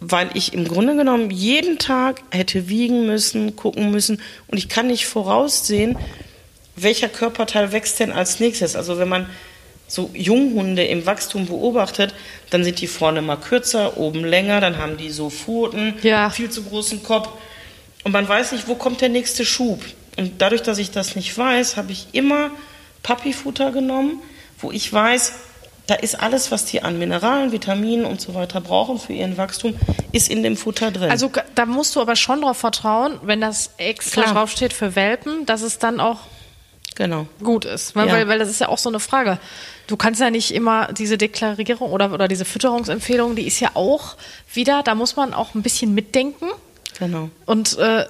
Weil 0.00 0.28
ich 0.34 0.52
im 0.52 0.68
Grunde 0.68 0.96
genommen 0.96 1.30
jeden 1.30 1.78
Tag 1.78 2.22
hätte 2.30 2.68
wiegen 2.68 3.06
müssen, 3.06 3.56
gucken 3.56 3.90
müssen 3.90 4.20
und 4.48 4.58
ich 4.58 4.68
kann 4.68 4.86
nicht 4.86 5.06
voraussehen, 5.06 5.98
welcher 6.76 7.08
Körperteil 7.08 7.72
wächst 7.72 8.00
denn 8.00 8.12
als 8.12 8.40
nächstes. 8.40 8.76
Also 8.76 8.98
wenn 8.98 9.08
man 9.08 9.26
so 9.90 10.08
Junghunde 10.14 10.84
im 10.84 11.04
Wachstum 11.04 11.46
beobachtet, 11.46 12.14
dann 12.50 12.62
sind 12.62 12.80
die 12.80 12.86
vorne 12.86 13.22
mal 13.22 13.36
kürzer, 13.36 13.96
oben 13.98 14.24
länger, 14.24 14.60
dann 14.60 14.78
haben 14.78 14.96
die 14.96 15.10
so 15.10 15.30
Pfoten, 15.30 15.94
Ja. 16.02 16.30
viel 16.30 16.48
zu 16.48 16.62
großen 16.62 17.02
Kopf. 17.02 17.28
Und 18.04 18.12
man 18.12 18.26
weiß 18.28 18.52
nicht, 18.52 18.68
wo 18.68 18.76
kommt 18.76 19.00
der 19.00 19.08
nächste 19.08 19.44
Schub. 19.44 19.80
Und 20.16 20.40
dadurch, 20.40 20.62
dass 20.62 20.78
ich 20.78 20.92
das 20.92 21.16
nicht 21.16 21.36
weiß, 21.36 21.76
habe 21.76 21.90
ich 21.92 22.06
immer 22.12 22.50
Papifutter 23.02 23.72
genommen, 23.72 24.20
wo 24.60 24.70
ich 24.70 24.92
weiß, 24.92 25.32
da 25.86 25.96
ist 25.96 26.20
alles, 26.22 26.52
was 26.52 26.66
die 26.66 26.82
an 26.82 26.98
Mineralen, 27.00 27.50
Vitaminen 27.50 28.04
und 28.04 28.20
so 28.20 28.34
weiter 28.34 28.60
brauchen 28.60 29.00
für 29.00 29.12
ihren 29.12 29.36
Wachstum, 29.36 29.74
ist 30.12 30.30
in 30.30 30.44
dem 30.44 30.56
Futter 30.56 30.92
drin. 30.92 31.10
Also 31.10 31.32
da 31.56 31.66
musst 31.66 31.96
du 31.96 32.00
aber 32.00 32.14
schon 32.14 32.42
darauf 32.42 32.58
vertrauen, 32.58 33.18
wenn 33.22 33.40
das 33.40 33.70
extra 33.76 34.22
Klar. 34.22 34.34
draufsteht 34.34 34.72
für 34.72 34.94
Welpen, 34.94 35.46
dass 35.46 35.62
es 35.62 35.78
dann 35.80 35.98
auch 35.98 36.18
genau. 36.96 37.26
gut 37.42 37.64
ist. 37.64 37.94
Weil, 37.96 38.08
Ja. 38.08 38.14
weil, 38.14 38.28
weil 38.28 38.38
das 38.38 38.48
ist 38.50 38.60
ja 38.60 38.68
auch 38.68 38.78
so 38.78 38.88
eine 38.88 39.00
Frage. 39.00 39.38
Du 39.86 39.96
kannst 39.96 40.20
ja 40.20 40.30
nicht 40.30 40.52
immer 40.54 40.92
diese 40.92 41.18
Deklarierung 41.18 41.90
oder, 41.90 42.12
oder 42.12 42.28
diese 42.28 42.44
Fütterungsempfehlung, 42.44 43.34
die 43.36 43.46
ist 43.46 43.58
ja 43.60 43.70
auch 43.74 44.16
wieder, 44.52 44.82
da 44.82 44.94
muss 44.94 45.16
man 45.16 45.34
auch 45.34 45.54
ein 45.54 45.62
bisschen 45.62 45.94
mitdenken. 45.94 46.46
Genau. 46.98 47.30
Und 47.46 47.76
äh, 47.78 48.06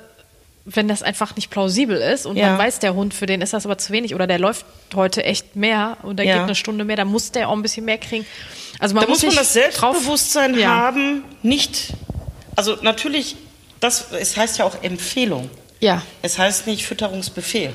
wenn 0.67 0.89
das 0.89 1.03
einfach 1.03 1.37
nicht 1.37 1.49
plausibel 1.51 1.97
ist 1.97 2.27
und 2.27 2.37
Ja. 2.37 2.51
man 2.51 2.59
weiß, 2.59 2.81
der 2.81 2.95
Hund, 2.95 3.15
für 3.15 3.27
den 3.27 3.41
ist 3.41 3.53
das 3.55 3.65
aber 3.65 3.79
zu 3.79 3.93
wenig 3.93 4.15
oder 4.15 4.27
der 4.27 4.39
läuft 4.39 4.67
heute 4.95 5.25
echt 5.25 5.57
mehr 5.57 5.97
und 6.03 6.19
der 6.19 6.27
Ja. 6.27 6.35
geht 6.35 6.43
eine 6.45 6.55
Stunde 6.55 6.85
mehr, 6.85 6.97
dann 6.97 7.09
muss 7.09 7.33
der 7.33 7.49
auch 7.49 7.55
ein 7.55 7.63
bisschen 7.63 7.85
mehr 7.87 7.99
kriegen. 7.99 8.27
Also 8.79 8.95
man 8.95 9.05
Da 9.05 9.11
muss 9.11 9.23
man 9.23 9.31
sich 9.31 9.39
das 9.39 9.53
drauf- 9.55 9.95
Selbstbewusstsein 9.97 10.59
Ja. 10.59 10.69
haben, 10.69 11.25
nicht. 11.43 11.95
Also 12.57 12.77
natürlich, 12.83 13.37
das, 13.81 14.13
es 14.13 14.37
heißt 14.37 14.59
ja 14.59 14.65
auch 14.67 14.83
Empfehlung. 14.83 15.49
Ja. 15.81 16.03
Es 16.23 16.39
heißt 16.39 16.67
nicht 16.67 16.87
Fütterungsbefehl. 16.87 17.73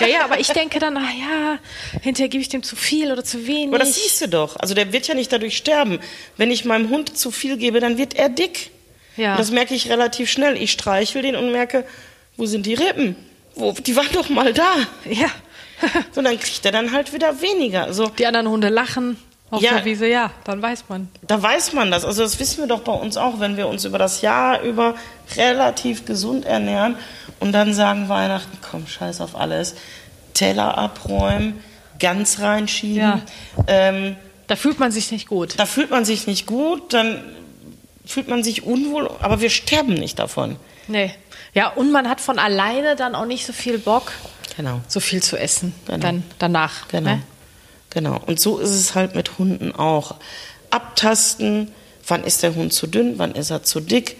ja, 0.00 0.06
ja, 0.06 0.24
aber 0.24 0.40
ich 0.40 0.48
denke 0.48 0.78
dann, 0.78 0.94
na 0.94 1.02
ja, 1.02 1.58
hinterher 2.00 2.28
gebe 2.28 2.40
ich 2.40 2.48
dem 2.48 2.62
zu 2.62 2.74
viel 2.76 3.12
oder 3.12 3.22
zu 3.24 3.46
wenig. 3.46 3.68
Aber 3.68 3.78
das 3.78 3.94
siehst 3.96 4.20
du 4.22 4.28
doch. 4.28 4.56
Also 4.56 4.74
der 4.74 4.92
wird 4.92 5.06
ja 5.06 5.14
nicht 5.14 5.32
dadurch 5.32 5.56
sterben. 5.56 6.00
Wenn 6.36 6.50
ich 6.50 6.64
meinem 6.64 6.88
Hund 6.90 7.16
zu 7.16 7.30
viel 7.30 7.56
gebe, 7.58 7.80
dann 7.80 7.98
wird 7.98 8.14
er 8.14 8.28
dick. 8.28 8.70
Ja. 9.16 9.32
Und 9.32 9.40
das 9.40 9.50
merke 9.50 9.74
ich 9.74 9.90
relativ 9.90 10.30
schnell. 10.30 10.56
Ich 10.56 10.72
streichel 10.72 11.22
den 11.22 11.36
und 11.36 11.52
merke, 11.52 11.84
wo 12.36 12.46
sind 12.46 12.64
die 12.64 12.74
Rippen? 12.74 13.16
Wo, 13.54 13.72
die 13.72 13.94
waren 13.96 14.08
doch 14.12 14.28
mal 14.30 14.52
da. 14.54 14.74
ja. 15.04 15.30
So, 16.12 16.22
dann 16.22 16.38
kriegt 16.38 16.64
er 16.64 16.72
dann 16.72 16.92
halt 16.92 17.12
wieder 17.12 17.40
weniger. 17.40 17.84
Also 17.84 18.06
Die 18.08 18.26
anderen 18.26 18.48
Hunde 18.48 18.68
lachen 18.68 19.16
auf 19.50 19.62
Ja. 19.62 19.74
der 19.74 19.84
Wiese, 19.84 20.06
ja, 20.08 20.30
dann 20.44 20.62
weiß 20.62 20.84
man. 20.88 21.08
Da 21.22 21.42
weiß 21.42 21.72
man 21.72 21.90
das. 21.90 22.04
Also 22.04 22.22
das 22.22 22.38
wissen 22.38 22.58
wir 22.58 22.66
doch 22.68 22.80
bei 22.80 22.92
uns 22.92 23.16
auch, 23.16 23.40
wenn 23.40 23.56
wir 23.56 23.66
uns 23.68 23.84
über 23.84 23.98
das 23.98 24.20
Jahr 24.22 24.60
über 24.62 24.94
relativ 25.36 26.04
gesund 26.04 26.44
ernähren 26.44 26.96
und 27.40 27.52
dann 27.52 27.74
sagen 27.74 28.08
Weihnachten, 28.08 28.58
komm, 28.62 28.86
scheiß 28.86 29.20
auf 29.20 29.34
alles, 29.36 29.74
Teller 30.34 30.78
abräumen, 30.78 31.58
ganz 31.98 32.38
reinschieben. 32.40 32.96
Ja. 32.96 33.20
Ähm, 33.66 34.16
Da 34.46 34.56
fühlt 34.56 34.78
man 34.78 34.92
sich 34.92 35.10
nicht 35.10 35.28
gut. 35.28 35.58
da 35.58 35.66
fühlt 35.66 35.90
man 35.90 36.04
sich 36.04 36.26
nicht 36.26 36.46
gut, 36.46 36.92
dann 36.92 37.22
fühlt 38.06 38.28
man 38.28 38.42
sich 38.42 38.62
unwohl, 38.64 39.10
aber 39.20 39.40
wir 39.40 39.50
sterben 39.50 39.94
nicht 39.94 40.18
davon. 40.18 40.56
Nee. 40.88 41.12
Ja, 41.54 41.68
und 41.68 41.90
man 41.92 42.08
hat 42.08 42.20
von 42.20 42.38
alleine 42.38 42.94
dann 42.96 43.14
auch 43.14 43.24
nicht 43.26 43.44
so 43.46 43.52
viel 43.52 43.78
Bock, 43.78 44.12
Genau. 44.56 44.80
so 44.88 45.00
viel 45.00 45.22
zu 45.22 45.36
essen. 45.36 45.74
Genau. 45.86 45.98
Dann 45.98 46.22
danach. 46.38 46.88
Genau. 46.88 47.10
Ne? 47.10 47.22
Genau. 47.90 48.20
Und 48.26 48.40
so 48.40 48.58
ist 48.58 48.70
es 48.70 48.94
halt 48.94 49.14
mit 49.14 49.38
Hunden 49.38 49.72
auch. 49.72 50.16
Abtasten, 50.70 51.72
wann 52.06 52.24
ist 52.24 52.42
der 52.42 52.54
Hund 52.54 52.72
zu 52.72 52.86
dünn, 52.86 53.18
wann 53.18 53.34
ist 53.34 53.50
er 53.50 53.62
zu 53.62 53.80
dick. 53.80 54.16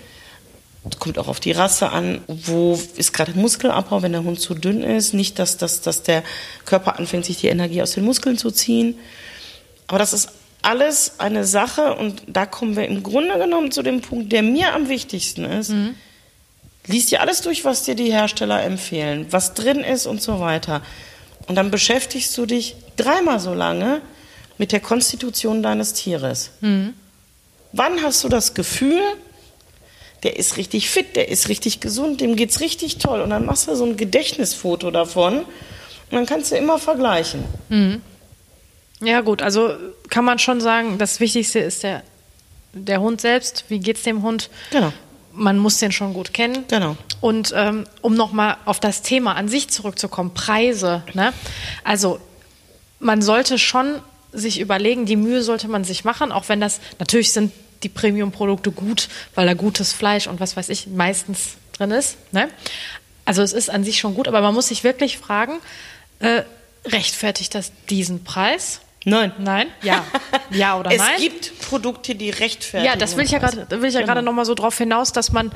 Kommt 0.98 1.18
auch 1.18 1.28
auf 1.28 1.40
die 1.40 1.52
Rasse 1.52 1.90
an, 1.90 2.22
wo 2.26 2.80
ist 2.96 3.12
gerade 3.12 3.32
Muskelabbau, 3.32 4.02
wenn 4.02 4.12
der 4.12 4.24
Hund 4.24 4.40
zu 4.40 4.54
dünn 4.54 4.82
ist. 4.82 5.12
Nicht, 5.12 5.38
dass, 5.38 5.56
dass, 5.56 5.82
dass 5.82 6.02
der 6.02 6.24
Körper 6.64 6.98
anfängt, 6.98 7.26
sich 7.26 7.36
die 7.36 7.48
Energie 7.48 7.82
aus 7.82 7.92
den 7.92 8.04
Muskeln 8.04 8.38
zu 8.38 8.50
ziehen. 8.50 8.98
Aber 9.86 9.98
das 9.98 10.12
ist 10.12 10.30
alles 10.62 11.14
eine 11.18 11.44
Sache 11.44 11.94
und 11.94 12.22
da 12.26 12.46
kommen 12.46 12.76
wir 12.76 12.86
im 12.86 13.02
Grunde 13.02 13.38
genommen 13.38 13.70
zu 13.70 13.82
dem 13.82 14.00
Punkt, 14.00 14.32
der 14.32 14.42
mir 14.42 14.74
am 14.74 14.88
wichtigsten 14.88 15.44
ist. 15.44 15.72
Lies 16.86 17.06
dir 17.06 17.20
alles 17.20 17.42
durch, 17.42 17.64
was 17.64 17.84
dir 17.84 17.94
die 17.94 18.12
Hersteller 18.12 18.62
empfehlen, 18.62 19.26
was 19.30 19.54
drin 19.54 19.80
ist 19.80 20.06
und 20.06 20.20
so 20.22 20.40
weiter. 20.40 20.82
Und 21.46 21.56
dann 21.56 21.70
beschäftigst 21.70 22.36
du 22.36 22.46
dich 22.46 22.76
dreimal 23.02 23.40
so 23.40 23.54
lange 23.54 24.00
mit 24.58 24.72
der 24.72 24.80
Konstitution 24.80 25.62
deines 25.62 25.94
Tieres. 25.94 26.50
Wann 27.72 28.02
hast 28.02 28.22
du 28.24 28.28
das 28.28 28.54
Gefühl, 28.54 29.00
der 30.22 30.36
ist 30.36 30.56
richtig 30.56 30.90
fit, 30.90 31.16
der 31.16 31.28
ist 31.28 31.48
richtig 31.48 31.80
gesund, 31.80 32.20
dem 32.20 32.36
geht's 32.36 32.60
richtig 32.60 32.98
toll. 32.98 33.20
Und 33.20 33.30
dann 33.30 33.46
machst 33.46 33.68
du 33.68 33.74
so 33.74 33.84
ein 33.84 33.96
Gedächtnisfoto 33.96 34.90
davon 34.90 35.38
und 35.38 35.46
dann 36.10 36.26
kannst 36.26 36.52
du 36.52 36.56
immer 36.56 36.78
vergleichen. 36.78 37.44
Ja, 39.02 39.22
gut, 39.22 39.40
also 39.40 39.74
kann 40.10 40.24
man 40.24 40.38
schon 40.38 40.60
sagen, 40.60 40.98
das 40.98 41.20
Wichtigste 41.20 41.60
ist 41.60 41.82
der, 41.82 42.02
der 42.74 43.00
Hund 43.00 43.20
selbst. 43.20 43.64
Wie 43.68 43.78
geht's 43.78 44.02
dem 44.02 44.22
Hund? 44.22 44.50
Genau. 44.70 44.92
Man 45.32 45.58
muss 45.58 45.78
den 45.78 45.92
schon 45.92 46.12
gut 46.12 46.34
kennen. 46.34 46.64
Genau. 46.68 46.96
Und 47.20 47.52
ähm, 47.56 47.86
um 48.02 48.14
nochmal 48.14 48.56
auf 48.64 48.80
das 48.80 49.00
Thema 49.02 49.36
an 49.36 49.48
sich 49.48 49.68
zurückzukommen, 49.68 50.34
Preise. 50.34 51.02
Ne? 51.14 51.32
Also 51.84 52.18
man 53.00 53.22
sollte 53.22 53.58
schon 53.58 54.00
sich 54.32 54.60
überlegen, 54.60 55.06
die 55.06 55.16
Mühe 55.16 55.42
sollte 55.42 55.68
man 55.68 55.84
sich 55.84 56.04
machen, 56.04 56.30
auch 56.30 56.48
wenn 56.48 56.60
das, 56.60 56.80
natürlich 56.98 57.32
sind 57.32 57.52
die 57.82 57.88
Premium-Produkte 57.88 58.70
gut, 58.70 59.08
weil 59.34 59.46
da 59.46 59.54
gutes 59.54 59.92
Fleisch 59.92 60.26
und 60.26 60.38
was 60.38 60.56
weiß 60.56 60.68
ich 60.68 60.86
meistens 60.86 61.56
drin 61.72 61.90
ist. 61.90 62.16
Ne? 62.32 62.48
Also 63.24 63.42
es 63.42 63.52
ist 63.52 63.70
an 63.70 63.84
sich 63.84 63.98
schon 63.98 64.14
gut, 64.14 64.28
aber 64.28 64.40
man 64.40 64.54
muss 64.54 64.68
sich 64.68 64.84
wirklich 64.84 65.18
fragen, 65.18 65.54
äh, 66.20 66.42
rechtfertigt 66.84 67.54
das 67.54 67.72
diesen 67.88 68.22
Preis? 68.22 68.80
Nein. 69.04 69.32
Nein? 69.38 69.68
Ja. 69.82 70.04
Ja 70.50 70.78
oder 70.78 70.90
es 70.92 70.98
nein? 70.98 71.18
gibt 71.18 71.58
Produkte, 71.60 72.14
die 72.14 72.30
rechtfertigen. 72.30 72.84
Ja, 72.84 72.96
das 72.96 73.16
will 73.16 73.24
ich 73.24 73.30
ja 73.30 73.38
gerade, 73.38 73.66
will 73.80 73.88
ich 73.88 73.94
ja 73.94 74.02
gerade 74.02 74.22
noch 74.22 74.32
mal 74.32 74.44
so 74.44 74.54
drauf 74.54 74.76
hinaus, 74.76 75.12
dass 75.12 75.32
man 75.32 75.50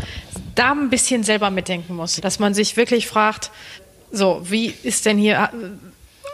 da 0.55 0.73
ein 0.73 0.89
bisschen 0.89 1.25
selber 1.25 1.51
mitdenken 1.51 1.95
muss, 1.95 2.17
dass 2.17 2.39
man 2.39 2.55
sich 2.55 2.77
wirklich 2.77 3.07
fragt, 3.07 3.51
so 4.11 4.41
wie 4.45 4.75
ist 4.83 5.05
denn 5.05 5.19
hier 5.19 5.51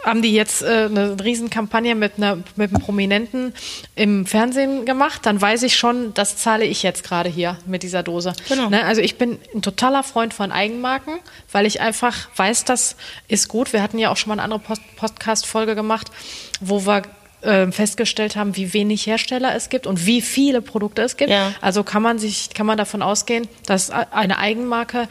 haben 0.03 0.21
die 0.21 0.33
jetzt 0.33 0.61
äh, 0.61 0.87
eine 0.89 1.17
Riesenkampagne 1.23 1.95
mit, 1.95 2.13
einer, 2.17 2.37
mit 2.55 2.71
einem 2.71 2.81
Prominenten 2.81 3.53
im 3.95 4.25
Fernsehen 4.25 4.85
gemacht, 4.85 5.25
dann 5.25 5.39
weiß 5.39 5.63
ich 5.63 5.75
schon, 5.75 6.13
das 6.13 6.37
zahle 6.37 6.65
ich 6.65 6.83
jetzt 6.83 7.03
gerade 7.03 7.29
hier 7.29 7.57
mit 7.65 7.83
dieser 7.83 8.03
Dose. 8.03 8.33
Genau. 8.49 8.69
Ne? 8.69 8.83
Also 8.85 9.01
ich 9.01 9.17
bin 9.17 9.37
ein 9.53 9.61
totaler 9.61 10.03
Freund 10.03 10.33
von 10.33 10.51
Eigenmarken, 10.51 11.19
weil 11.51 11.65
ich 11.65 11.81
einfach 11.81 12.29
weiß, 12.35 12.65
das 12.65 12.95
ist 13.27 13.47
gut. 13.47 13.73
Wir 13.73 13.81
hatten 13.81 13.97
ja 13.97 14.11
auch 14.11 14.17
schon 14.17 14.29
mal 14.29 14.33
eine 14.33 14.43
andere 14.43 14.59
Post 14.59 14.81
Podcast-Folge 14.95 15.75
gemacht, 15.75 16.11
wo 16.59 16.85
wir 16.85 17.03
äh, 17.41 17.71
festgestellt 17.71 18.35
haben, 18.35 18.55
wie 18.55 18.73
wenig 18.73 19.07
Hersteller 19.07 19.55
es 19.55 19.69
gibt 19.69 19.87
und 19.87 20.05
wie 20.05 20.21
viele 20.21 20.61
Produkte 20.61 21.01
es 21.01 21.17
gibt. 21.17 21.31
Ja. 21.31 21.53
Also 21.61 21.83
kann 21.83 22.03
man 22.03 22.19
sich, 22.19 22.51
kann 22.53 22.65
man 22.65 22.77
davon 22.77 23.01
ausgehen, 23.01 23.47
dass 23.65 23.89
eine 23.89 24.37
Eigenmarke 24.37 25.07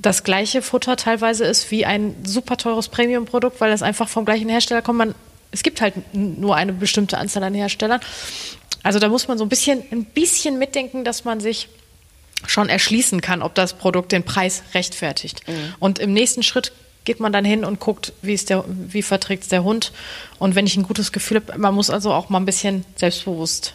das 0.00 0.24
gleiche 0.24 0.62
Futter 0.62 0.96
teilweise 0.96 1.44
ist 1.44 1.70
wie 1.70 1.84
ein 1.84 2.14
super 2.24 2.56
teures 2.56 2.88
Premium-Produkt, 2.88 3.60
weil 3.60 3.70
das 3.70 3.82
einfach 3.82 4.08
vom 4.08 4.24
gleichen 4.24 4.48
Hersteller 4.48 4.82
kommt. 4.82 4.98
Man, 4.98 5.14
es 5.50 5.62
gibt 5.62 5.80
halt 5.80 5.94
nur 6.14 6.56
eine 6.56 6.72
bestimmte 6.72 7.18
Anzahl 7.18 7.42
an 7.42 7.54
Herstellern. 7.54 8.00
Also 8.82 8.98
da 8.98 9.08
muss 9.08 9.28
man 9.28 9.38
so 9.38 9.44
ein 9.44 9.48
bisschen, 9.48 9.82
ein 9.90 10.04
bisschen 10.04 10.58
mitdenken, 10.58 11.04
dass 11.04 11.24
man 11.24 11.40
sich 11.40 11.68
schon 12.46 12.68
erschließen 12.68 13.20
kann, 13.20 13.42
ob 13.42 13.54
das 13.54 13.72
Produkt 13.74 14.12
den 14.12 14.22
Preis 14.22 14.62
rechtfertigt. 14.74 15.42
Und 15.80 15.98
im 15.98 16.12
nächsten 16.12 16.42
Schritt 16.42 16.72
geht 17.04 17.20
man 17.20 17.32
dann 17.32 17.44
hin 17.44 17.64
und 17.64 17.80
guckt, 17.80 18.12
wie 18.22 18.34
ist 18.34 18.50
der, 18.50 18.64
wie 18.68 19.02
verträgt 19.02 19.44
es 19.44 19.48
der 19.48 19.64
Hund. 19.64 19.92
Und 20.38 20.54
wenn 20.54 20.66
ich 20.66 20.76
ein 20.76 20.84
gutes 20.84 21.10
Gefühl 21.10 21.38
habe, 21.38 21.58
man 21.58 21.74
muss 21.74 21.90
also 21.90 22.12
auch 22.12 22.28
mal 22.28 22.38
ein 22.38 22.44
bisschen 22.44 22.84
selbstbewusst 22.96 23.74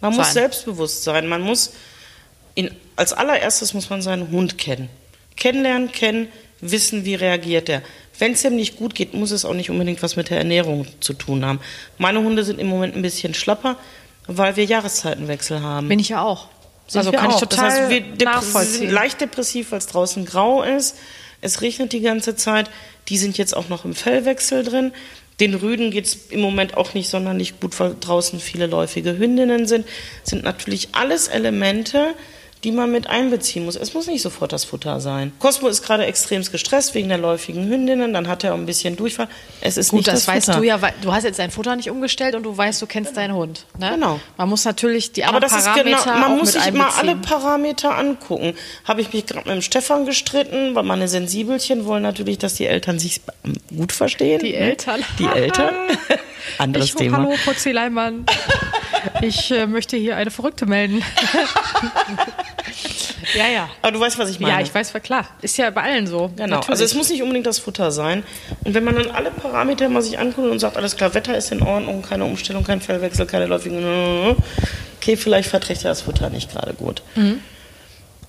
Man 0.00 0.14
muss 0.14 0.26
sein. 0.26 0.34
selbstbewusst 0.34 1.02
sein. 1.02 1.26
Man 1.26 1.42
muss 1.42 1.72
in, 2.54 2.70
als 2.94 3.12
allererstes 3.12 3.74
muss 3.74 3.90
man 3.90 4.02
seinen 4.02 4.30
Hund 4.30 4.58
kennen. 4.58 4.88
Kennenlernen, 5.36 5.92
kennen, 5.92 6.28
wissen, 6.60 7.04
wie 7.04 7.14
reagiert 7.14 7.68
er. 7.68 7.82
Wenn 8.18 8.32
es 8.32 8.44
ihm 8.44 8.56
nicht 8.56 8.76
gut 8.76 8.94
geht, 8.94 9.14
muss 9.14 9.30
es 9.32 9.44
auch 9.44 9.54
nicht 9.54 9.70
unbedingt 9.70 10.02
was 10.02 10.16
mit 10.16 10.30
der 10.30 10.38
Ernährung 10.38 10.86
zu 11.00 11.14
tun 11.14 11.44
haben. 11.44 11.60
Meine 11.98 12.20
Hunde 12.20 12.44
sind 12.44 12.60
im 12.60 12.68
Moment 12.68 12.94
ein 12.94 13.02
bisschen 13.02 13.34
schlapper, 13.34 13.76
weil 14.26 14.56
wir 14.56 14.64
Jahreszeitenwechsel 14.64 15.60
haben. 15.60 15.88
Bin 15.88 15.98
ich 15.98 16.10
ja 16.10 16.22
auch. 16.22 16.48
Sind 16.86 17.00
also 17.00 17.12
kann 17.12 17.30
auch. 17.30 17.34
ich 17.34 17.40
total 17.40 17.68
das 17.68 17.80
heißt, 17.80 17.90
wir 17.90 18.24
nachvollziehen. 18.24 18.78
sind 18.80 18.90
leicht 18.90 19.20
depressiv, 19.20 19.72
weil 19.72 19.78
es 19.78 19.86
draußen 19.86 20.24
grau 20.26 20.62
ist. 20.62 20.96
Es 21.40 21.60
regnet 21.60 21.92
die 21.92 22.00
ganze 22.00 22.36
Zeit. 22.36 22.70
Die 23.08 23.18
sind 23.18 23.36
jetzt 23.36 23.56
auch 23.56 23.68
noch 23.68 23.84
im 23.84 23.94
Fellwechsel 23.94 24.62
drin. 24.62 24.92
Den 25.40 25.54
Rüden 25.54 25.90
geht 25.90 26.06
es 26.06 26.14
im 26.30 26.40
Moment 26.40 26.76
auch 26.76 26.94
nicht 26.94 27.08
sonderlich 27.08 27.58
gut, 27.58 27.78
weil 27.80 27.96
draußen 27.98 28.38
viele 28.38 28.66
läufige 28.66 29.18
Hündinnen 29.18 29.66
sind. 29.66 29.86
Sind 30.22 30.44
natürlich 30.44 30.90
alles 30.92 31.26
Elemente, 31.26 32.14
die 32.64 32.72
man 32.72 32.90
mit 32.90 33.06
einbeziehen 33.06 33.64
muss. 33.64 33.76
Es 33.76 33.92
muss 33.92 34.06
nicht 34.06 34.22
sofort 34.22 34.52
das 34.52 34.64
Futter 34.64 34.98
sein. 35.00 35.32
Cosmo 35.38 35.68
ist 35.68 35.82
gerade 35.82 36.06
extremst 36.06 36.50
gestresst 36.50 36.94
wegen 36.94 37.08
der 37.08 37.18
läufigen 37.18 37.68
Hündinnen. 37.68 38.14
Dann 38.14 38.26
hat 38.26 38.42
er 38.42 38.54
ein 38.54 38.64
bisschen 38.64 38.96
Durchfall. 38.96 39.28
Es 39.60 39.76
ist 39.76 39.90
Gut, 39.90 39.98
nicht 39.98 40.08
das, 40.08 40.24
das, 40.24 40.28
weißt 40.28 40.46
Futter. 40.46 40.58
du 40.58 40.64
ja, 40.64 40.80
weil 40.80 40.94
du 41.02 41.12
hast 41.12 41.24
jetzt 41.24 41.38
dein 41.38 41.50
Futter 41.50 41.76
nicht 41.76 41.90
umgestellt 41.90 42.34
und 42.34 42.42
du 42.42 42.56
weißt, 42.56 42.80
du 42.80 42.86
kennst 42.86 43.16
deinen 43.16 43.34
Hund. 43.34 43.66
Ne? 43.78 43.90
Genau. 43.94 44.18
Man 44.38 44.48
muss 44.48 44.64
natürlich 44.64 45.12
die 45.12 45.24
Aber 45.24 45.36
anderen 45.36 45.52
das 45.52 45.60
ist 45.60 45.72
Parameter 45.72 46.04
genau, 46.04 46.18
man 46.18 46.32
auch 46.32 46.36
muss 46.38 46.52
sich 46.52 46.72
mal 46.72 46.90
alle. 46.98 47.16
Parameter 47.16 47.96
angucken. 47.96 48.54
Habe 48.84 49.02
ich 49.02 49.12
mich 49.12 49.26
gerade 49.26 49.46
mit 49.46 49.56
dem 49.56 49.62
Stefan 49.62 50.06
gestritten, 50.06 50.74
weil 50.74 50.84
meine 50.84 51.06
Sensibelchen 51.06 51.84
wollen 51.84 52.02
natürlich, 52.02 52.38
dass 52.38 52.54
die 52.54 52.66
Eltern 52.66 52.98
sich 52.98 53.20
gut 53.76 53.92
verstehen. 53.92 54.40
Die 54.40 54.52
ne? 54.52 54.58
Eltern. 54.58 55.04
Die 55.18 55.26
Eltern. 55.26 55.74
Anderes 56.58 56.88
ich, 56.88 56.94
Thema. 56.94 57.18
Hallo, 57.18 57.34
Putzi 57.44 57.72
Leimann. 57.72 58.26
Ich 59.20 59.50
äh, 59.50 59.66
möchte 59.66 59.96
hier 59.96 60.16
eine 60.16 60.30
Verrückte 60.30 60.66
melden. 60.66 61.02
ja, 63.34 63.48
ja. 63.48 63.68
Aber 63.82 63.92
du 63.92 64.00
weißt, 64.00 64.18
was 64.18 64.30
ich 64.30 64.40
meine. 64.40 64.54
Ja, 64.54 64.60
ich 64.60 64.74
weiß, 64.74 64.92
klar. 65.02 65.26
Ist 65.42 65.56
ja 65.56 65.70
bei 65.70 65.82
allen 65.82 66.06
so. 66.06 66.30
Genau. 66.36 66.56
Natürlich. 66.56 66.70
Also 66.70 66.84
es 66.84 66.94
muss 66.94 67.10
nicht 67.10 67.22
unbedingt 67.22 67.46
das 67.46 67.58
Futter 67.58 67.90
sein. 67.90 68.24
Und 68.64 68.74
wenn 68.74 68.84
man 68.84 68.94
dann 68.94 69.10
alle 69.10 69.30
Parameter 69.30 69.88
mal 69.88 70.02
sich 70.02 70.18
anguckt 70.18 70.48
und 70.50 70.58
sagt, 70.58 70.76
alles 70.76 70.96
klar, 70.96 71.14
Wetter 71.14 71.36
ist 71.36 71.52
in 71.52 71.62
Ordnung, 71.62 72.02
keine 72.02 72.24
Umstellung, 72.24 72.64
kein 72.64 72.80
Fellwechsel, 72.80 73.26
keine 73.26 73.46
läufigen, 73.46 74.36
okay, 74.96 75.16
vielleicht 75.16 75.48
verträgt 75.48 75.84
er 75.84 75.90
das 75.90 76.02
Futter 76.02 76.30
nicht 76.30 76.50
gerade 76.50 76.74
gut. 76.74 77.02
Mhm. 77.14 77.40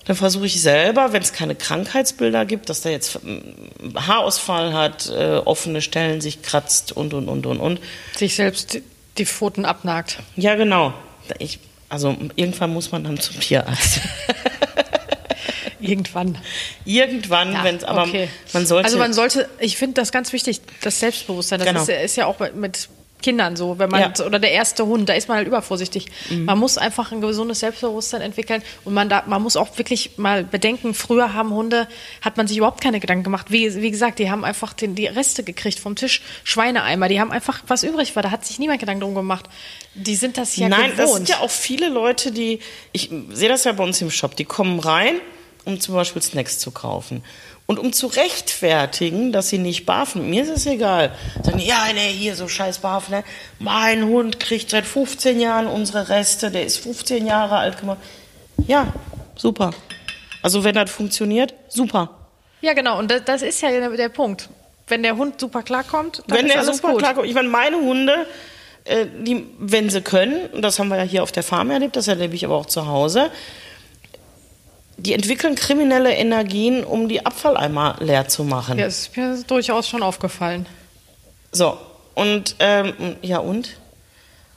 Dann 0.06 0.16
versuche 0.16 0.46
ich 0.46 0.62
selber, 0.62 1.14
wenn 1.14 1.22
es 1.24 1.34
keine 1.34 1.56
Krankheitsbilder 1.56 2.46
gibt, 2.46 2.70
dass 2.70 2.82
der 2.82 2.92
jetzt 2.92 3.24
mm, 3.24 3.98
Haarausfall 3.98 4.74
hat, 4.74 5.10
äh, 5.10 5.38
offene 5.44 5.82
Stellen 5.82 6.22
sich 6.22 6.42
kratzt 6.44 6.92
und 6.92 7.14
und 7.14 7.28
und 7.28 7.46
und 7.48 7.60
und. 7.60 7.80
sich 8.16 8.36
selbst 8.36 8.80
die- 9.18 9.26
Pfoten 9.26 9.66
abnagt. 9.66 10.20
Ja, 10.36 10.56
genau. 10.56 10.94
Ich, 11.40 11.60
also 11.90 12.16
irgendwann 12.36 12.72
muss 12.74 12.92
man 12.92 13.04
dann 13.04 13.20
zum 13.20 13.40
Tierarzt. 13.40 14.02
Irgendwann. 15.80 16.38
irgendwann, 16.86 17.54
Ja, 17.54 17.64
wenn 17.64 17.76
es 17.76 17.84
aber 17.84 18.04
okay. 18.04 18.30
man 18.54 18.66
sollte. 18.66 18.86
Also 18.86 18.98
man 18.98 19.14
sollte, 19.14 19.48
ich 19.60 19.78
finde 19.78 20.02
das 20.02 20.12
ganz 20.12 20.34
wichtig, 20.34 20.62
das 20.82 21.00
Selbstbewusstsein. 21.00 21.60
Das 21.60 21.68
Genau. 21.68 21.82
ist, 21.82 21.88
ja- 21.90 21.96
ist 21.98 22.16
ja 22.16 22.26
auch 22.26 22.40
mit 22.56 22.90
Kindern 23.26 23.56
so, 23.56 23.80
wenn 23.80 23.90
man 23.90 24.02
Ja. 24.02 24.08
Mhm. 24.10 24.26
oder 24.28 24.38
der 24.40 24.52
erste 24.52 24.86
Hund, 24.86 25.10
da 25.10 25.14
ist 25.14 25.28
man 25.28 25.38
halt 25.38 25.48
übervorsichtig. 25.48 26.06
Man 26.30 26.60
muss 26.60 26.78
einfach 26.78 27.12
ein 27.12 27.22
gesundes 27.22 27.60
Selbstbewusstsein 27.62 28.22
entwickeln 28.22 28.62
und 28.84 28.94
man 28.94 29.10
da, 29.10 29.24
man 29.26 29.42
muss 29.42 29.58
auch 29.58 29.76
wirklich 29.80 30.12
mal 30.18 30.44
bedenken, 30.44 30.94
früher 30.94 31.34
haben 31.34 31.50
Hunde, 31.52 31.88
hat 32.22 32.38
man 32.38 32.48
sich 32.48 32.58
überhaupt 32.58 32.82
keine 32.82 33.00
Gedanken 33.00 33.24
gemacht. 33.24 33.48
Wie, 33.50 33.74
wie 33.82 33.90
gesagt, 33.90 34.20
die 34.20 34.30
haben 34.30 34.46
einfach 34.46 34.74
den, 34.74 34.94
die 34.94 35.08
Reste 35.08 35.44
gekriegt 35.44 35.80
vom 35.80 35.96
Tisch, 35.96 36.22
Schweineeimer, 36.44 37.08
die 37.10 37.20
haben 37.20 37.32
einfach 37.32 37.64
was 37.68 37.84
übrig 37.84 38.16
war, 38.16 38.22
da 38.24 38.30
hat 38.32 38.46
sich 38.46 38.60
niemand 38.60 38.80
Gedanken 38.80 39.02
drum 39.02 39.16
gemacht. 39.16 39.46
Die 39.96 40.16
sind 40.16 40.38
das 40.38 40.56
ja 40.56 40.70
Nein, 40.70 40.92
das 40.96 41.08
gewohnt. 41.08 41.28
sind 41.28 41.30
ja 41.30 41.40
auch 41.40 41.50
viele 41.50 41.90
Leute, 41.90 42.32
die, 42.32 42.60
ich 42.92 43.10
sehe 43.32 43.50
das 43.50 43.64
ja 43.64 43.72
bei 43.72 43.84
uns 43.84 44.00
im 44.02 44.12
Shop, 44.12 44.36
die 44.36 44.46
kommen 44.46 44.80
rein, 44.80 45.16
um 45.66 45.80
zum 45.80 45.96
Beispiel 45.96 46.22
Snacks 46.22 46.60
zu 46.60 46.70
kaufen. 46.70 47.24
Und 47.68 47.80
um 47.80 47.94
zu 47.94 48.08
rechtfertigen, 48.08 49.32
dass 49.32 49.50
sie 49.50 49.58
nicht 49.58 49.86
barfen, 49.88 50.30
mir 50.30 50.44
ist 50.44 50.50
es 50.50 50.66
egal. 50.68 51.12
Sagen, 51.42 51.58
die, 51.58 51.66
ja, 51.66 51.88
nee, 51.94 52.12
hier 52.12 52.36
so 52.36 52.48
scheiß 52.48 52.78
barfen. 52.80 53.16
Ne? 53.16 53.24
Mein 53.58 54.06
Hund 54.06 54.40
kriegt 54.40 54.70
seit 54.70 54.86
15 54.86 55.40
Jahren 55.40 55.66
unsere 55.66 56.10
Reste, 56.10 56.52
der 56.52 56.64
ist 56.64 56.78
15 56.78 57.26
Jahre 57.26 57.58
alt 57.58 57.82
geworden. 57.82 58.00
Ja, 58.68 58.94
super. 59.36 59.72
Also 60.44 60.64
wenn 60.64 60.76
das 60.76 60.92
funktioniert, 60.92 61.56
super. 61.68 62.12
ja, 62.62 62.74
genau, 62.74 63.00
und 63.00 63.10
das, 63.10 63.24
das 63.26 63.42
ist 63.42 63.62
ja 63.62 63.72
der, 63.72 63.90
der 63.90 64.10
Punkt. 64.10 64.50
Wenn 64.88 65.02
der 65.02 65.18
Hund 65.18 65.40
super 65.40 65.64
klarkommt, 65.64 66.22
dann 66.28 66.38
wenn 66.38 66.46
ist 66.46 66.54
der 66.54 66.62
alles 66.62 66.78
super 66.78 66.92
gut. 66.92 67.00
klarkommt. 67.00 67.28
Ich 67.28 67.34
meine, 67.34 67.50
meine 67.50 67.78
Hunde, 67.78 68.28
äh, 68.84 69.08
die, 69.24 69.44
wenn 69.58 69.90
sie 69.90 70.02
können, 70.02 70.46
und 70.52 70.62
das 70.62 70.78
haben 70.78 70.90
wir 70.90 70.98
ja 70.98 71.04
hier 71.04 71.24
auf 71.24 71.32
der 71.32 71.42
Farm 71.42 71.72
erlebt, 71.72 71.96
das 71.96 72.08
erlebe 72.08 72.36
ich 72.36 72.46
aber 72.46 72.56
auch 72.56 72.68
zu 72.68 72.86
Hause, 72.86 73.32
die 74.98 75.14
entwickeln 75.14 75.56
kriminelle 75.56 76.14
Energien, 76.14 76.84
um 76.84 77.10
die 77.10 77.26
Abfalleimer 77.26 77.98
leer 78.00 78.28
zu 78.28 78.44
machen. 78.44 78.80
Ja, 78.80 78.86
ist 78.86 79.16
mir 79.16 79.38
durchaus 79.48 79.88
schon 79.88 80.04
aufgefallen. 80.04 80.68
So, 81.52 81.78
und, 82.14 82.56
ähm, 82.60 83.18
ja 83.22 83.40
und? 83.40 83.78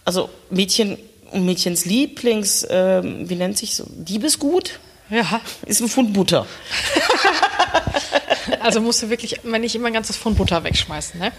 Also 0.05 0.31
Mädchen, 0.51 0.99
Mädchens 1.33 1.85
Lieblings, 1.85 2.67
ähm, 2.71 3.29
wie 3.29 3.35
nennt 3.35 3.59
sich 3.59 3.75
so, 3.75 3.85
Diebesgut? 3.89 4.79
Ja, 5.11 5.41
Ist 5.67 5.81
ein 5.81 5.89
Pfund 5.89 6.13
Butter. 6.13 6.47
also 8.61 8.81
musst 8.81 9.03
du 9.03 9.11
wirklich 9.11 9.41
wenn 9.43 9.63
nicht 9.63 9.75
immer 9.75 9.87
ein 9.87 9.93
ganzes 9.93 10.17
Pfund 10.17 10.37
Butter 10.37 10.65
wegschmeißen, 10.65 11.19
ne? 11.19 11.33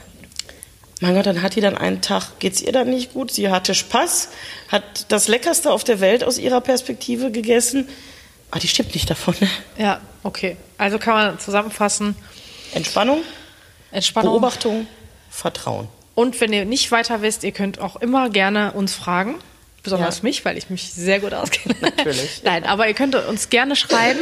Mein 1.01 1.15
Gott, 1.15 1.27
dann 1.27 1.41
hat 1.41 1.55
die 1.55 1.61
dann 1.61 1.77
einen 1.77 2.01
Tag, 2.01 2.39
geht's 2.39 2.61
ihr 2.61 2.73
dann 2.73 2.89
nicht 2.89 3.13
gut? 3.13 3.31
Sie 3.31 3.49
hatte 3.49 3.73
Spaß, 3.73 4.29
hat 4.67 5.05
das 5.07 5.29
Leckerste 5.29 5.71
auf 5.71 5.85
der 5.85 6.01
Welt 6.01 6.25
aus 6.25 6.37
ihrer 6.37 6.59
Perspektive 6.59 7.31
gegessen. 7.31 7.87
Ah, 8.51 8.59
die 8.59 8.67
stirbt 8.67 8.93
nicht 8.95 9.09
davon. 9.09 9.35
Ne? 9.39 9.49
Ja, 9.77 10.01
okay. 10.23 10.57
Also 10.77 10.97
kann 10.99 11.13
man 11.13 11.39
zusammenfassen, 11.39 12.15
Entspannung, 12.73 13.21
Entspannung. 13.91 14.33
Beobachtung, 14.33 14.87
Vertrauen. 15.29 15.87
Und 16.15 16.39
wenn 16.41 16.51
ihr 16.51 16.65
nicht 16.65 16.91
weiter 16.91 17.21
wisst, 17.21 17.43
ihr 17.43 17.51
könnt 17.51 17.79
auch 17.79 17.95
immer 17.97 18.29
gerne 18.29 18.73
uns 18.73 18.93
fragen. 18.93 19.35
Besonders 19.81 20.17
Ja. 20.17 20.23
mich, 20.23 20.43
weil 20.43 20.57
ich 20.57 20.69
mich 20.69 20.91
sehr 20.91 21.21
gut 21.21 21.33
auskenne. 21.33 21.73
Natürlich. 21.79 22.41
Nein, 22.43 22.65
aber 22.65 22.89
ihr 22.89 22.93
könnt 22.93 23.15
uns 23.15 23.49
gerne 23.49 23.77
schreiben, 23.77 24.19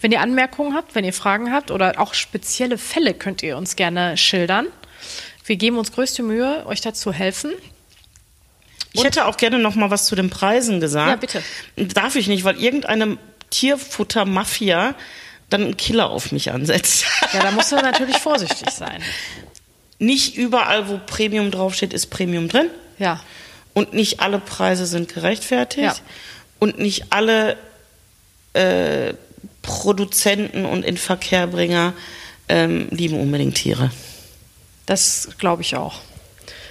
wenn 0.00 0.12
ihr 0.12 0.20
Anmerkungen 0.20 0.74
habt, 0.76 0.94
wenn 0.94 1.04
ihr 1.04 1.12
Fragen 1.12 1.52
habt 1.52 1.72
oder 1.72 1.98
auch 1.98 2.14
spezielle 2.14 2.78
Fälle 2.78 3.12
könnt 3.12 3.42
ihr 3.42 3.56
uns 3.56 3.74
gerne 3.74 4.16
schildern. 4.16 4.68
Wir 5.44 5.56
geben 5.56 5.76
uns 5.78 5.90
größte 5.90 6.22
Mühe, 6.22 6.64
euch 6.66 6.80
dazu 6.82 7.12
helfen. 7.12 7.52
Ich 8.92 9.02
hätte 9.02 9.24
auch 9.26 9.36
gerne 9.38 9.58
noch 9.58 9.74
mal 9.74 9.90
was 9.90 10.06
zu 10.06 10.14
den 10.14 10.30
Preisen 10.30 10.78
gesagt. 10.78 11.08
Ja, 11.10 11.16
bitte. 11.16 11.42
Darf 11.94 12.14
ich 12.14 12.28
nicht, 12.28 12.44
weil 12.44 12.56
irgendeine 12.62 13.18
Tierfutter-Mafia 13.52 14.94
dann 15.48 15.62
einen 15.62 15.76
Killer 15.76 16.10
auf 16.10 16.32
mich 16.32 16.50
ansetzt. 16.50 17.04
Ja, 17.32 17.42
da 17.42 17.50
musst 17.50 17.70
du 17.70 17.76
natürlich 17.76 18.16
vorsichtig 18.18 18.70
sein. 18.70 19.02
Nicht 19.98 20.36
überall, 20.36 20.88
wo 20.88 20.98
Premium 21.06 21.50
draufsteht, 21.50 21.92
ist 21.92 22.06
Premium 22.06 22.48
drin. 22.48 22.68
Ja. 22.98 23.20
Und 23.74 23.92
nicht 23.92 24.20
alle 24.20 24.38
Preise 24.38 24.86
sind 24.86 25.12
gerechtfertigt. 25.12 25.84
Ja. 25.84 25.94
Und 26.58 26.78
nicht 26.78 27.06
alle 27.10 27.56
äh, 28.54 29.14
Produzenten 29.62 30.64
und 30.64 30.84
Inverkehrbringer 30.84 31.92
ähm, 32.48 32.88
lieben 32.90 33.20
unbedingt 33.20 33.56
Tiere. 33.56 33.90
Das 34.86 35.28
glaube 35.38 35.62
ich 35.62 35.76
auch. 35.76 36.00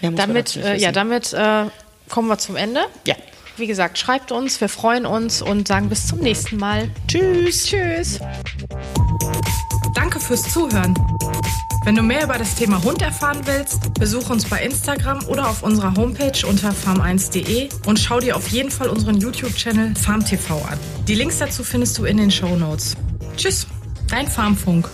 Man 0.02 0.16
Damit, 0.16 0.56
äh, 0.56 0.76
ja, 0.78 0.92
damit 0.92 1.34
äh, 1.34 1.66
kommen 2.10 2.28
wir 2.28 2.38
zum 2.38 2.56
Ende. 2.56 2.82
Ja. 3.06 3.16
Wie 3.62 3.68
gesagt, 3.68 4.00
schreibt 4.00 4.32
uns, 4.32 4.60
wir 4.60 4.70
freuen 4.70 5.06
uns 5.06 5.44
und 5.44 5.68
sagen 5.68 5.88
bis 5.88 6.08
zum 6.08 6.18
nächsten 6.18 6.58
Mal. 6.58 6.90
Tschüss. 7.08 7.68
Tschüss. 7.68 8.20
Danke 9.94 10.20
fürs 10.20 10.52
Zuhören. 10.52 10.96
Wenn 11.86 11.94
du 11.94 12.02
mehr 12.02 12.24
über 12.24 12.40
das 12.40 12.56
Thema 12.56 12.84
Hund 12.84 13.04
erfahren 13.04 13.42
willst, 13.46 13.94
besuch 13.94 14.32
uns 14.32 14.46
bei 14.46 14.64
Instagram 14.64 15.24
oder 15.28 15.48
auf 15.48 15.62
unserer 15.62 15.96
Homepage 15.96 16.44
unter 16.48 16.72
farm1.de 16.72 17.70
und 17.86 18.00
schau 18.00 18.20
dir 18.20 18.36
auf 18.36 18.48
jeden 18.48 18.72
Fall 18.72 18.90
unseren 18.90 19.18
YouTube-Channel 19.18 19.94
FarmTV 19.96 20.54
an. 20.66 20.80
Die 21.08 21.14
Links 21.14 21.38
dazu 21.38 21.64
findest 21.64 21.96
du 22.00 22.06
in 22.06 22.18
den 22.18 22.32
Show 22.32 22.56
Notes. 22.56 22.98
Tschüss, 23.38 23.68
dein 24.10 24.28
Farmfunk. 24.28 24.90